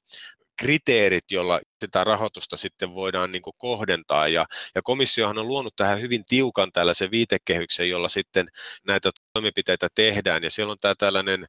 kriteerit, 0.59 1.31
joilla 1.31 1.59
sitä 1.81 2.03
rahoitusta 2.03 2.57
sitten 2.57 2.93
voidaan 2.93 3.31
niin 3.31 3.41
kohdentaa. 3.57 4.27
Ja, 4.27 4.45
ja 4.75 4.81
komissiohan 4.81 5.37
on 5.37 5.47
luonut 5.47 5.75
tähän 5.75 6.01
hyvin 6.01 6.23
tiukan 6.29 6.71
tällaisen 6.71 7.11
viitekehyksen, 7.11 7.89
jolla 7.89 8.09
sitten 8.09 8.47
näitä 8.87 9.11
toimenpiteitä 9.33 9.87
tehdään. 9.95 10.43
Ja 10.43 10.51
siellä 10.51 10.71
on 10.71 10.77
tämä 10.81 10.95
tällainen 10.97 11.45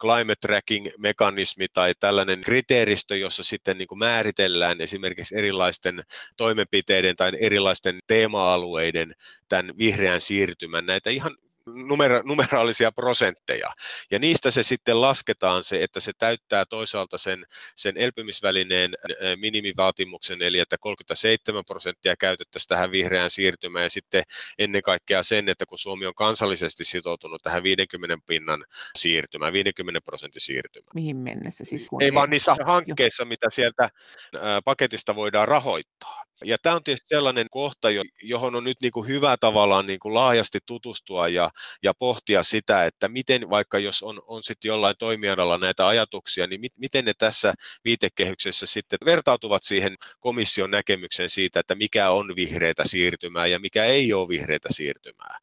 climate 0.00 0.40
tracking-mekanismi 0.40 1.66
tai 1.72 1.92
tällainen 2.00 2.40
kriteeristö, 2.40 3.16
jossa 3.16 3.44
sitten 3.44 3.78
niin 3.78 3.98
määritellään 3.98 4.80
esimerkiksi 4.80 5.36
erilaisten 5.38 6.02
toimenpiteiden 6.36 7.16
tai 7.16 7.32
erilaisten 7.40 7.98
teema-alueiden 8.06 9.14
tämän 9.48 9.78
vihreän 9.78 10.20
siirtymän 10.20 10.86
näitä 10.86 11.10
ihan 11.10 11.36
numera, 11.74 12.22
numeraalisia 12.24 12.92
prosentteja. 12.92 13.70
Ja 14.10 14.18
niistä 14.18 14.50
se 14.50 14.62
sitten 14.62 15.00
lasketaan 15.00 15.64
se, 15.64 15.82
että 15.82 16.00
se 16.00 16.12
täyttää 16.18 16.64
toisaalta 16.64 17.18
sen, 17.18 17.46
sen 17.76 17.96
elpymisvälineen 17.96 18.94
minimivaatimuksen, 19.36 20.42
eli 20.42 20.58
että 20.58 20.78
37 20.78 21.64
prosenttia 21.64 22.16
käytettäisiin 22.16 22.68
tähän 22.68 22.90
vihreään 22.90 23.30
siirtymään, 23.30 23.82
ja 23.82 23.90
sitten 23.90 24.22
ennen 24.58 24.82
kaikkea 24.82 25.22
sen, 25.22 25.48
että 25.48 25.66
kun 25.66 25.78
Suomi 25.78 26.06
on 26.06 26.14
kansallisesti 26.14 26.84
sitoutunut 26.84 27.42
tähän 27.42 27.62
50 27.62 28.18
pinnan 28.26 28.64
siirtymään, 28.98 29.52
50 29.52 30.00
prosentin 30.04 30.42
siirtymään. 30.42 30.90
Mihin 30.94 31.16
mennessä 31.16 31.64
siis? 31.64 31.88
Ei, 32.00 32.04
ei 32.04 32.14
vaan 32.14 32.30
niissä 32.30 32.56
hankkeissa, 32.64 33.24
mitä 33.24 33.50
sieltä 33.50 33.90
paketista 34.64 35.14
voidaan 35.14 35.48
rahoittaa. 35.48 36.19
Ja 36.44 36.56
tämä 36.62 36.76
on 36.76 36.84
tietysti 36.84 37.08
sellainen 37.08 37.46
kohta, 37.50 37.88
johon 38.22 38.54
on 38.54 38.64
nyt 38.64 38.80
niin 38.80 38.92
kuin 38.92 39.08
hyvä 39.08 39.36
tavallaan 39.36 39.86
niin 39.86 39.98
kuin 39.98 40.14
laajasti 40.14 40.58
tutustua 40.66 41.28
ja, 41.28 41.50
ja 41.82 41.94
pohtia 41.94 42.42
sitä, 42.42 42.86
että 42.86 43.08
miten 43.08 43.50
vaikka 43.50 43.78
jos 43.78 44.02
on, 44.02 44.22
on 44.26 44.42
sitten 44.42 44.68
jollain 44.68 44.96
toimialalla 44.98 45.58
näitä 45.58 45.86
ajatuksia, 45.86 46.46
niin 46.46 46.60
mit, 46.60 46.72
miten 46.76 47.04
ne 47.04 47.12
tässä 47.18 47.54
viitekehyksessä 47.84 48.66
sitten 48.66 48.98
vertautuvat 49.04 49.62
siihen 49.62 49.96
komission 50.20 50.70
näkemykseen 50.70 51.30
siitä, 51.30 51.60
että 51.60 51.74
mikä 51.74 52.10
on 52.10 52.36
vihreitä 52.36 52.84
siirtymää 52.86 53.46
ja 53.46 53.58
mikä 53.58 53.84
ei 53.84 54.12
ole 54.12 54.28
vihreitä 54.28 54.68
siirtymää. 54.72 55.38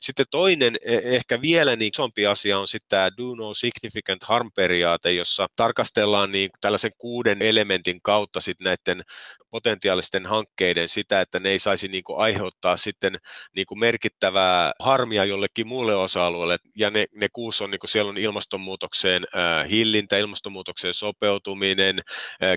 Sitten 0.00 0.26
toinen 0.30 0.76
e, 0.82 1.00
ehkä 1.02 1.40
vielä 1.40 1.76
niin 1.76 1.92
isompi 1.94 2.26
asia 2.26 2.58
on 2.58 2.68
sitten 2.68 2.88
tämä 2.88 3.10
do 3.16 3.34
no 3.34 3.54
significant 3.54 4.22
harm 4.22 4.50
periaate, 4.54 5.12
jossa 5.12 5.46
tarkastellaan 5.56 6.32
niin 6.32 6.50
tällaisen 6.60 6.92
kuuden 6.98 7.42
elementin 7.42 8.02
kautta 8.02 8.40
sitten 8.40 8.64
näiden 8.64 9.04
potentiaalisten 9.52 10.26
hankkeiden 10.26 10.88
sitä, 10.88 11.20
että 11.20 11.38
ne 11.38 11.50
ei 11.50 11.58
saisi 11.58 11.88
niin 11.88 12.04
kuin 12.04 12.18
aiheuttaa 12.18 12.76
sitten 12.76 13.18
niin 13.56 13.66
kuin 13.66 13.78
merkittävää 13.78 14.72
harmia 14.78 15.24
jollekin 15.24 15.66
muulle 15.66 15.94
osa-alueelle. 15.94 16.56
Ja 16.76 16.90
ne, 16.90 17.06
ne 17.14 17.28
kuusi 17.32 17.64
on, 17.64 17.70
niin 17.70 17.78
kuin 17.78 17.90
siellä 17.90 18.08
on 18.08 18.18
ilmastonmuutokseen 18.18 19.26
hillintä, 19.70 20.18
ilmastonmuutokseen 20.18 20.94
sopeutuminen, 20.94 21.98
äh, 22.42 22.56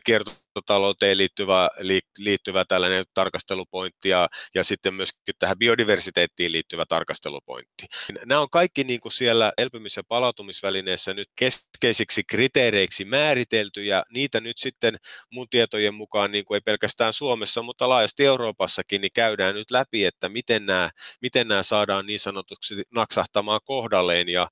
kiertotalouteen 0.56 1.18
liittyvä, 1.18 1.70
li, 1.80 2.00
liittyvä 2.18 2.66
tällainen 2.66 3.06
tarkastelupointti 3.14 4.10
ja, 4.10 4.30
ja 4.56 4.64
sitten 4.64 4.94
myöskin 4.94 5.36
tähän 5.40 5.58
biodiversiteettiin 5.58 6.52
liittyvä 6.52 6.86
tarkastelupointti. 6.90 7.86
Nämä 8.26 8.42
on 8.42 8.50
kaikki 8.50 8.84
niin 8.84 9.00
kuin 9.00 9.12
siellä 9.12 9.54
elpymis- 9.58 9.98
ja 9.98 10.04
palautumisvälineessä 10.08 11.14
nyt 11.14 11.28
keskeisiksi 11.36 12.24
kriteereiksi 12.24 13.06
määritelty 13.06 13.84
ja 13.84 14.04
niitä 14.10 14.40
nyt 14.40 14.58
sitten 14.58 14.98
mun 15.32 15.48
tietojen 15.50 15.94
mukaan 15.94 16.32
niin 16.32 16.46
kuin 16.46 16.56
ei 16.56 16.62
pelkästään 16.62 17.14
Suomessa, 17.14 17.62
mutta 17.62 17.90
laajasti 17.90 18.26
Euroopassakin 18.26 19.02
niin 19.02 19.14
käydään 19.14 19.56
nyt 19.56 19.72
läpi, 19.72 20.06
että 20.06 20.30
miten 20.30 20.66
nämä, 20.66 20.90
miten 21.22 21.48
nämä 21.48 21.64
saadaan 21.64 22.06
niin 22.06 22.20
sanotuksi 22.20 22.76
naksahtamaan 22.92 23.60
kohdalleen 23.66 24.30
ja 24.30 24.48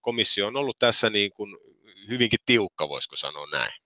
komissio 0.00 0.46
on 0.46 0.56
ollut 0.56 0.78
tässä 0.78 1.10
niin 1.10 1.30
kuin 1.36 1.56
hyvinkin 2.08 2.38
tiukka, 2.46 2.88
voisiko 2.88 3.16
sanoa 3.16 3.46
näin. 3.52 3.81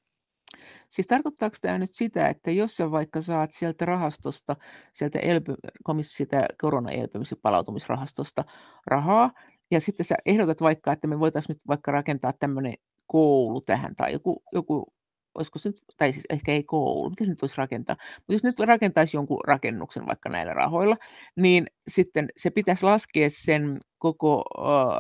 Siis 0.96 1.06
tarkoittaako 1.06 1.56
tämä 1.60 1.78
nyt 1.78 1.92
sitä, 1.92 2.28
että 2.28 2.50
jos 2.50 2.76
sä 2.76 2.90
vaikka 2.90 3.22
saat 3.22 3.52
sieltä 3.52 3.84
rahastosta, 3.84 4.56
sieltä 4.92 5.18
elpy, 5.18 5.54
sitä 6.00 6.46
koronaelpymis- 6.62 7.30
ja 7.30 7.36
palautumisrahastosta 7.42 8.44
rahaa, 8.86 9.30
Ja 9.70 9.80
sitten 9.80 10.06
sä 10.06 10.14
ehdotat 10.26 10.60
vaikka, 10.60 10.92
että 10.92 11.06
me 11.06 11.20
voitaisiin 11.20 11.54
nyt 11.54 11.62
vaikka 11.68 11.92
rakentaa 11.92 12.32
tämmöinen 12.32 12.74
koulu 13.06 13.60
tähän 13.60 13.96
tai 13.96 14.12
joku, 14.12 14.42
joku 14.52 14.86
olisiko 15.34 15.58
se 15.58 15.68
nyt, 15.68 15.76
tai 15.96 16.12
siis 16.12 16.24
ehkä 16.30 16.52
ei 16.52 16.62
koulu, 16.64 17.10
miten 17.10 17.26
se 17.26 17.30
nyt 17.32 17.42
voisi 17.42 17.56
rakentaa, 17.58 17.96
mutta 18.16 18.32
jos 18.32 18.42
nyt 18.42 18.58
rakentaisi 18.58 19.16
jonkun 19.16 19.40
rakennuksen 19.46 20.06
vaikka 20.06 20.28
näillä 20.28 20.52
rahoilla, 20.52 20.96
niin 21.36 21.66
sitten 21.88 22.28
se 22.36 22.50
pitäisi 22.50 22.84
laskea 22.84 23.28
sen 23.30 23.78
koko 23.98 24.42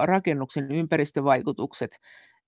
rakennuksen 0.04 0.72
ympäristövaikutukset, 0.72 1.90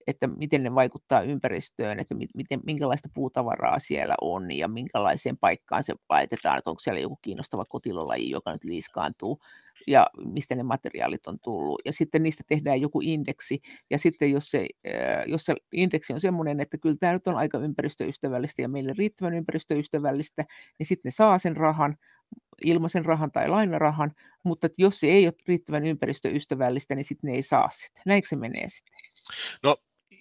että 0.09 0.27
miten 0.27 0.63
ne 0.63 0.75
vaikuttaa 0.75 1.23
ympäristöön, 1.23 2.01
että 2.01 2.15
miten, 2.35 2.61
minkälaista 2.67 3.09
puutavaraa 3.15 3.79
siellä 3.79 4.15
on 4.21 4.51
ja 4.51 4.69
minkälaiseen 4.69 5.37
paikkaan 5.37 5.83
se 5.83 5.95
laitetaan, 6.09 6.59
että 6.59 6.71
onko 6.71 6.81
siellä 6.81 7.01
joku 7.01 7.19
kiinnostava 7.23 7.65
kotilolaji, 7.65 8.31
joka 8.31 8.53
nyt 8.53 8.65
liiskaantuu 8.65 9.41
ja 9.87 10.07
mistä 10.25 10.55
ne 10.55 10.63
materiaalit 10.63 11.27
on 11.27 11.39
tullut. 11.41 11.81
Ja 11.85 11.93
sitten 11.93 12.23
niistä 12.23 12.45
tehdään 12.47 12.81
joku 12.81 13.01
indeksi. 13.01 13.61
Ja 13.91 13.99
sitten 13.99 14.31
jos 14.31 14.51
se, 14.51 14.67
jos 15.27 15.45
se 15.45 15.55
indeksi 15.73 16.13
on 16.13 16.21
sellainen, 16.21 16.61
että 16.61 16.79
kyllä 16.79 16.97
tämä 17.01 17.13
nyt 17.13 17.27
on 17.27 17.37
aika 17.37 17.59
ympäristöystävällistä 17.59 18.63
ja 18.63 18.69
meille 18.69 18.93
riittävän 18.99 19.35
ympäristöystävällistä, 19.35 20.45
niin 20.79 20.87
sitten 20.87 21.09
ne 21.09 21.11
saa 21.11 21.39
sen 21.39 21.57
rahan, 21.57 21.97
ilmaisen 22.65 23.05
rahan 23.05 23.33
tai 23.33 23.49
lainarahan, 23.49 24.13
mutta 24.45 24.69
jos 24.79 25.01
se 25.01 25.07
ei 25.07 25.27
ole 25.27 25.35
riittävän 25.49 25.85
ympäristöystävällistä, 25.85 26.95
niin 26.95 27.05
sitten 27.05 27.29
ne 27.29 27.35
ei 27.35 27.43
saa 27.43 27.71
sitä. 27.73 28.03
Näinkö 28.07 28.29
se 28.29 28.37
menee 28.37 28.69
sitten? 28.69 28.95
No 29.63 29.77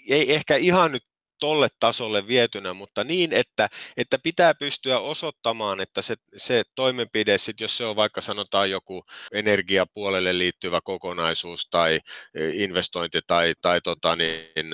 ei 0.09 0.33
ehkä 0.33 0.55
ihan 0.55 0.91
nyt 0.91 1.03
tolle 1.39 1.67
tasolle 1.79 2.27
vietynä, 2.27 2.73
mutta 2.73 3.03
niin, 3.03 3.33
että, 3.33 3.69
että 3.97 4.19
pitää 4.19 4.53
pystyä 4.53 4.99
osoittamaan, 4.99 5.79
että 5.79 6.01
se, 6.01 6.15
se 6.37 6.63
toimenpide, 6.75 7.37
sit 7.37 7.59
jos 7.59 7.77
se 7.77 7.85
on 7.85 7.95
vaikka 7.95 8.21
sanotaan 8.21 8.71
joku 8.71 9.05
energiapuolelle 9.31 10.37
liittyvä 10.37 10.81
kokonaisuus 10.83 11.67
tai 11.69 11.99
e, 12.35 12.49
investointi 12.49 13.19
tai, 13.27 13.53
tai 13.61 13.81
tota 13.81 14.15
niin, 14.15 14.67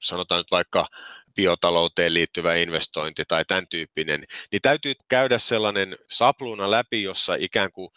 sanotaan 0.00 0.38
nyt 0.38 0.50
vaikka 0.50 0.86
biotalouteen 1.34 2.14
liittyvä 2.14 2.54
investointi 2.54 3.22
tai 3.28 3.44
tämän 3.44 3.68
tyyppinen, 3.68 4.24
niin 4.52 4.62
täytyy 4.62 4.92
käydä 5.08 5.38
sellainen 5.38 5.98
sapluuna 6.10 6.70
läpi, 6.70 7.02
jossa 7.02 7.34
ikään 7.38 7.72
kuin 7.72 7.88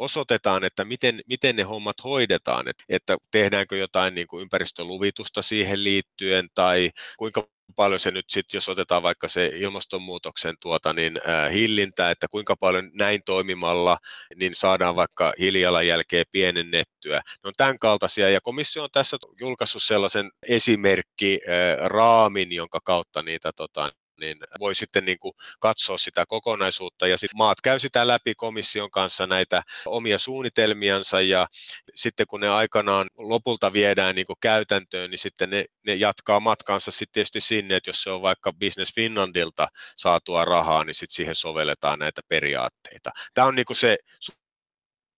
osoitetaan, 0.00 0.64
että 0.64 0.84
miten, 0.84 1.20
miten 1.26 1.56
ne 1.56 1.62
hommat 1.62 1.96
hoidetaan, 2.04 2.68
että, 2.68 2.84
että 2.88 3.16
tehdäänkö 3.30 3.76
jotain 3.76 4.14
niin 4.14 4.26
kuin 4.26 4.42
ympäristöluvitusta 4.42 5.42
siihen 5.42 5.84
liittyen 5.84 6.48
tai 6.54 6.90
kuinka 7.18 7.46
paljon 7.76 8.00
se 8.00 8.10
nyt 8.10 8.24
sitten, 8.30 8.56
jos 8.56 8.68
otetaan 8.68 9.02
vaikka 9.02 9.28
se 9.28 9.50
ilmastonmuutoksen 9.54 10.54
tuota, 10.60 10.92
niin, 10.92 11.20
äh, 11.28 11.52
hillintä, 11.52 12.10
että 12.10 12.26
kuinka 12.30 12.56
paljon 12.56 12.90
näin 12.94 13.20
toimimalla 13.26 13.98
niin 14.36 14.54
saadaan 14.54 14.96
vaikka 14.96 15.32
hiilijalanjälkeä 15.38 16.24
pienennettyä. 16.32 17.16
Ne 17.16 17.48
on 17.48 17.52
tämän 17.56 17.78
kaltaisia 17.78 18.30
ja 18.30 18.40
komissio 18.40 18.82
on 18.82 18.88
tässä 18.92 19.16
julkaissut 19.40 19.82
sellaisen 19.82 20.30
esimerkki 20.48 21.40
äh, 21.48 21.88
raamin, 21.88 22.52
jonka 22.52 22.78
kautta 22.84 23.22
niitä 23.22 23.50
tota, 23.56 23.90
niin 24.20 24.36
voi 24.60 24.74
sitten 24.74 25.04
niin 25.04 25.18
kuin 25.18 25.32
katsoa 25.60 25.98
sitä 25.98 26.26
kokonaisuutta 26.26 27.06
ja 27.06 27.18
sitten 27.18 27.38
maat 27.38 27.60
käy 27.60 27.78
sitä 27.78 28.06
läpi 28.06 28.34
komission 28.34 28.90
kanssa 28.90 29.26
näitä 29.26 29.62
omia 29.86 30.18
suunnitelmiansa 30.18 31.20
ja 31.20 31.48
sitten 31.94 32.26
kun 32.26 32.40
ne 32.40 32.48
aikanaan 32.48 33.06
lopulta 33.18 33.72
viedään 33.72 34.14
niin 34.14 34.26
kuin 34.26 34.36
käytäntöön, 34.40 35.10
niin 35.10 35.18
sitten 35.18 35.50
ne, 35.50 35.64
ne 35.86 35.94
jatkaa 35.94 36.40
matkansa 36.40 36.90
sitten 36.90 37.12
tietysti 37.12 37.40
sinne, 37.40 37.76
että 37.76 37.90
jos 37.90 38.02
se 38.02 38.10
on 38.10 38.22
vaikka 38.22 38.52
Business 38.52 38.94
Finlandilta 38.94 39.68
saatua 39.96 40.44
rahaa, 40.44 40.84
niin 40.84 40.94
sitten 40.94 41.14
siihen 41.14 41.34
sovelletaan 41.34 41.98
näitä 41.98 42.20
periaatteita. 42.28 43.10
Tämä 43.34 43.46
on 43.46 43.54
niin 43.54 43.66
kuin 43.66 43.76
se 43.76 43.98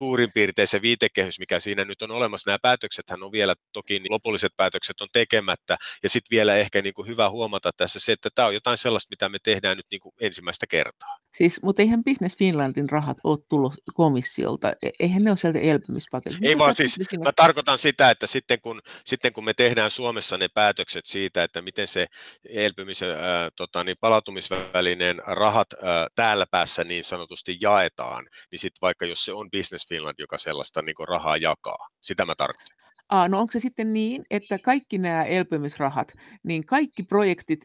suurin 0.03 0.33
piirtein 0.35 0.69
se 0.69 0.83
viitekehys, 0.83 1.39
mikä 1.39 1.61
siinä 1.61 1.85
nyt 1.85 2.03
on 2.03 2.11
olemassa. 2.11 2.51
Nämä 2.51 2.59
päätöksethän 2.63 3.23
on 3.23 3.33
vielä, 3.33 3.55
toki 3.73 3.99
niin 3.99 4.13
lopulliset 4.13 4.53
päätökset 4.57 5.01
on 5.01 5.09
tekemättä, 5.13 5.77
ja 6.03 6.09
sitten 6.09 6.37
vielä 6.37 6.57
ehkä 6.57 6.83
niin 6.83 6.95
kuin 6.95 7.09
hyvä 7.09 7.31
huomata 7.31 7.71
tässä 7.77 7.99
se, 7.99 8.13
että 8.13 8.29
tämä 8.35 8.49
on 8.49 8.55
jotain 8.55 8.79
sellaista, 8.79 9.11
mitä 9.11 9.29
me 9.29 9.39
tehdään 9.43 9.77
nyt 9.77 9.87
niin 9.91 10.01
kuin 10.01 10.15
ensimmäistä 10.21 10.67
kertaa. 10.67 11.17
Siis, 11.37 11.63
mutta 11.63 11.83
eihän 11.83 12.05
Business 12.05 12.37
Finlandin 12.39 12.89
rahat 12.89 13.17
ole 13.25 13.39
tullut 13.49 13.75
komissiolta, 13.95 14.73
e, 14.83 14.91
eihän 15.01 15.25
ne 15.25 15.31
ole 15.31 15.37
sieltä 15.37 15.59
elpymispaketista. 15.59 16.47
Ei 16.47 16.59
vaan 16.59 16.75
siis, 16.75 16.99
mä 17.25 17.33
tarkoitan 17.37 17.79
sitä, 17.79 18.11
että 18.11 18.27
sitten 18.27 18.61
kun, 18.61 18.81
sitten 19.05 19.33
kun 19.33 19.45
me 19.45 19.55
tehdään 19.55 19.91
Suomessa 19.91 20.39
ne 20.39 20.49
päätökset 20.55 21.07
siitä, 21.07 21.45
että 21.45 21.63
miten 21.63 21.89
se 21.89 22.07
elpymis- 22.49 23.05
ää, 23.05 23.51
tota, 23.57 23.85
niin 23.85 23.97
palautumisvälineen 24.01 25.23
rahat 25.27 25.69
ää, 25.83 26.07
täällä 26.15 26.47
päässä 26.51 26.85
niin 26.85 27.05
sanotusti 27.05 27.59
jaetaan, 27.61 28.29
niin 28.51 28.59
sitten 28.59 28.79
vaikka 28.83 29.07
jos 29.07 29.25
se 29.25 29.33
on 29.33 29.51
Business 29.51 29.87
Finland, 29.93 30.15
joka 30.19 30.39
sellaista 30.39 30.83
niin 30.83 31.09
rahaa 31.09 31.37
jakaa. 31.37 31.89
Sitä 32.01 32.27
mä 32.27 32.35
tarkoitan. 32.35 32.77
Aa, 33.09 33.29
no 33.29 33.41
onko 33.41 33.53
se 33.53 33.61
sitten 33.61 33.93
niin, 33.93 34.23
että 34.31 34.59
kaikki 34.59 34.99
nämä 34.99 35.25
elpymisrahat, 35.25 36.13
niin 36.45 36.67
kaikki 36.67 37.03
projektit, 37.03 37.61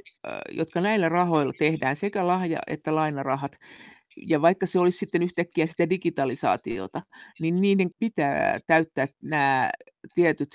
jotka 0.52 0.82
näillä 0.82 1.10
rahoilla 1.10 1.54
tehdään, 1.60 1.96
sekä 1.96 2.28
lahja- 2.28 2.68
että 2.68 2.96
lainarahat, 2.96 3.52
ja 4.28 4.42
vaikka 4.42 4.66
se 4.66 4.80
olisi 4.80 4.98
sitten 4.98 5.24
yhtäkkiä 5.24 5.68
sitä 5.68 5.90
digitalisaatiota, 5.90 7.02
niin 7.40 7.62
niiden 7.62 7.90
pitää 8.00 8.60
täyttää 8.68 9.08
nämä 9.22 9.70
tietyt 10.16 10.50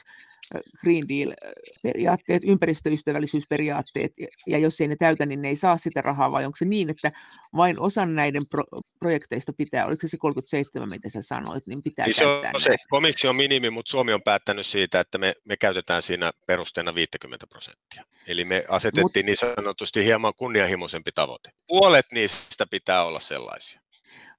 Green 0.81 1.09
Deal-periaatteet, 1.09 2.43
ympäristöystävällisyysperiaatteet, 2.45 4.13
ja 4.47 4.59
jos 4.59 4.81
ei 4.81 4.89
ne 4.89 4.97
täytä, 4.97 5.27
niin 5.27 5.43
ne 5.43 5.49
ei 5.49 5.57
saa 5.57 5.79
sitä 5.79 6.01
rahaa, 6.01 6.33
vai 6.33 6.45
onko 6.45 6.57
se 6.57 6.65
niin, 6.65 6.91
että 6.91 7.13
vain 7.57 7.79
osan 7.79 8.15
näiden 8.15 8.47
pro- 8.51 8.81
projekteista 8.99 9.53
pitää, 9.53 9.87
oliko 9.87 10.09
se 10.09 10.17
37, 10.17 10.89
mitä 10.89 11.09
sä 11.09 11.23
sanoit, 11.23 11.67
niin 11.67 11.83
pitää 11.83 12.07
niin 12.07 12.15
se 12.15 12.27
on 12.27 12.43
näitä. 12.43 12.59
se 12.59 12.77
komission 12.91 13.37
minimi, 13.37 13.71
mutta 13.71 13.91
Suomi 13.91 14.13
on 14.13 14.23
päättänyt 14.23 14.67
siitä, 14.67 15.01
että 15.01 15.19
me, 15.19 15.35
me 15.45 15.57
käytetään 15.57 16.03
siinä 16.03 16.31
perusteena 16.47 16.95
50 16.95 17.47
prosenttia. 17.47 18.05
Eli 18.27 18.45
me 18.45 18.65
asetettiin 18.69 19.05
Mut, 19.05 19.27
niin 19.27 19.37
sanotusti 19.37 20.05
hieman 20.05 20.35
kunnianhimoisempi 20.35 21.13
tavoite. 21.13 21.51
Puolet 21.67 22.07
niistä 22.13 22.67
pitää 22.67 23.05
olla 23.05 23.21
sellaisia. 23.21 23.83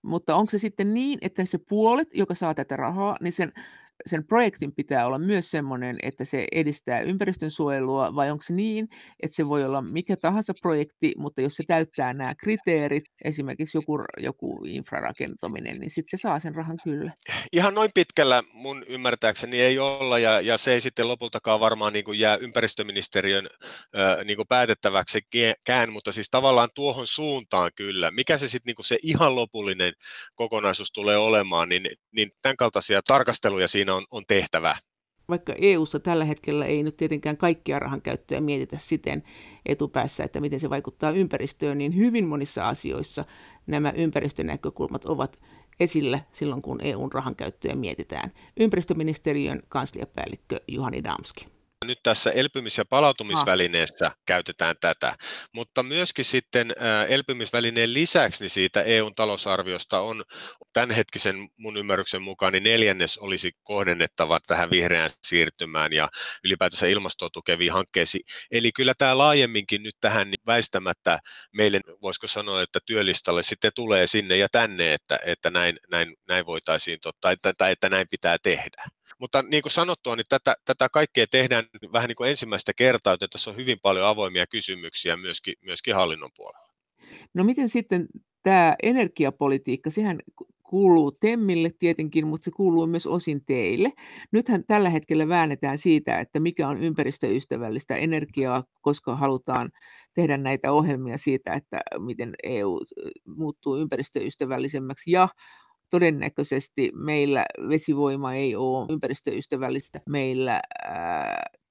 Mutta 0.01 0.35
onko 0.35 0.49
se 0.49 0.57
sitten 0.57 0.93
niin, 0.93 1.19
että 1.21 1.45
se 1.45 1.57
puolet, 1.69 2.07
joka 2.13 2.35
saa 2.35 2.53
tätä 2.53 2.75
rahaa, 2.75 3.17
niin 3.21 3.33
sen 3.33 3.53
sen 4.05 4.25
projektin 4.25 4.75
pitää 4.75 5.05
olla 5.05 5.19
myös 5.19 5.51
sellainen, 5.51 5.97
että 6.03 6.25
se 6.25 6.47
edistää 6.51 7.01
ympäristön 7.01 7.51
suojelua, 7.51 8.15
vai 8.15 8.31
onko 8.31 8.41
se 8.41 8.53
niin, 8.53 8.87
että 9.23 9.35
se 9.35 9.47
voi 9.47 9.63
olla 9.63 9.81
mikä 9.81 10.15
tahansa 10.21 10.53
projekti, 10.61 11.13
mutta 11.17 11.41
jos 11.41 11.53
se 11.53 11.63
täyttää 11.67 12.13
nämä 12.13 12.35
kriteerit, 12.35 13.03
esimerkiksi 13.23 13.77
joku, 13.77 13.99
joku 14.17 14.65
infrarakentaminen, 14.67 15.79
niin 15.79 15.89
sitten 15.89 16.19
se 16.19 16.21
saa 16.21 16.39
sen 16.39 16.55
rahan 16.55 16.77
kyllä. 16.83 17.13
Ihan 17.51 17.73
noin 17.73 17.91
pitkällä 17.93 18.43
mun 18.53 18.83
ymmärtääkseni 18.87 19.61
ei 19.61 19.79
olla, 19.79 20.19
ja, 20.19 20.41
ja 20.41 20.57
se 20.57 20.73
ei 20.73 20.81
sitten 20.81 21.07
lopultakaan 21.07 21.59
varmaan 21.59 21.93
niin 21.93 22.05
kuin 22.05 22.19
jää 22.19 22.35
ympäristöministeriön 22.35 23.49
äh, 23.97 24.25
niin 24.25 24.37
kuin 24.37 24.47
päätettäväksi 24.47 25.19
kään, 25.63 25.91
mutta 25.93 26.11
siis 26.11 26.29
tavallaan 26.29 26.69
tuohon 26.75 27.07
suuntaan 27.07 27.71
kyllä. 27.75 28.11
Mikä 28.11 28.37
se 28.37 28.47
sitten 28.47 28.73
niin 28.77 28.85
se 28.85 28.97
ihan 29.03 29.35
lopullinen 29.35 29.93
kokonaisuus 30.35 30.91
tulee 30.91 31.17
olemaan, 31.17 31.69
niin, 31.69 31.89
niin 32.11 32.31
tämän 32.41 32.57
kaltaisia 32.57 33.01
tarkasteluja 33.07 33.67
siinä 33.67 33.82
on, 33.89 34.05
on 34.11 34.23
tehtävä. 34.27 34.75
Vaikka 35.29 35.53
EU:ssa 35.57 35.99
tällä 35.99 36.25
hetkellä 36.25 36.65
ei 36.65 36.83
nyt 36.83 36.97
tietenkään 36.97 37.37
kaikkia 37.37 37.79
rahan 37.79 38.01
käyttöä 38.01 38.41
mietitä 38.41 38.77
siten 38.77 39.23
etupäässä, 39.65 40.23
että 40.23 40.41
miten 40.41 40.59
se 40.59 40.69
vaikuttaa 40.69 41.11
ympäristöön, 41.11 41.77
niin 41.77 41.95
hyvin 41.95 42.27
monissa 42.27 42.67
asioissa 42.67 43.25
nämä 43.67 43.93
ympäristönäkökulmat 43.95 45.05
ovat 45.05 45.39
esillä 45.79 46.19
silloin, 46.31 46.61
kun 46.61 46.79
EUn 46.81 47.11
rahan 47.11 47.35
käyttöä 47.35 47.75
mietitään. 47.75 48.31
Ympäristöministeriön 48.57 49.61
kansliapäällikkö 49.69 50.59
Juhani 50.67 51.03
Damski 51.03 51.47
nyt 51.87 51.99
tässä 52.03 52.31
elpymis- 52.31 52.77
ja 52.77 52.85
palautumisvälineessä 52.85 54.07
ah. 54.07 54.15
käytetään 54.25 54.75
tätä, 54.81 55.15
mutta 55.51 55.83
myöskin 55.83 56.25
sitten 56.25 56.75
elpymisvälineen 57.07 57.93
lisäksi 57.93 58.43
niin 58.43 58.49
siitä 58.49 58.81
EUn 58.81 59.15
talousarviosta 59.15 59.99
on 59.99 60.23
tämänhetkisen 60.73 61.49
mun 61.57 61.77
ymmärryksen 61.77 62.21
mukaan 62.21 62.53
niin 62.53 62.63
neljännes 62.63 63.17
olisi 63.17 63.51
kohdennettava 63.63 64.39
tähän 64.47 64.69
vihreään 64.69 65.09
siirtymään 65.23 65.93
ja 65.93 66.09
ylipäätänsä 66.43 66.87
ilmastoa 66.87 67.29
tukeviin 67.29 67.73
hankkeisiin. 67.73 68.21
Eli 68.51 68.71
kyllä 68.71 68.93
tämä 68.97 69.17
laajemminkin 69.17 69.83
nyt 69.83 69.95
tähän 70.01 70.27
niin 70.27 70.43
väistämättä 70.45 71.19
meille, 71.51 71.79
voisiko 72.01 72.27
sanoa, 72.27 72.61
että 72.61 72.79
työlistalle 72.85 73.43
sitten 73.43 73.71
tulee 73.75 74.07
sinne 74.07 74.37
ja 74.37 74.47
tänne, 74.51 74.93
että, 74.93 75.19
että 75.25 75.49
näin, 75.49 75.79
näin, 75.91 76.15
näin 76.27 76.45
voitaisiin, 76.45 76.99
tai 77.21 77.33
että, 77.45 77.69
että 77.69 77.89
näin 77.89 78.07
pitää 78.09 78.37
tehdä. 78.43 78.83
Mutta 79.19 79.41
niin 79.41 79.61
kuin 79.61 79.71
sanottua, 79.71 80.15
niin 80.15 80.25
tätä, 80.29 80.55
tätä 80.65 80.89
kaikkea 80.89 81.25
tehdään 81.31 81.65
vähän 81.93 82.07
niin 82.07 82.15
kuin 82.15 82.29
ensimmäistä 82.29 82.73
kertaa, 82.73 83.13
että 83.13 83.27
tässä 83.27 83.49
on 83.49 83.55
hyvin 83.55 83.77
paljon 83.81 84.05
avoimia 84.05 84.47
kysymyksiä 84.47 85.17
myöskin, 85.17 85.53
myöskin 85.61 85.95
hallinnon 85.95 86.31
puolella. 86.37 86.73
No 87.33 87.43
miten 87.43 87.69
sitten 87.69 88.07
tämä 88.43 88.75
energiapolitiikka, 88.83 89.89
sehän 89.89 90.19
kuuluu 90.63 91.11
Temmille 91.11 91.71
tietenkin, 91.79 92.27
mutta 92.27 92.45
se 92.45 92.51
kuuluu 92.51 92.87
myös 92.87 93.07
osin 93.07 93.45
teille. 93.45 93.91
Nythän 94.31 94.63
tällä 94.67 94.89
hetkellä 94.89 95.27
väännetään 95.27 95.77
siitä, 95.77 96.19
että 96.19 96.39
mikä 96.39 96.67
on 96.67 96.83
ympäristöystävällistä 96.83 97.95
energiaa, 97.95 98.63
koska 98.81 99.15
halutaan 99.15 99.71
tehdä 100.13 100.37
näitä 100.37 100.71
ohjelmia 100.71 101.17
siitä, 101.17 101.53
että 101.53 101.81
miten 101.99 102.33
EU 102.43 102.79
muuttuu 103.27 103.77
ympäristöystävällisemmäksi 103.77 105.11
ja 105.11 105.29
todennäköisesti 105.93 106.91
meillä 106.95 107.45
vesivoima 107.69 108.33
ei 108.33 108.55
ole 108.55 108.85
ympäristöystävällistä, 108.89 110.01
meillä 110.09 110.61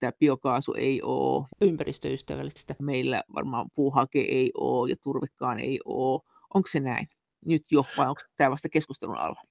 tämä 0.00 0.12
biokaasu 0.20 0.74
ei 0.78 1.02
ole 1.02 1.46
ympäristöystävällistä, 1.60 2.74
meillä 2.82 3.22
varmaan 3.34 3.66
puuhake 3.74 4.20
ei 4.20 4.50
ole 4.54 4.90
ja 4.90 4.96
turvekaan 5.02 5.58
ei 5.58 5.80
ole. 5.84 6.20
Onko 6.54 6.68
se 6.68 6.80
näin 6.80 7.08
nyt 7.44 7.62
jo 7.70 7.84
vai 7.96 8.08
onko 8.08 8.20
tämä 8.36 8.50
vasta 8.50 8.68
keskustelun 8.68 9.16
alla? 9.16 9.42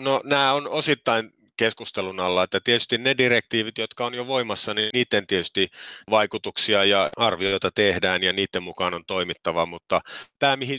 No 0.00 0.20
nämä 0.24 0.52
on 0.52 0.68
osittain 0.68 1.32
keskustelun 1.58 2.20
alla, 2.20 2.42
että 2.42 2.60
tietysti 2.64 2.98
ne 2.98 3.14
direktiivit, 3.18 3.78
jotka 3.78 4.06
on 4.06 4.14
jo 4.14 4.26
voimassa, 4.26 4.74
niin 4.74 4.90
niiden 4.94 5.26
tietysti 5.26 5.68
vaikutuksia 6.10 6.84
ja 6.84 7.10
arvioita 7.16 7.70
tehdään 7.74 8.22
ja 8.22 8.32
niiden 8.32 8.62
mukaan 8.62 8.94
on 8.94 9.04
toimittava, 9.06 9.66
mutta 9.66 10.00
tämä, 10.38 10.56
mihin 10.56 10.78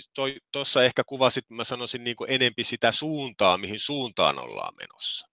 tuossa 0.51 0.83
ehkä 0.83 1.03
kuvasit, 1.03 1.45
mä 1.49 1.63
sanoisin 1.63 2.03
niin 2.03 2.15
kuin 2.15 2.31
enempi 2.31 2.63
sitä 2.63 2.91
suuntaa, 2.91 3.57
mihin 3.57 3.79
suuntaan 3.79 4.39
ollaan 4.39 4.73
menossa. 4.75 5.27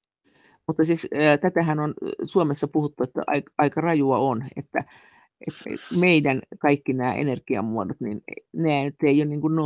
Mutta 0.67 0.85
siis 0.85 1.07
äh, 1.15 1.39
tätähän 1.41 1.81
on 1.81 1.95
Suomessa 2.25 2.69
puhuttu, 2.69 3.05
että 3.05 3.23
aika, 3.59 3.81
rajua 3.81 4.19
on, 4.19 4.45
että, 4.57 4.85
meidän 5.97 6.41
kaikki 6.59 6.93
nämä 6.93 7.15
energiamuodot, 7.15 8.01
niin 8.01 8.23
ne 8.53 8.93
ei 9.03 9.23
ole 9.23 9.25
niin 9.25 9.41
kuin 9.41 9.57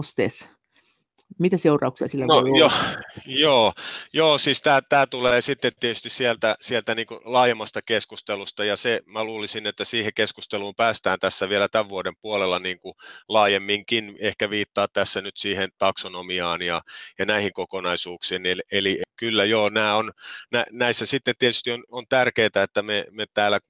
mitä 1.39 1.57
seurauksia 1.57 2.09
sillä 2.09 2.27
no, 2.27 2.43
voi 2.43 2.59
jo, 2.59 2.65
olla? 2.65 2.75
Joo, 3.27 3.73
joo 4.13 4.39
siis 4.39 4.63
tämä 4.89 5.07
tulee 5.07 5.41
sitten 5.41 5.73
tietysti 5.81 6.11
sieltä, 6.11 6.57
sieltä 6.61 6.95
niin 6.95 7.07
laajemmasta 7.25 7.83
keskustelusta 7.83 8.65
ja 8.65 8.77
se 8.77 9.01
mä 9.07 9.25
luulisin, 9.25 9.67
että 9.67 9.85
siihen 9.85 10.15
keskusteluun 10.15 10.75
päästään 10.75 11.19
tässä 11.19 11.49
vielä 11.49 11.69
tämän 11.69 11.89
vuoden 11.89 12.15
puolella 12.23 12.59
niin 12.59 12.81
kuin 12.81 12.95
laajemminkin, 13.29 14.17
ehkä 14.21 14.51
viittaa 14.51 14.89
tässä 14.89 15.21
nyt 15.21 15.37
siihen 15.37 15.69
taksonomiaan 15.79 16.63
ja, 16.63 16.83
ja 17.19 17.27
näihin 17.27 17.53
kokonaisuuksiin, 17.53 18.47
eli, 18.47 18.63
eli 18.73 19.03
kyllä 19.17 19.45
joo, 19.45 19.69
nämä 19.69 19.97
on, 19.97 20.13
nä, 20.53 20.67
näissä 20.71 21.07
sitten 21.07 21.35
tietysti 21.39 21.71
on, 21.71 21.85
on 21.89 22.05
tärkeää, 22.09 22.51
että 22.63 22.83
me, 22.83 23.05
me 23.11 23.27
täällä 23.35 23.61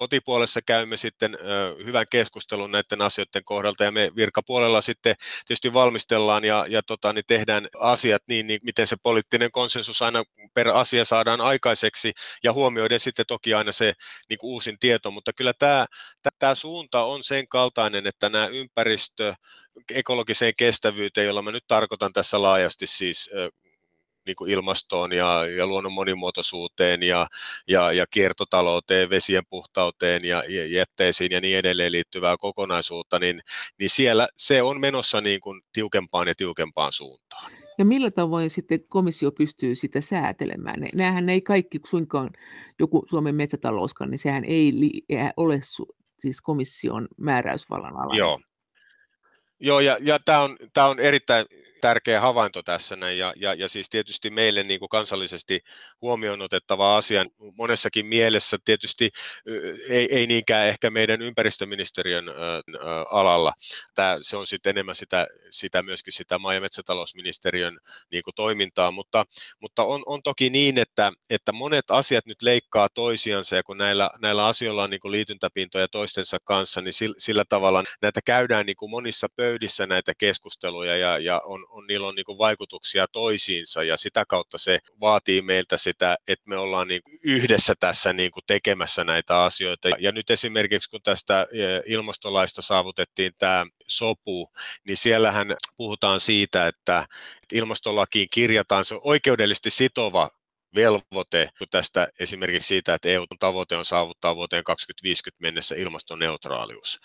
kotipuolessa 0.00 0.60
käymme 0.66 0.96
sitten 0.96 1.38
hyvän 1.84 2.06
keskustelun 2.10 2.70
näiden 2.70 3.02
asioiden 3.02 3.44
kohdalta 3.44 3.84
ja 3.84 3.92
me 3.92 4.10
virkapuolella 4.16 4.80
sitten 4.80 5.14
tietysti 5.46 5.72
valmistellaan 5.72 6.44
ja, 6.44 6.66
ja 6.68 6.82
tota, 6.82 7.12
niin 7.12 7.24
tehdään 7.26 7.68
asiat 7.80 8.22
niin, 8.28 8.46
niin, 8.46 8.60
miten 8.62 8.86
se 8.86 8.96
poliittinen 9.02 9.50
konsensus 9.52 10.02
aina 10.02 10.24
per 10.54 10.68
asia 10.68 11.04
saadaan 11.04 11.40
aikaiseksi 11.40 12.12
ja 12.44 12.52
huomioiden 12.52 13.00
sitten 13.00 13.26
toki 13.28 13.54
aina 13.54 13.72
se 13.72 13.92
niin 14.28 14.38
kuin 14.38 14.50
uusin 14.50 14.78
tieto, 14.78 15.10
mutta 15.10 15.32
kyllä 15.32 15.52
tämä, 15.58 15.86
tämä 16.38 16.54
suunta 16.54 17.04
on 17.04 17.24
sen 17.24 17.48
kaltainen, 17.48 18.06
että 18.06 18.28
nämä 18.28 18.46
ympäristö, 18.46 19.34
ekologiseen 19.94 20.52
kestävyyteen, 20.56 21.26
jolla 21.26 21.42
mä 21.42 21.52
nyt 21.52 21.64
tarkoitan 21.68 22.12
tässä 22.12 22.42
laajasti 22.42 22.86
siis 22.86 23.30
niin 24.26 24.36
kuin 24.36 24.50
ilmastoon 24.50 25.12
ja, 25.12 25.46
ja 25.46 25.66
luonnon 25.66 25.92
monimuotoisuuteen 25.92 27.02
ja, 27.02 27.26
ja, 27.68 27.92
ja 27.92 28.06
kiertotalouteen, 28.10 29.10
vesien 29.10 29.42
puhtauteen 29.50 30.24
ja, 30.24 30.42
ja 30.48 30.66
jätteisiin 30.66 31.32
ja 31.32 31.40
niin 31.40 31.58
edelleen 31.58 31.92
liittyvää 31.92 32.36
kokonaisuutta, 32.36 33.18
niin, 33.18 33.40
niin 33.78 33.90
siellä 33.90 34.28
se 34.36 34.62
on 34.62 34.80
menossa 34.80 35.20
niin 35.20 35.40
kuin 35.40 35.60
tiukempaan 35.72 36.28
ja 36.28 36.34
tiukempaan 36.34 36.92
suuntaan. 36.92 37.52
Ja 37.78 37.84
millä 37.84 38.10
tavoin 38.10 38.50
sitten 38.50 38.88
komissio 38.88 39.32
pystyy 39.32 39.74
sitä 39.74 40.00
säätelemään? 40.00 40.88
Nämähän 40.94 41.28
ei 41.28 41.40
kaikki 41.40 41.80
suinkaan, 41.86 42.30
joku 42.78 43.04
Suomen 43.10 43.34
metsätalouskaan, 43.34 44.10
niin 44.10 44.18
sehän 44.18 44.44
ei 44.44 44.72
li- 44.74 45.04
ole 45.36 45.56
su- 45.56 45.96
siis 46.18 46.40
komission 46.40 47.08
määräysvallan 47.16 47.96
ala. 47.96 48.16
Joo, 48.16 48.40
Joo, 49.60 49.80
ja, 49.80 49.98
ja 50.00 50.18
tämä 50.24 50.40
on, 50.40 50.56
tää 50.72 50.86
on 50.88 50.98
erittäin 50.98 51.46
tärkeä 51.80 52.20
havainto 52.20 52.62
tässä 52.62 52.96
näin, 52.96 53.18
ja, 53.18 53.32
ja, 53.36 53.54
ja 53.54 53.68
siis 53.68 53.88
tietysti 53.88 54.30
meille 54.30 54.62
niin 54.62 54.80
kuin 54.80 54.88
kansallisesti 54.88 55.60
huomioon 56.02 56.42
otettava 56.42 56.96
asia 56.96 57.24
monessakin 57.54 58.06
mielessä, 58.06 58.58
tietysti 58.64 59.10
ei, 59.88 60.08
ei 60.10 60.26
niinkään 60.26 60.66
ehkä 60.66 60.90
meidän 60.90 61.22
ympäristöministeriön 61.22 62.28
ö, 62.28 62.32
ö, 62.32 62.62
alalla, 63.10 63.52
Tää, 63.94 64.18
se 64.22 64.36
on 64.36 64.46
sitten 64.46 64.70
enemmän 64.70 64.94
sitä, 64.94 65.26
sitä 65.50 65.82
myöskin 65.82 66.12
sitä 66.12 66.38
maa- 66.38 66.54
ja 66.54 66.60
metsätalousministeriön 66.60 67.78
niin 68.10 68.22
kuin 68.22 68.34
toimintaa, 68.34 68.90
mutta, 68.90 69.24
mutta 69.60 69.84
on, 69.84 70.02
on 70.06 70.22
toki 70.22 70.50
niin, 70.50 70.78
että, 70.78 71.12
että 71.30 71.52
monet 71.52 71.90
asiat 71.90 72.26
nyt 72.26 72.42
leikkaa 72.42 72.88
toisiansa, 72.88 73.56
ja 73.56 73.62
kun 73.62 73.78
näillä, 73.78 74.10
näillä 74.22 74.46
asioilla 74.46 74.82
on 74.82 74.90
niin 74.90 75.00
kuin 75.00 75.12
liityntäpintoja 75.12 75.88
toistensa 75.88 76.38
kanssa, 76.44 76.80
niin 76.80 76.92
sillä, 76.92 77.14
sillä 77.18 77.44
tavalla 77.48 77.84
näitä 78.02 78.20
käydään 78.24 78.66
niin 78.66 78.76
kuin 78.76 78.90
monissa 78.90 79.26
pöydissä 79.36 79.86
näitä 79.86 80.12
keskusteluja, 80.18 80.96
ja, 80.96 81.18
ja 81.18 81.40
on, 81.44 81.66
on, 81.70 81.86
niillä 81.86 82.08
on 82.08 82.14
niin 82.14 82.38
vaikutuksia 82.38 83.06
toisiinsa 83.08 83.82
ja 83.82 83.96
sitä 83.96 84.24
kautta 84.28 84.58
se 84.58 84.78
vaatii 85.00 85.42
meiltä 85.42 85.76
sitä, 85.76 86.16
että 86.28 86.48
me 86.48 86.56
ollaan 86.56 86.88
niin 86.88 87.02
yhdessä 87.22 87.74
tässä 87.80 88.12
niin 88.12 88.30
tekemässä 88.46 89.04
näitä 89.04 89.42
asioita. 89.42 89.88
Ja 89.98 90.12
nyt 90.12 90.30
esimerkiksi 90.30 90.90
kun 90.90 91.02
tästä 91.02 91.46
e, 91.52 91.56
ilmastolaista 91.86 92.62
saavutettiin 92.62 93.32
tämä 93.38 93.66
sopu, 93.88 94.50
niin 94.86 94.96
siellähän 94.96 95.56
puhutaan 95.76 96.20
siitä, 96.20 96.66
että 96.66 97.06
ilmastolakiin 97.52 98.28
kirjataan 98.30 98.84
se 98.84 98.94
oikeudellisesti 99.04 99.70
sitova 99.70 100.30
velvoite 100.74 101.48
tästä 101.70 102.08
esimerkiksi 102.18 102.68
siitä, 102.68 102.94
että 102.94 103.08
eu 103.08 103.26
tavoite 103.40 103.76
on 103.76 103.84
saavuttaa 103.84 104.36
vuoteen 104.36 104.64
2050 104.64 105.42
mennessä 105.42 105.74
ilmastoneutraalius, 105.74 107.00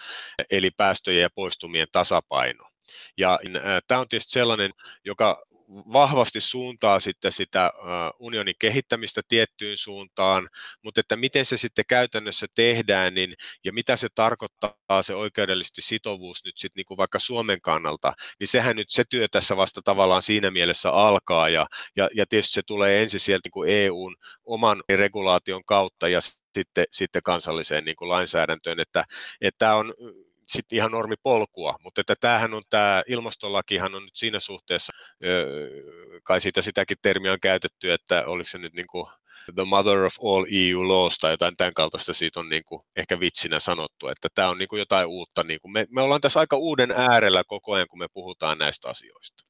eli 0.51 0.71
päästöjen 0.71 1.21
ja 1.21 1.29
poistumien 1.35 1.87
tasapaino. 1.91 2.74
Ja 3.17 3.39
äh, 3.55 3.61
tämä 3.87 4.01
on 4.01 4.09
tietysti 4.09 4.31
sellainen, 4.31 4.71
joka 5.05 5.45
vahvasti 5.69 6.41
suuntaa 6.41 6.99
sitten 6.99 7.31
sitä 7.31 7.71
unionin 8.19 8.55
kehittämistä 8.59 9.21
tiettyyn 9.27 9.77
suuntaan, 9.77 10.49
mutta 10.83 10.99
että 10.99 11.15
miten 11.15 11.45
se 11.45 11.57
sitten 11.57 11.85
käytännössä 11.87 12.47
tehdään 12.55 13.13
niin, 13.13 13.35
ja 13.63 13.73
mitä 13.73 13.95
se 13.95 14.07
tarkoittaa 14.15 15.03
se 15.03 15.15
oikeudellisesti 15.15 15.81
sitovuus 15.81 16.45
nyt 16.45 16.57
sitten 16.57 16.79
niin 16.79 16.85
kuin 16.85 16.97
vaikka 16.97 17.19
Suomen 17.19 17.61
kannalta, 17.61 18.13
niin 18.39 18.47
sehän 18.47 18.75
nyt 18.75 18.89
se 18.89 19.03
työ 19.09 19.27
tässä 19.27 19.57
vasta 19.57 19.81
tavallaan 19.81 20.21
siinä 20.21 20.51
mielessä 20.51 20.91
alkaa 20.91 21.49
ja, 21.49 21.67
ja, 21.95 22.09
ja 22.15 22.25
tietysti 22.25 22.53
se 22.53 22.61
tulee 22.67 23.01
ensin 23.01 23.19
sieltä 23.19 23.41
niin 23.45 23.51
kuin 23.51 23.69
EUn 23.69 24.15
oman 24.45 24.83
regulaation 24.89 25.65
kautta 25.65 26.07
ja 26.09 26.21
sitten, 26.21 26.85
sitten 26.91 27.23
kansalliseen 27.23 27.85
niin 27.85 27.95
kuin 27.95 28.09
lainsäädäntöön, 28.09 28.79
että, 28.79 29.03
että 29.41 29.75
on 29.75 29.93
sitten 30.47 30.77
ihan 30.77 30.91
normipolkua, 30.91 31.75
mutta 31.83 32.01
että 32.01 32.15
tämähän 32.19 32.53
on 32.53 32.61
tämä 32.69 33.03
ilmastolakihan 33.07 33.95
on 33.95 34.03
nyt 34.03 34.15
siinä 34.15 34.39
suhteessa, 34.39 34.93
kai 36.23 36.41
siitä 36.41 36.61
sitäkin 36.61 36.97
termiä 37.01 37.31
on 37.31 37.39
käytetty, 37.39 37.91
että 37.91 38.23
oliko 38.25 38.49
se 38.49 38.57
nyt 38.57 38.73
niin 38.73 38.87
kuin 38.87 39.07
the 39.55 39.63
mother 39.65 39.97
of 39.97 40.13
all 40.23 40.45
EU 40.51 40.87
laws 40.87 41.17
tai 41.17 41.31
jotain 41.31 41.57
tämän 41.57 41.73
kaltaista 41.73 42.13
siitä 42.13 42.39
on 42.39 42.49
niin 42.49 42.63
kuin 42.65 42.81
ehkä 42.95 43.19
vitsinä 43.19 43.59
sanottu, 43.59 44.07
että 44.07 44.27
tämä 44.35 44.49
on 44.49 44.57
niin 44.57 44.67
kuin 44.67 44.79
jotain 44.79 45.07
uutta. 45.07 45.43
Niin 45.43 45.59
kuin 45.61 45.71
me, 45.71 45.85
me 45.89 46.01
ollaan 46.01 46.21
tässä 46.21 46.39
aika 46.39 46.57
uuden 46.57 46.91
äärellä 46.91 47.43
koko 47.47 47.73
ajan, 47.73 47.87
kun 47.87 47.99
me 47.99 48.07
puhutaan 48.13 48.57
näistä 48.57 48.89
asioista. 48.89 49.43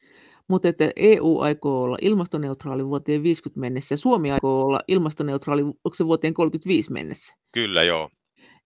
Mutta 0.48 0.68
että 0.68 0.92
EU 0.96 1.40
aikoo 1.40 1.84
olla 1.84 1.98
ilmastoneutraali 2.02 2.86
vuoteen 2.86 3.24
50 3.24 3.60
mennessä 3.60 3.94
ja 3.94 3.98
Suomi 3.98 4.32
aikoo 4.32 4.62
olla 4.62 4.80
ilmastoneutraali, 4.88 5.62
onko 5.62 5.94
se 5.94 6.06
vuoteen 6.06 6.34
35 6.34 6.92
mennessä? 6.92 7.36
Kyllä, 7.52 7.84
joo. 7.84 8.10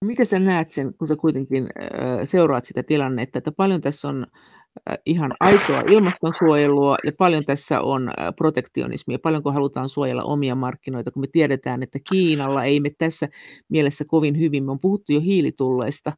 Miten 0.06 0.26
sä 0.26 0.40
näet 0.40 0.70
sen, 0.70 0.94
kun 0.94 1.08
sä 1.08 1.16
kuitenkin 1.16 1.70
seuraat 2.28 2.66
sitä 2.66 2.84
tilannetta, 2.84 3.38
että 3.38 3.52
paljon 3.52 3.82
tässä 3.82 4.08
on 4.08 4.28
ihan 5.06 5.34
aitoa 5.40 5.82
ilmastonsuojelua 5.88 6.98
ja 7.06 7.12
paljon 7.18 7.46
tässä 7.46 7.82
on 7.82 8.12
protektionismia, 8.38 9.20
paljonko 9.20 9.52
halutaan 9.52 9.90
suojella 9.90 10.24
omia 10.24 10.56
markkinoita, 10.56 11.12
kun 11.12 11.24
me 11.24 11.28
tiedetään, 11.32 11.84
että 11.84 12.00
Kiinalla 12.12 12.64
ei 12.64 12.80
me 12.80 12.92
tässä 12.98 13.28
mielessä 13.70 14.06
kovin 14.06 14.40
hyvin, 14.40 14.64
me 14.66 14.72
on 14.72 14.80
puhuttu 14.80 15.14
jo 15.14 15.20
hiilitulleista, 15.20 16.14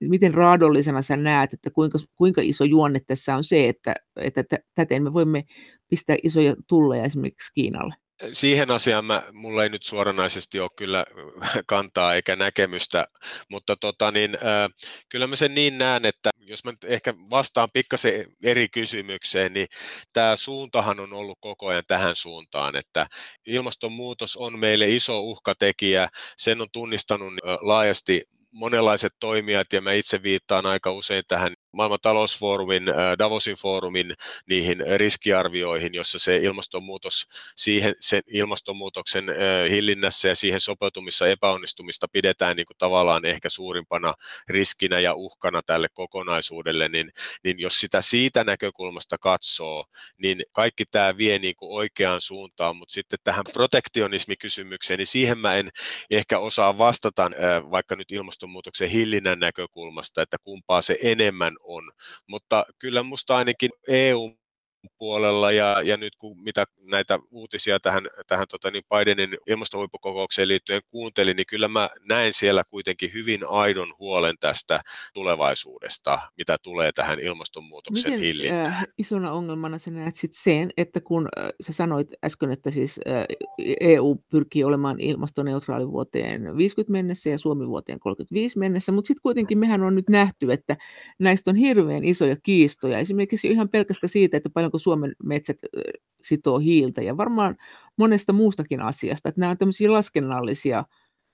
miten 0.00 0.34
raadollisena 0.34 1.02
sä 1.02 1.16
näet, 1.16 1.52
että 1.52 1.70
kuinka, 1.70 1.98
kuinka 2.14 2.40
iso 2.44 2.64
juonne 2.64 3.00
tässä 3.06 3.36
on 3.36 3.44
se, 3.44 3.68
että, 3.68 3.94
että 4.16 4.44
täten 4.74 5.02
me 5.02 5.12
voimme 5.12 5.44
pistää 5.88 6.16
isoja 6.22 6.54
tulleja 6.66 7.04
esimerkiksi 7.04 7.54
Kiinalle? 7.54 8.07
Siihen 8.32 8.70
asiaan 8.70 9.04
mä, 9.04 9.22
mulla 9.32 9.62
ei 9.62 9.68
nyt 9.68 9.82
suoranaisesti 9.82 10.60
ole 10.60 10.70
kyllä 10.76 11.04
kantaa 11.66 12.14
eikä 12.14 12.36
näkemystä, 12.36 13.06
mutta 13.50 13.76
tota 13.76 14.10
niin, 14.10 14.38
kyllä 15.08 15.26
mä 15.26 15.36
sen 15.36 15.54
niin 15.54 15.78
näen, 15.78 16.04
että 16.04 16.30
jos 16.38 16.64
mä 16.64 16.70
nyt 16.70 16.84
ehkä 16.84 17.14
vastaan 17.30 17.68
pikkasen 17.72 18.26
eri 18.42 18.68
kysymykseen, 18.68 19.52
niin 19.52 19.66
tämä 20.12 20.36
suuntahan 20.36 21.00
on 21.00 21.12
ollut 21.12 21.38
koko 21.40 21.66
ajan 21.66 21.84
tähän 21.86 22.16
suuntaan, 22.16 22.76
että 22.76 23.06
ilmastonmuutos 23.46 24.36
on 24.36 24.58
meille 24.58 24.88
iso 24.88 25.20
uhkatekijä, 25.20 26.08
sen 26.36 26.60
on 26.60 26.68
tunnistanut 26.72 27.32
laajasti 27.60 28.22
monenlaiset 28.50 29.12
toimijat 29.20 29.72
ja 29.72 29.80
mä 29.80 29.92
itse 29.92 30.22
viittaan 30.22 30.66
aika 30.66 30.92
usein 30.92 31.24
tähän 31.28 31.54
maailman 31.72 31.98
talousfoorumin, 32.02 32.82
Davosin 33.18 33.56
foorumin 33.56 34.14
niihin 34.46 34.78
riskiarvioihin, 34.96 35.94
jossa 35.94 36.18
se 36.18 36.36
ilmastonmuutos, 36.36 37.26
siihen, 37.56 37.94
sen 38.00 38.22
ilmastonmuutoksen 38.26 39.24
hillinnässä 39.70 40.28
ja 40.28 40.36
siihen 40.36 40.60
sopeutumissa 40.60 41.28
epäonnistumista 41.28 42.06
pidetään 42.12 42.56
niin 42.56 42.66
kuin 42.66 42.78
tavallaan 42.78 43.24
ehkä 43.24 43.50
suurimpana 43.50 44.14
riskinä 44.48 45.00
ja 45.00 45.14
uhkana 45.14 45.62
tälle 45.62 45.88
kokonaisuudelle, 45.94 46.88
niin, 46.88 47.12
niin 47.44 47.58
jos 47.58 47.80
sitä 47.80 48.02
siitä 48.02 48.44
näkökulmasta 48.44 49.18
katsoo, 49.18 49.84
niin 50.18 50.42
kaikki 50.52 50.84
tämä 50.86 51.16
vie 51.16 51.38
niin 51.38 51.56
kuin 51.56 51.72
oikeaan 51.72 52.20
suuntaan, 52.20 52.76
mutta 52.76 52.92
sitten 52.92 53.18
tähän 53.24 53.44
protektionismikysymykseen, 53.52 54.98
niin 54.98 55.06
siihen 55.06 55.38
mä 55.38 55.54
en 55.54 55.70
ehkä 56.10 56.38
osaa 56.38 56.78
vastata 56.78 57.30
vaikka 57.70 57.96
nyt 57.96 58.12
ilmastonmuutoksen 58.12 58.88
hillinnän 58.88 59.40
näkökulmasta, 59.40 60.22
että 60.22 60.36
kumpaa 60.42 60.82
se 60.82 60.98
enemmän 61.02 61.57
on. 61.62 61.92
Mutta 62.26 62.66
kyllä 62.78 63.02
minusta 63.02 63.36
ainakin 63.36 63.70
EU 63.88 64.37
puolella 64.98 65.52
ja, 65.52 65.82
ja 65.84 65.96
nyt 65.96 66.16
kun 66.16 66.42
mitä 66.42 66.64
näitä 66.90 67.18
uutisia 67.30 67.80
tähän, 67.80 68.06
tähän 68.26 68.46
tota, 68.48 68.70
niin 68.70 68.84
Bidenin 68.94 69.36
ilmastohuippukokoukseen 69.46 70.48
liittyen 70.48 70.82
kuuntelin, 70.90 71.36
niin 71.36 71.46
kyllä 71.46 71.68
mä 71.68 71.90
näen 72.08 72.32
siellä 72.32 72.62
kuitenkin 72.70 73.10
hyvin 73.14 73.40
aidon 73.48 73.94
huolen 73.98 74.34
tästä 74.40 74.80
tulevaisuudesta, 75.14 76.18
mitä 76.38 76.56
tulee 76.62 76.92
tähän 76.92 77.20
ilmastonmuutoksen 77.20 78.12
Miten 78.12 78.20
hillintään. 78.20 78.66
Äh, 78.66 78.86
isona 78.98 79.32
ongelmana 79.32 79.78
sä 79.78 79.90
näet 79.90 80.16
sit 80.16 80.32
sen, 80.32 80.70
että 80.76 81.00
kun 81.00 81.28
äh, 81.38 81.48
sä 81.60 81.72
sanoit 81.72 82.08
äsken, 82.24 82.50
että 82.50 82.70
siis 82.70 83.00
äh, 83.08 83.24
EU 83.80 84.16
pyrkii 84.30 84.64
olemaan 84.64 85.00
ilmastoneutraali 85.00 85.88
vuoteen 85.88 86.56
50 86.56 86.92
mennessä 86.92 87.30
ja 87.30 87.38
Suomi 87.38 87.68
vuoteen 87.68 88.00
35 88.00 88.58
mennessä, 88.58 88.92
mutta 88.92 89.06
sitten 89.06 89.22
kuitenkin 89.22 89.58
mehän 89.58 89.82
on 89.82 89.94
nyt 89.94 90.08
nähty, 90.08 90.52
että 90.52 90.76
näistä 91.18 91.50
on 91.50 91.56
hirveän 91.56 92.04
isoja 92.04 92.36
kiistoja, 92.42 92.98
esimerkiksi 92.98 93.48
ihan 93.48 93.68
pelkästään 93.68 94.08
siitä, 94.08 94.36
että 94.36 94.50
paljonko 94.68 94.78
Suomen 94.78 95.12
metsät 95.22 95.56
sitoo 96.22 96.58
hiiltä 96.58 97.02
ja 97.02 97.16
varmaan 97.16 97.56
monesta 97.96 98.32
muustakin 98.32 98.80
asiasta. 98.80 99.28
Että 99.28 99.40
nämä 99.40 99.50
on 99.50 99.58
tämmöisiä 99.58 99.92
laskennallisia 99.92 100.84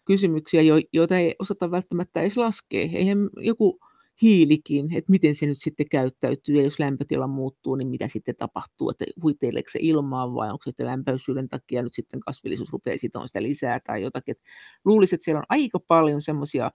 kysymyksiä, 0.04 0.60
joita 0.92 1.18
ei 1.18 1.34
osata 1.38 1.70
välttämättä 1.70 2.20
edes 2.20 2.36
laskea. 2.36 2.88
Eihän 2.92 3.18
joku 3.36 3.78
hiilikin, 4.22 4.94
että 4.94 5.10
miten 5.10 5.34
se 5.34 5.46
nyt 5.46 5.58
sitten 5.60 5.88
käyttäytyy 5.90 6.56
ja 6.56 6.62
jos 6.62 6.78
lämpötila 6.78 7.26
muuttuu, 7.26 7.74
niin 7.74 7.88
mitä 7.88 8.08
sitten 8.08 8.36
tapahtuu, 8.36 8.90
että 8.90 9.04
huiteileeko 9.22 9.70
se 9.70 9.78
ilmaan 9.82 10.34
vai 10.34 10.50
onko 10.50 10.62
se 10.62 10.70
sitten 10.70 10.86
lämpöisyyden 10.86 11.48
takia 11.48 11.82
nyt 11.82 11.94
sitten 11.94 12.20
kasvillisuus 12.20 12.72
rupeaa 12.72 12.98
sitoon 12.98 13.28
sitä 13.28 13.42
lisää 13.42 13.80
tai 13.80 14.02
jotakin. 14.02 14.36
luulisin, 14.84 15.16
että 15.16 15.24
siellä 15.24 15.38
on 15.38 15.44
aika 15.48 15.80
paljon 15.88 16.22
semmoisia 16.22 16.70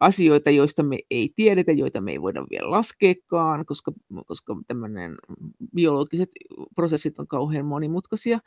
asioita, 0.00 0.50
joista 0.50 0.82
me 0.82 0.98
ei 1.10 1.32
tiedetä, 1.36 1.72
joita 1.72 2.00
me 2.00 2.12
ei 2.12 2.22
voida 2.22 2.44
vielä 2.50 2.70
laskeekaan, 2.70 3.66
koska, 3.66 3.92
koska 4.26 4.56
tämmöinen 4.66 5.16
biologiset 5.74 6.30
prosessit 6.74 7.18
on 7.18 7.26
kauhean 7.26 7.66
monimutkaisia. 7.66 8.38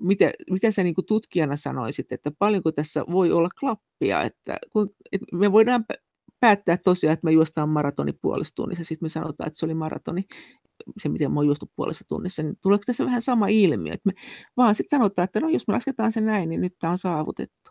Mitä, 0.00 0.30
mitä 0.50 0.70
sä 0.70 0.82
niin 0.82 0.94
tutkijana 1.06 1.56
sanoisit, 1.56 2.12
että 2.12 2.30
paljonko 2.38 2.72
tässä 2.72 3.04
voi 3.10 3.32
olla 3.32 3.48
klappia, 3.60 4.22
että, 4.22 4.56
kun, 4.72 4.90
että 5.12 5.36
me 5.36 5.52
voidaan 5.52 5.84
päättää 6.40 6.76
tosiaan, 6.76 7.12
että 7.12 7.24
me 7.24 7.32
juostaan 7.32 7.68
maratoni 7.68 8.12
puolessa 8.12 8.54
tunnissa, 8.54 8.84
sitten 8.84 9.04
me 9.04 9.08
sanotaan, 9.08 9.46
että 9.46 9.58
se 9.58 9.66
oli 9.66 9.74
maratoni, 9.74 10.24
se 10.98 11.08
miten 11.08 11.32
mä 11.32 11.40
oon 11.40 11.46
juostu 11.46 11.70
puolessa 11.76 12.04
tunnissa, 12.08 12.42
niin 12.42 12.56
tuleeko 12.62 12.82
tässä 12.86 13.04
vähän 13.04 13.22
sama 13.22 13.46
ilmiö, 13.46 13.92
että 13.92 14.08
me 14.08 14.12
vaan 14.56 14.74
sitten 14.74 14.98
sanotaan, 14.98 15.24
että 15.24 15.40
no 15.40 15.48
jos 15.48 15.68
me 15.68 15.74
lasketaan 15.74 16.12
se 16.12 16.20
näin, 16.20 16.48
niin 16.48 16.60
nyt 16.60 16.74
tämä 16.78 16.90
on 16.90 16.98
saavutettu 16.98 17.65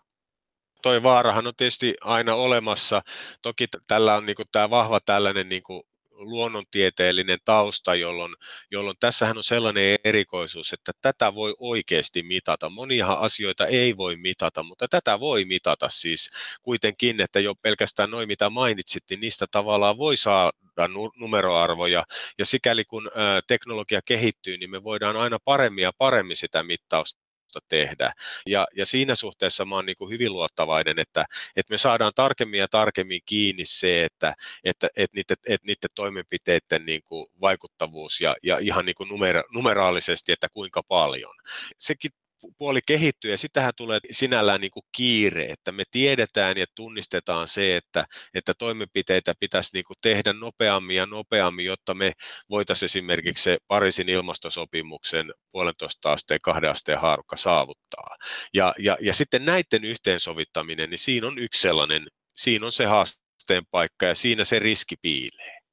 toi 0.86 1.03
vaarahan 1.03 1.47
on 1.47 1.53
tietysti 1.57 1.93
aina 2.01 2.36
olemassa. 2.36 3.01
Toki 3.41 3.67
tällä 3.88 4.15
on 4.15 4.25
niin 4.25 4.36
tämä 4.51 4.69
vahva 4.69 4.99
tällainen 4.99 5.49
niin 5.49 5.63
luonnontieteellinen 6.11 7.39
tausta, 7.45 7.95
jolloin, 7.95 8.36
jolloin 8.71 8.97
tässähän 8.99 9.38
on 9.38 9.43
sellainen 9.43 9.97
erikoisuus, 10.03 10.73
että 10.73 10.91
tätä 11.01 11.36
voi 11.36 11.55
oikeasti 11.59 12.23
mitata. 12.23 12.69
Monia 12.69 13.07
asioita 13.07 13.67
ei 13.67 13.97
voi 13.97 14.15
mitata, 14.15 14.63
mutta 14.63 14.88
tätä 14.88 15.19
voi 15.19 15.45
mitata 15.45 15.89
siis 15.89 16.29
kuitenkin, 16.61 17.21
että 17.21 17.39
jo 17.39 17.55
pelkästään 17.55 18.11
noin 18.11 18.27
mitä 18.27 18.49
mainitsit, 18.49 19.03
niin 19.09 19.19
niistä 19.19 19.45
tavallaan 19.51 19.97
voi 19.97 20.17
saada 20.17 20.88
numeroarvoja, 21.15 22.03
ja 22.38 22.45
sikäli 22.45 22.86
kun 22.86 23.11
teknologia 23.47 24.01
kehittyy, 24.05 24.57
niin 24.57 24.71
me 24.71 24.83
voidaan 24.83 25.17
aina 25.17 25.38
paremmin 25.45 25.81
ja 25.81 25.91
paremmin 25.97 26.38
sitä 26.38 26.63
mittausta 26.63 27.24
tehdä. 27.69 28.11
Ja, 28.47 28.67
ja 28.75 28.85
siinä 28.85 29.15
suhteessa 29.15 29.65
mä 29.65 29.75
oon 29.75 29.85
niin 29.85 29.95
kuin 29.95 30.11
hyvin 30.11 30.33
luottavainen, 30.33 30.99
että, 30.99 31.25
että 31.55 31.73
me 31.73 31.77
saadaan 31.77 32.11
tarkemmin 32.15 32.59
ja 32.59 32.67
tarkemmin 32.67 33.21
kiinni 33.25 33.65
se, 33.65 34.05
että, 34.05 34.33
että, 34.63 34.87
että, 34.95 35.15
niiden, 35.15 35.37
että 35.47 35.67
niiden 35.67 35.89
toimenpiteiden 35.95 36.85
niin 36.85 37.03
kuin 37.03 37.27
vaikuttavuus 37.41 38.21
ja, 38.21 38.35
ja 38.43 38.57
ihan 38.57 38.85
niin 38.85 38.95
kuin 38.95 39.09
numera, 39.09 39.43
numeraalisesti, 39.53 40.31
että 40.31 40.47
kuinka 40.49 40.83
paljon. 40.83 41.35
Sekin 41.79 42.11
puoli 42.57 42.79
kehittyy 42.87 43.31
ja 43.31 43.37
sitähän 43.37 43.73
tulee 43.77 43.99
sinällään 44.11 44.61
niin 44.61 44.71
kuin 44.71 44.83
kiire, 44.97 45.45
että 45.45 45.71
me 45.71 45.83
tiedetään 45.91 46.57
ja 46.57 46.65
tunnistetaan 46.75 47.47
se, 47.47 47.77
että, 47.77 48.05
että 48.33 48.53
toimenpiteitä 48.53 49.33
pitäisi 49.39 49.69
niin 49.73 49.85
kuin 49.85 49.97
tehdä 50.01 50.33
nopeammin 50.33 50.95
ja 50.95 51.05
nopeammin, 51.05 51.65
jotta 51.65 51.93
me 51.93 52.11
voitaisiin 52.49 52.87
esimerkiksi 52.87 53.43
se 53.43 53.57
Pariisin 53.67 54.09
ilmastosopimuksen 54.09 55.33
puolentoista 55.51 56.11
asteen, 56.11 56.39
kahden 56.41 56.69
asteen 56.69 56.99
haarukka 56.99 57.35
saavuttaa. 57.35 58.15
Ja, 58.53 58.73
ja, 58.79 58.97
ja 59.01 59.13
sitten 59.13 59.45
näiden 59.45 59.83
yhteensovittaminen, 59.83 60.89
niin 60.89 60.99
siinä 60.99 61.27
on 61.27 61.37
yksi 61.37 61.61
sellainen, 61.61 62.07
siinä 62.35 62.65
on 62.65 62.71
se 62.71 62.85
haasteen 62.85 63.63
paikka 63.71 64.05
ja 64.05 64.15
siinä 64.15 64.43
se 64.43 64.59
riski 64.59 64.95
piilee. 65.01 65.65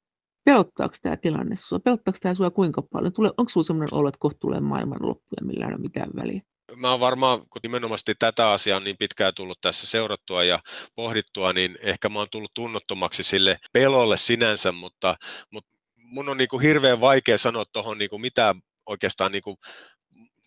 Pelottaako 0.45 0.95
tämä 1.03 1.17
tilanne 1.17 1.57
sinua? 1.57 1.81
Pelottaako 1.81 2.19
tämä 2.23 2.35
sinua 2.35 2.51
kuinka 2.51 2.83
paljon? 2.83 3.13
Tule, 3.13 3.31
onko 3.37 3.49
sinulla 3.49 3.67
sellainen 3.67 3.95
olo, 3.95 4.09
että 4.09 4.19
kohta 4.21 4.39
tulee 4.39 4.61
maailmanloppu 4.61 5.29
ja 5.41 5.47
millään 5.47 5.71
ei 5.71 5.75
ole 5.75 5.83
mitään 5.83 6.11
väliä? 6.17 6.43
Mä 6.77 6.91
oon 6.91 7.01
varmaan, 7.01 7.39
kun 7.39 7.61
nimenomaan 7.63 7.99
tätä 8.19 8.51
asiaa 8.51 8.81
niin 8.81 8.97
pitkään 8.97 9.35
tullut 9.35 9.61
tässä 9.61 9.87
seurattua 9.87 10.45
ja 10.45 10.59
pohdittua, 10.95 11.53
niin 11.53 11.79
ehkä 11.81 12.09
mä 12.09 12.19
oon 12.19 12.31
tullut 12.31 12.55
tunnottomaksi 12.55 13.23
sille 13.23 13.59
pelolle 13.73 14.17
sinänsä, 14.17 14.73
mutta, 14.73 15.17
mutta 15.51 15.71
mun 15.97 16.29
on 16.29 16.37
niin 16.37 16.49
kuin 16.49 16.63
hirveän 16.63 17.01
vaikea 17.01 17.39
sanoa 17.39 17.65
tuohon 17.73 17.99
niin 17.99 18.21
mitään 18.21 18.63
oikeastaan 18.87 19.33
niin 19.33 19.43
kuin 19.43 19.57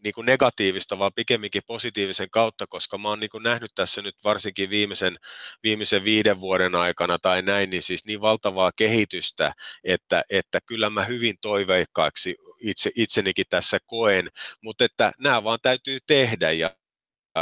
niin 0.06 0.14
kuin 0.14 0.26
negatiivista, 0.26 1.00
vaan 1.00 1.12
pikemminkin 1.16 1.62
positiivisen 1.68 2.30
kautta, 2.30 2.68
koska 2.68 2.98
mä 2.98 3.10
oon 3.10 3.20
niin 3.20 3.30
kuin 3.30 3.44
nähnyt 3.44 3.72
tässä 3.76 4.02
nyt 4.02 4.16
varsinkin 4.24 4.70
viimeisen, 4.70 5.18
viimeisen 5.64 6.04
viiden 6.04 6.42
vuoden 6.42 6.76
aikana 6.76 7.20
tai 7.20 7.42
näin, 7.42 7.70
niin 7.70 7.84
siis 7.84 8.06
niin 8.06 8.22
valtavaa 8.22 8.72
kehitystä, 8.76 9.54
että, 9.84 10.24
että 10.30 10.60
kyllä 10.66 10.90
mä 10.90 11.04
hyvin 11.04 11.36
toiveikkaaksi 11.42 12.36
itse, 12.60 12.92
itsenikin 12.96 13.46
tässä 13.50 13.78
koen, 13.86 14.30
mutta 14.62 14.86
että 14.86 15.12
nämä 15.20 15.44
vaan 15.44 15.60
täytyy 15.62 15.98
tehdä 16.08 16.52
ja 16.52 16.76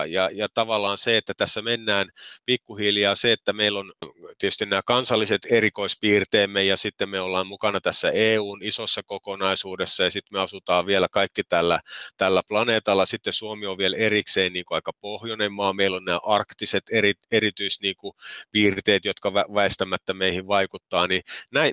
ja, 0.07 0.29
ja 0.33 0.47
tavallaan 0.53 0.97
se, 0.97 1.17
että 1.17 1.33
tässä 1.37 1.61
mennään 1.61 2.09
pikkuhiljaa 2.45 3.15
se, 3.15 3.31
että 3.31 3.53
meillä 3.53 3.79
on 3.79 3.93
tietysti 4.37 4.65
nämä 4.65 4.81
kansalliset 4.85 5.41
erikoispiirteemme 5.49 6.63
ja 6.63 6.77
sitten 6.77 7.09
me 7.09 7.19
ollaan 7.19 7.47
mukana 7.47 7.81
tässä 7.81 8.11
EUn 8.11 8.63
isossa 8.63 9.01
kokonaisuudessa 9.05 10.03
ja 10.03 10.09
sitten 10.09 10.37
me 10.37 10.41
asutaan 10.41 10.85
vielä 10.85 11.07
kaikki 11.11 11.43
tällä, 11.43 11.79
tällä 12.17 12.41
planeetalla. 12.47 13.05
Sitten 13.05 13.33
Suomi 13.33 13.65
on 13.65 13.77
vielä 13.77 13.97
erikseen 13.97 14.53
niin 14.53 14.65
kuin 14.65 14.75
aika 14.75 14.91
pohjoinen 15.01 15.53
maa. 15.53 15.73
Meillä 15.73 15.97
on 15.97 16.05
nämä 16.05 16.19
arktiset 16.23 16.83
eri, 16.91 17.13
erityispiirteet, 17.31 19.03
niin 19.03 19.09
jotka 19.09 19.33
väistämättä 19.33 20.13
meihin 20.13 20.47
vaikuttaa. 20.47 21.07
Niin 21.07 21.21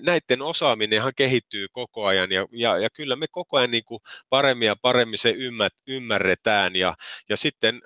näiden 0.03 0.43
osaaminenhan 0.43 1.13
kehittyy 1.17 1.67
koko 1.73 2.07
ajan 2.07 2.33
ja, 2.33 2.47
ja, 2.53 2.79
ja 2.79 2.91
kyllä 2.91 3.17
me 3.17 3.27
koko 3.31 3.57
ajan 3.57 3.71
niin 3.71 3.85
kuin 3.85 4.01
paremmin 4.29 4.67
ja 4.67 4.77
paremmin 4.83 5.19
se 5.19 5.35
ymmärretään 5.87 6.77
ja, 6.77 6.95
ja 7.29 7.37
sitten 7.37 7.81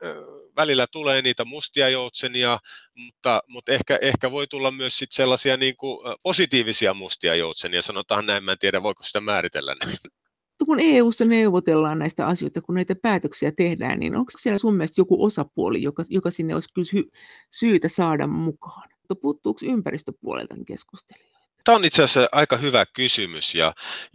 välillä 0.57 0.87
tulee 0.87 1.23
niitä 1.23 1.45
mustia 1.45 1.89
joutsenia, 1.89 2.59
mutta, 2.95 3.43
mutta 3.49 3.73
ehkä, 3.73 3.99
ehkä 4.03 4.31
voi 4.31 4.47
tulla 4.47 4.71
myös 4.71 4.99
sit 4.99 5.13
sellaisia 5.13 5.57
niin 5.57 5.77
kuin 5.77 5.99
positiivisia 6.23 6.95
mustia 6.95 7.35
joutsenia, 7.35 7.83
sanotaan 7.83 8.27
näin, 8.27 8.45
mä 8.45 8.53
en 8.53 8.59
tiedä 8.59 8.83
voiko 8.83 9.03
sitä 9.03 9.21
määritellä 9.21 9.77
näin. 9.85 9.99
Kun 10.67 10.81
EU-ssa 10.81 11.25
neuvotellaan 11.25 11.99
näistä 11.99 12.27
asioista, 12.27 12.63
kun 12.63 12.75
näitä 12.75 12.95
päätöksiä 13.03 13.53
tehdään, 13.53 14.01
niin 14.01 14.17
onko 14.17 14.33
siellä 14.39 14.59
sun 14.59 14.75
mielestä 14.75 15.01
joku 15.01 15.25
osapuoli, 15.25 15.83
joka, 15.83 16.05
joka 16.09 16.31
sinne 16.31 16.55
olisi 16.55 16.73
kyllä 16.75 16.87
sy- 16.87 17.11
syytä 17.51 17.89
saada 17.89 18.27
mukaan? 18.27 18.89
Puuttuuko 19.23 19.61
ympäristöpuolelta 19.63 20.55
keskustelijoita? 20.67 21.34
Tämä 21.65 21.77
on 21.77 21.85
itse 21.85 22.03
asiassa 22.03 22.29
aika 22.33 22.57
hyvä 22.57 22.87
kysymys 22.87 23.55
ja 23.55 23.75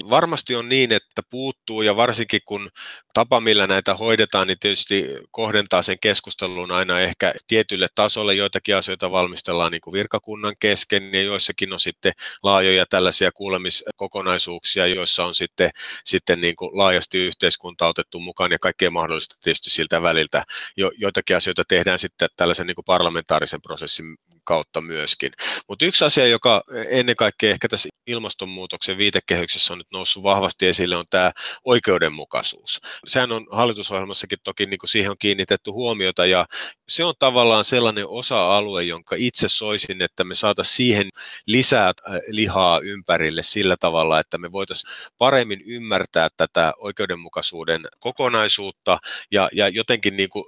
varmasti 0.10 0.56
on 0.56 0.70
niin, 0.70 0.91
että 0.91 1.22
puuttuu 1.30 1.82
ja 1.82 1.95
varsinkin 1.95 2.41
kun 2.45 2.70
tapa, 3.14 3.41
millä 3.41 3.68
näitä 3.68 3.93
hoidetaan, 3.93 4.47
niin 4.47 4.60
tietysti 4.60 5.06
kohdentaa 5.32 5.82
sen 5.82 6.00
keskustelun 6.02 6.72
aina 6.72 7.00
ehkä 7.00 7.34
tietylle 7.47 7.88
tasolle. 7.95 8.34
Joitakin 8.34 8.76
asioita 8.76 9.12
valmistellaan 9.12 9.72
niin 9.72 9.82
kuin 9.82 9.93
virkakunnan 9.93 10.56
kesken 10.60 11.14
ja 11.14 11.22
joissakin 11.22 11.74
on 11.74 11.80
sitten 11.80 12.14
laajoja 12.43 12.86
tällaisia 12.86 13.32
kuulemiskokonaisuuksia, 13.32 14.88
joissa 14.88 15.26
on 15.26 15.36
sitten, 15.36 15.70
sitten 16.06 16.41
niin 16.41 16.56
kuin 16.56 16.72
laajasti 16.74 17.18
yhteiskunta 17.18 17.88
otettu 17.88 18.20
mukaan 18.20 18.52
ja 18.52 18.60
kaikkea 18.60 18.91
mahdollista 18.91 19.36
tietysti 19.43 19.70
siltä 19.70 20.02
väliltä. 20.02 20.43
Jo, 20.78 20.91
joitakin 20.97 21.36
asioita 21.36 21.64
tehdään 21.68 22.00
sitten 22.00 22.30
tällaisen 22.36 22.68
niin 22.68 22.76
kuin 22.76 22.86
parlamentaarisen 22.86 23.62
prosessin 23.62 24.18
kautta 24.44 24.82
myöskin. 24.82 25.32
Mutta 25.68 25.86
yksi 25.86 26.06
asia, 26.06 26.28
joka 26.28 26.64
ennen 26.90 27.16
kaikkea 27.16 27.52
ehkä 27.52 27.68
tässä 27.68 27.90
ilmastonmuutoksen 28.08 28.98
viitekehyksessä 28.98 29.74
on 29.74 29.78
nyt 29.78 29.88
noussut 29.94 30.24
vahvasti 30.24 30.68
esille, 30.68 30.96
on 30.96 31.06
tämä 31.10 31.32
oikeudenmukaisuus. 31.66 32.80
Sehän 33.08 33.32
on 33.32 33.48
hallitusohjelmassakin 33.52 34.40
toki 34.44 34.66
niin 34.66 34.78
kuin 34.78 34.90
siihen 34.90 35.12
on 35.12 35.18
kiinnitetty 35.20 35.72
huomiota 35.72 36.26
ja 36.26 36.46
se 36.90 37.04
on 37.04 37.14
tavallaan 37.20 37.64
sellainen 37.64 38.08
osa-alue, 38.08 38.84
jonka 38.84 39.16
itse 39.20 39.48
soisin, 39.48 40.02
että 40.02 40.24
me 40.24 40.36
saataisiin 40.36 40.76
siihen 40.76 41.10
lisää 41.48 41.88
äh, 41.88 42.16
lihaa 42.28 42.80
ympärille 42.80 43.44
sillä 43.44 43.76
tavalla, 43.80 44.20
että 44.20 44.38
me 44.38 44.52
voitaisiin 44.52 44.94
paremmin 45.18 45.62
ymmärtää 45.66 46.30
tätä 46.38 46.74
oikeudenmukaisuuden 46.78 47.82
kokonaisuutta 48.00 49.00
ja, 49.32 49.50
ja 49.54 49.68
jotenkin 49.68 50.18
niin 50.18 50.30
kuin 50.30 50.46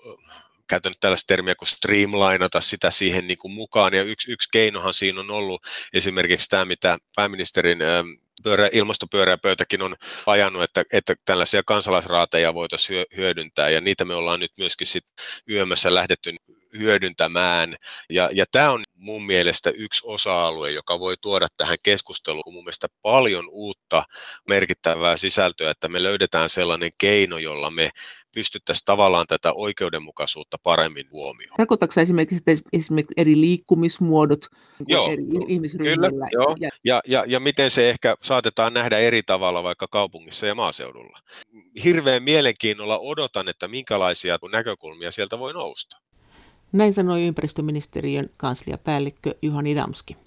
käytän 0.71 0.93
tällaista 0.99 1.27
termiä 1.27 1.55
kuin 1.55 1.69
streamlainata 1.69 2.61
sitä 2.61 2.91
siihen 2.91 3.27
niin 3.27 3.37
kuin 3.37 3.51
mukaan. 3.51 3.93
Ja 3.93 4.03
yksi, 4.03 4.31
yksi 4.31 4.49
keinohan 4.51 4.93
siinä 4.93 5.19
on 5.19 5.31
ollut 5.31 5.61
esimerkiksi 5.93 6.49
tämä, 6.49 6.65
mitä 6.65 6.97
pääministerin 7.15 7.81
ähm, 7.81 8.07
pyörä, 8.43 8.69
ilmastopyörä 8.71 9.37
pöytäkin 9.37 9.81
on 9.81 9.95
ajanut, 10.25 10.63
että, 10.63 10.83
että 10.93 11.15
tällaisia 11.25 11.63
kansalaisraateja 11.65 12.53
voitaisiin 12.53 13.05
hyödyntää, 13.17 13.69
ja 13.69 13.81
niitä 13.81 14.05
me 14.05 14.15
ollaan 14.15 14.39
nyt 14.39 14.51
myöskin 14.57 14.87
sit 14.87 15.05
yömässä 15.49 15.93
lähdetty 15.93 16.35
hyödyntämään. 16.77 17.75
Ja, 18.09 18.29
ja 18.33 18.45
tämä 18.51 18.71
on 18.71 18.83
mun 18.93 19.25
mielestä 19.25 19.69
yksi 19.69 20.01
osa-alue, 20.05 20.71
joka 20.71 20.99
voi 20.99 21.15
tuoda 21.21 21.47
tähän 21.57 21.77
keskusteluun 21.83 22.53
mun 22.53 22.63
mielestä 22.63 22.87
paljon 23.01 23.45
uutta 23.49 24.03
merkittävää 24.47 25.17
sisältöä, 25.17 25.71
että 25.71 25.87
me 25.89 26.03
löydetään 26.03 26.49
sellainen 26.49 26.91
keino, 26.97 27.37
jolla 27.37 27.71
me 27.71 27.89
pystyttäisiin 28.35 28.85
tavallaan 28.85 29.27
tätä 29.27 29.53
oikeudenmukaisuutta 29.53 30.57
paremmin 30.63 31.07
huomioon. 31.11 31.57
Tarkoitatko 31.57 32.01
esimerkiksi, 32.01 32.43
että 32.47 32.69
esimerkiksi 32.73 33.13
eri 33.17 33.41
liikkumismuodot 33.41 34.45
joo, 34.87 35.11
eri 35.11 35.23
ihmisryhmillä? 35.47 36.09
Kyllä, 36.09 36.27
joo. 36.31 36.55
Ja, 36.59 36.69
ja, 36.83 37.01
ja, 37.07 37.23
ja 37.27 37.39
miten 37.39 37.71
se 37.71 37.89
ehkä 37.89 38.15
saatetaan 38.21 38.73
nähdä 38.73 38.97
eri 38.97 39.23
tavalla 39.23 39.63
vaikka 39.63 39.87
kaupungissa 39.87 40.45
ja 40.45 40.55
maaseudulla. 40.55 41.19
Hirveän 41.83 42.23
mielenkiinnolla 42.23 42.99
odotan, 42.99 43.49
että 43.49 43.67
minkälaisia 43.67 44.39
näkökulmia 44.51 45.11
sieltä 45.11 45.39
voi 45.39 45.53
nousta. 45.53 45.97
Näin 46.71 46.93
sanoi 46.93 47.27
ympäristöministeriön 47.27 48.29
kansliapäällikkö 48.37 49.35
Juhani 49.41 49.75
Damski. 49.75 50.17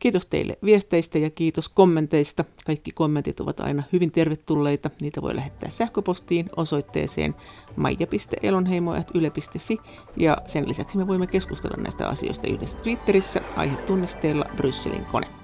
Kiitos 0.00 0.26
teille 0.26 0.58
viesteistä 0.64 1.18
ja 1.18 1.30
kiitos 1.30 1.68
kommenteista. 1.68 2.44
Kaikki 2.66 2.90
kommentit 2.90 3.40
ovat 3.40 3.60
aina 3.60 3.82
hyvin 3.92 4.12
tervetulleita. 4.12 4.90
Niitä 5.00 5.22
voi 5.22 5.36
lähettää 5.36 5.70
sähköpostiin 5.70 6.50
osoitteeseen 6.56 7.34
maija.elonheimo.yle.fi 7.76 9.78
ja 10.16 10.36
sen 10.46 10.68
lisäksi 10.68 10.96
me 10.96 11.06
voimme 11.06 11.26
keskustella 11.26 11.82
näistä 11.82 12.08
asioista 12.08 12.46
yhdessä 12.46 12.78
Twitterissä 12.78 13.40
aihetunnisteella 13.56 14.44
Brysselin 14.56 15.04
kone. 15.12 15.39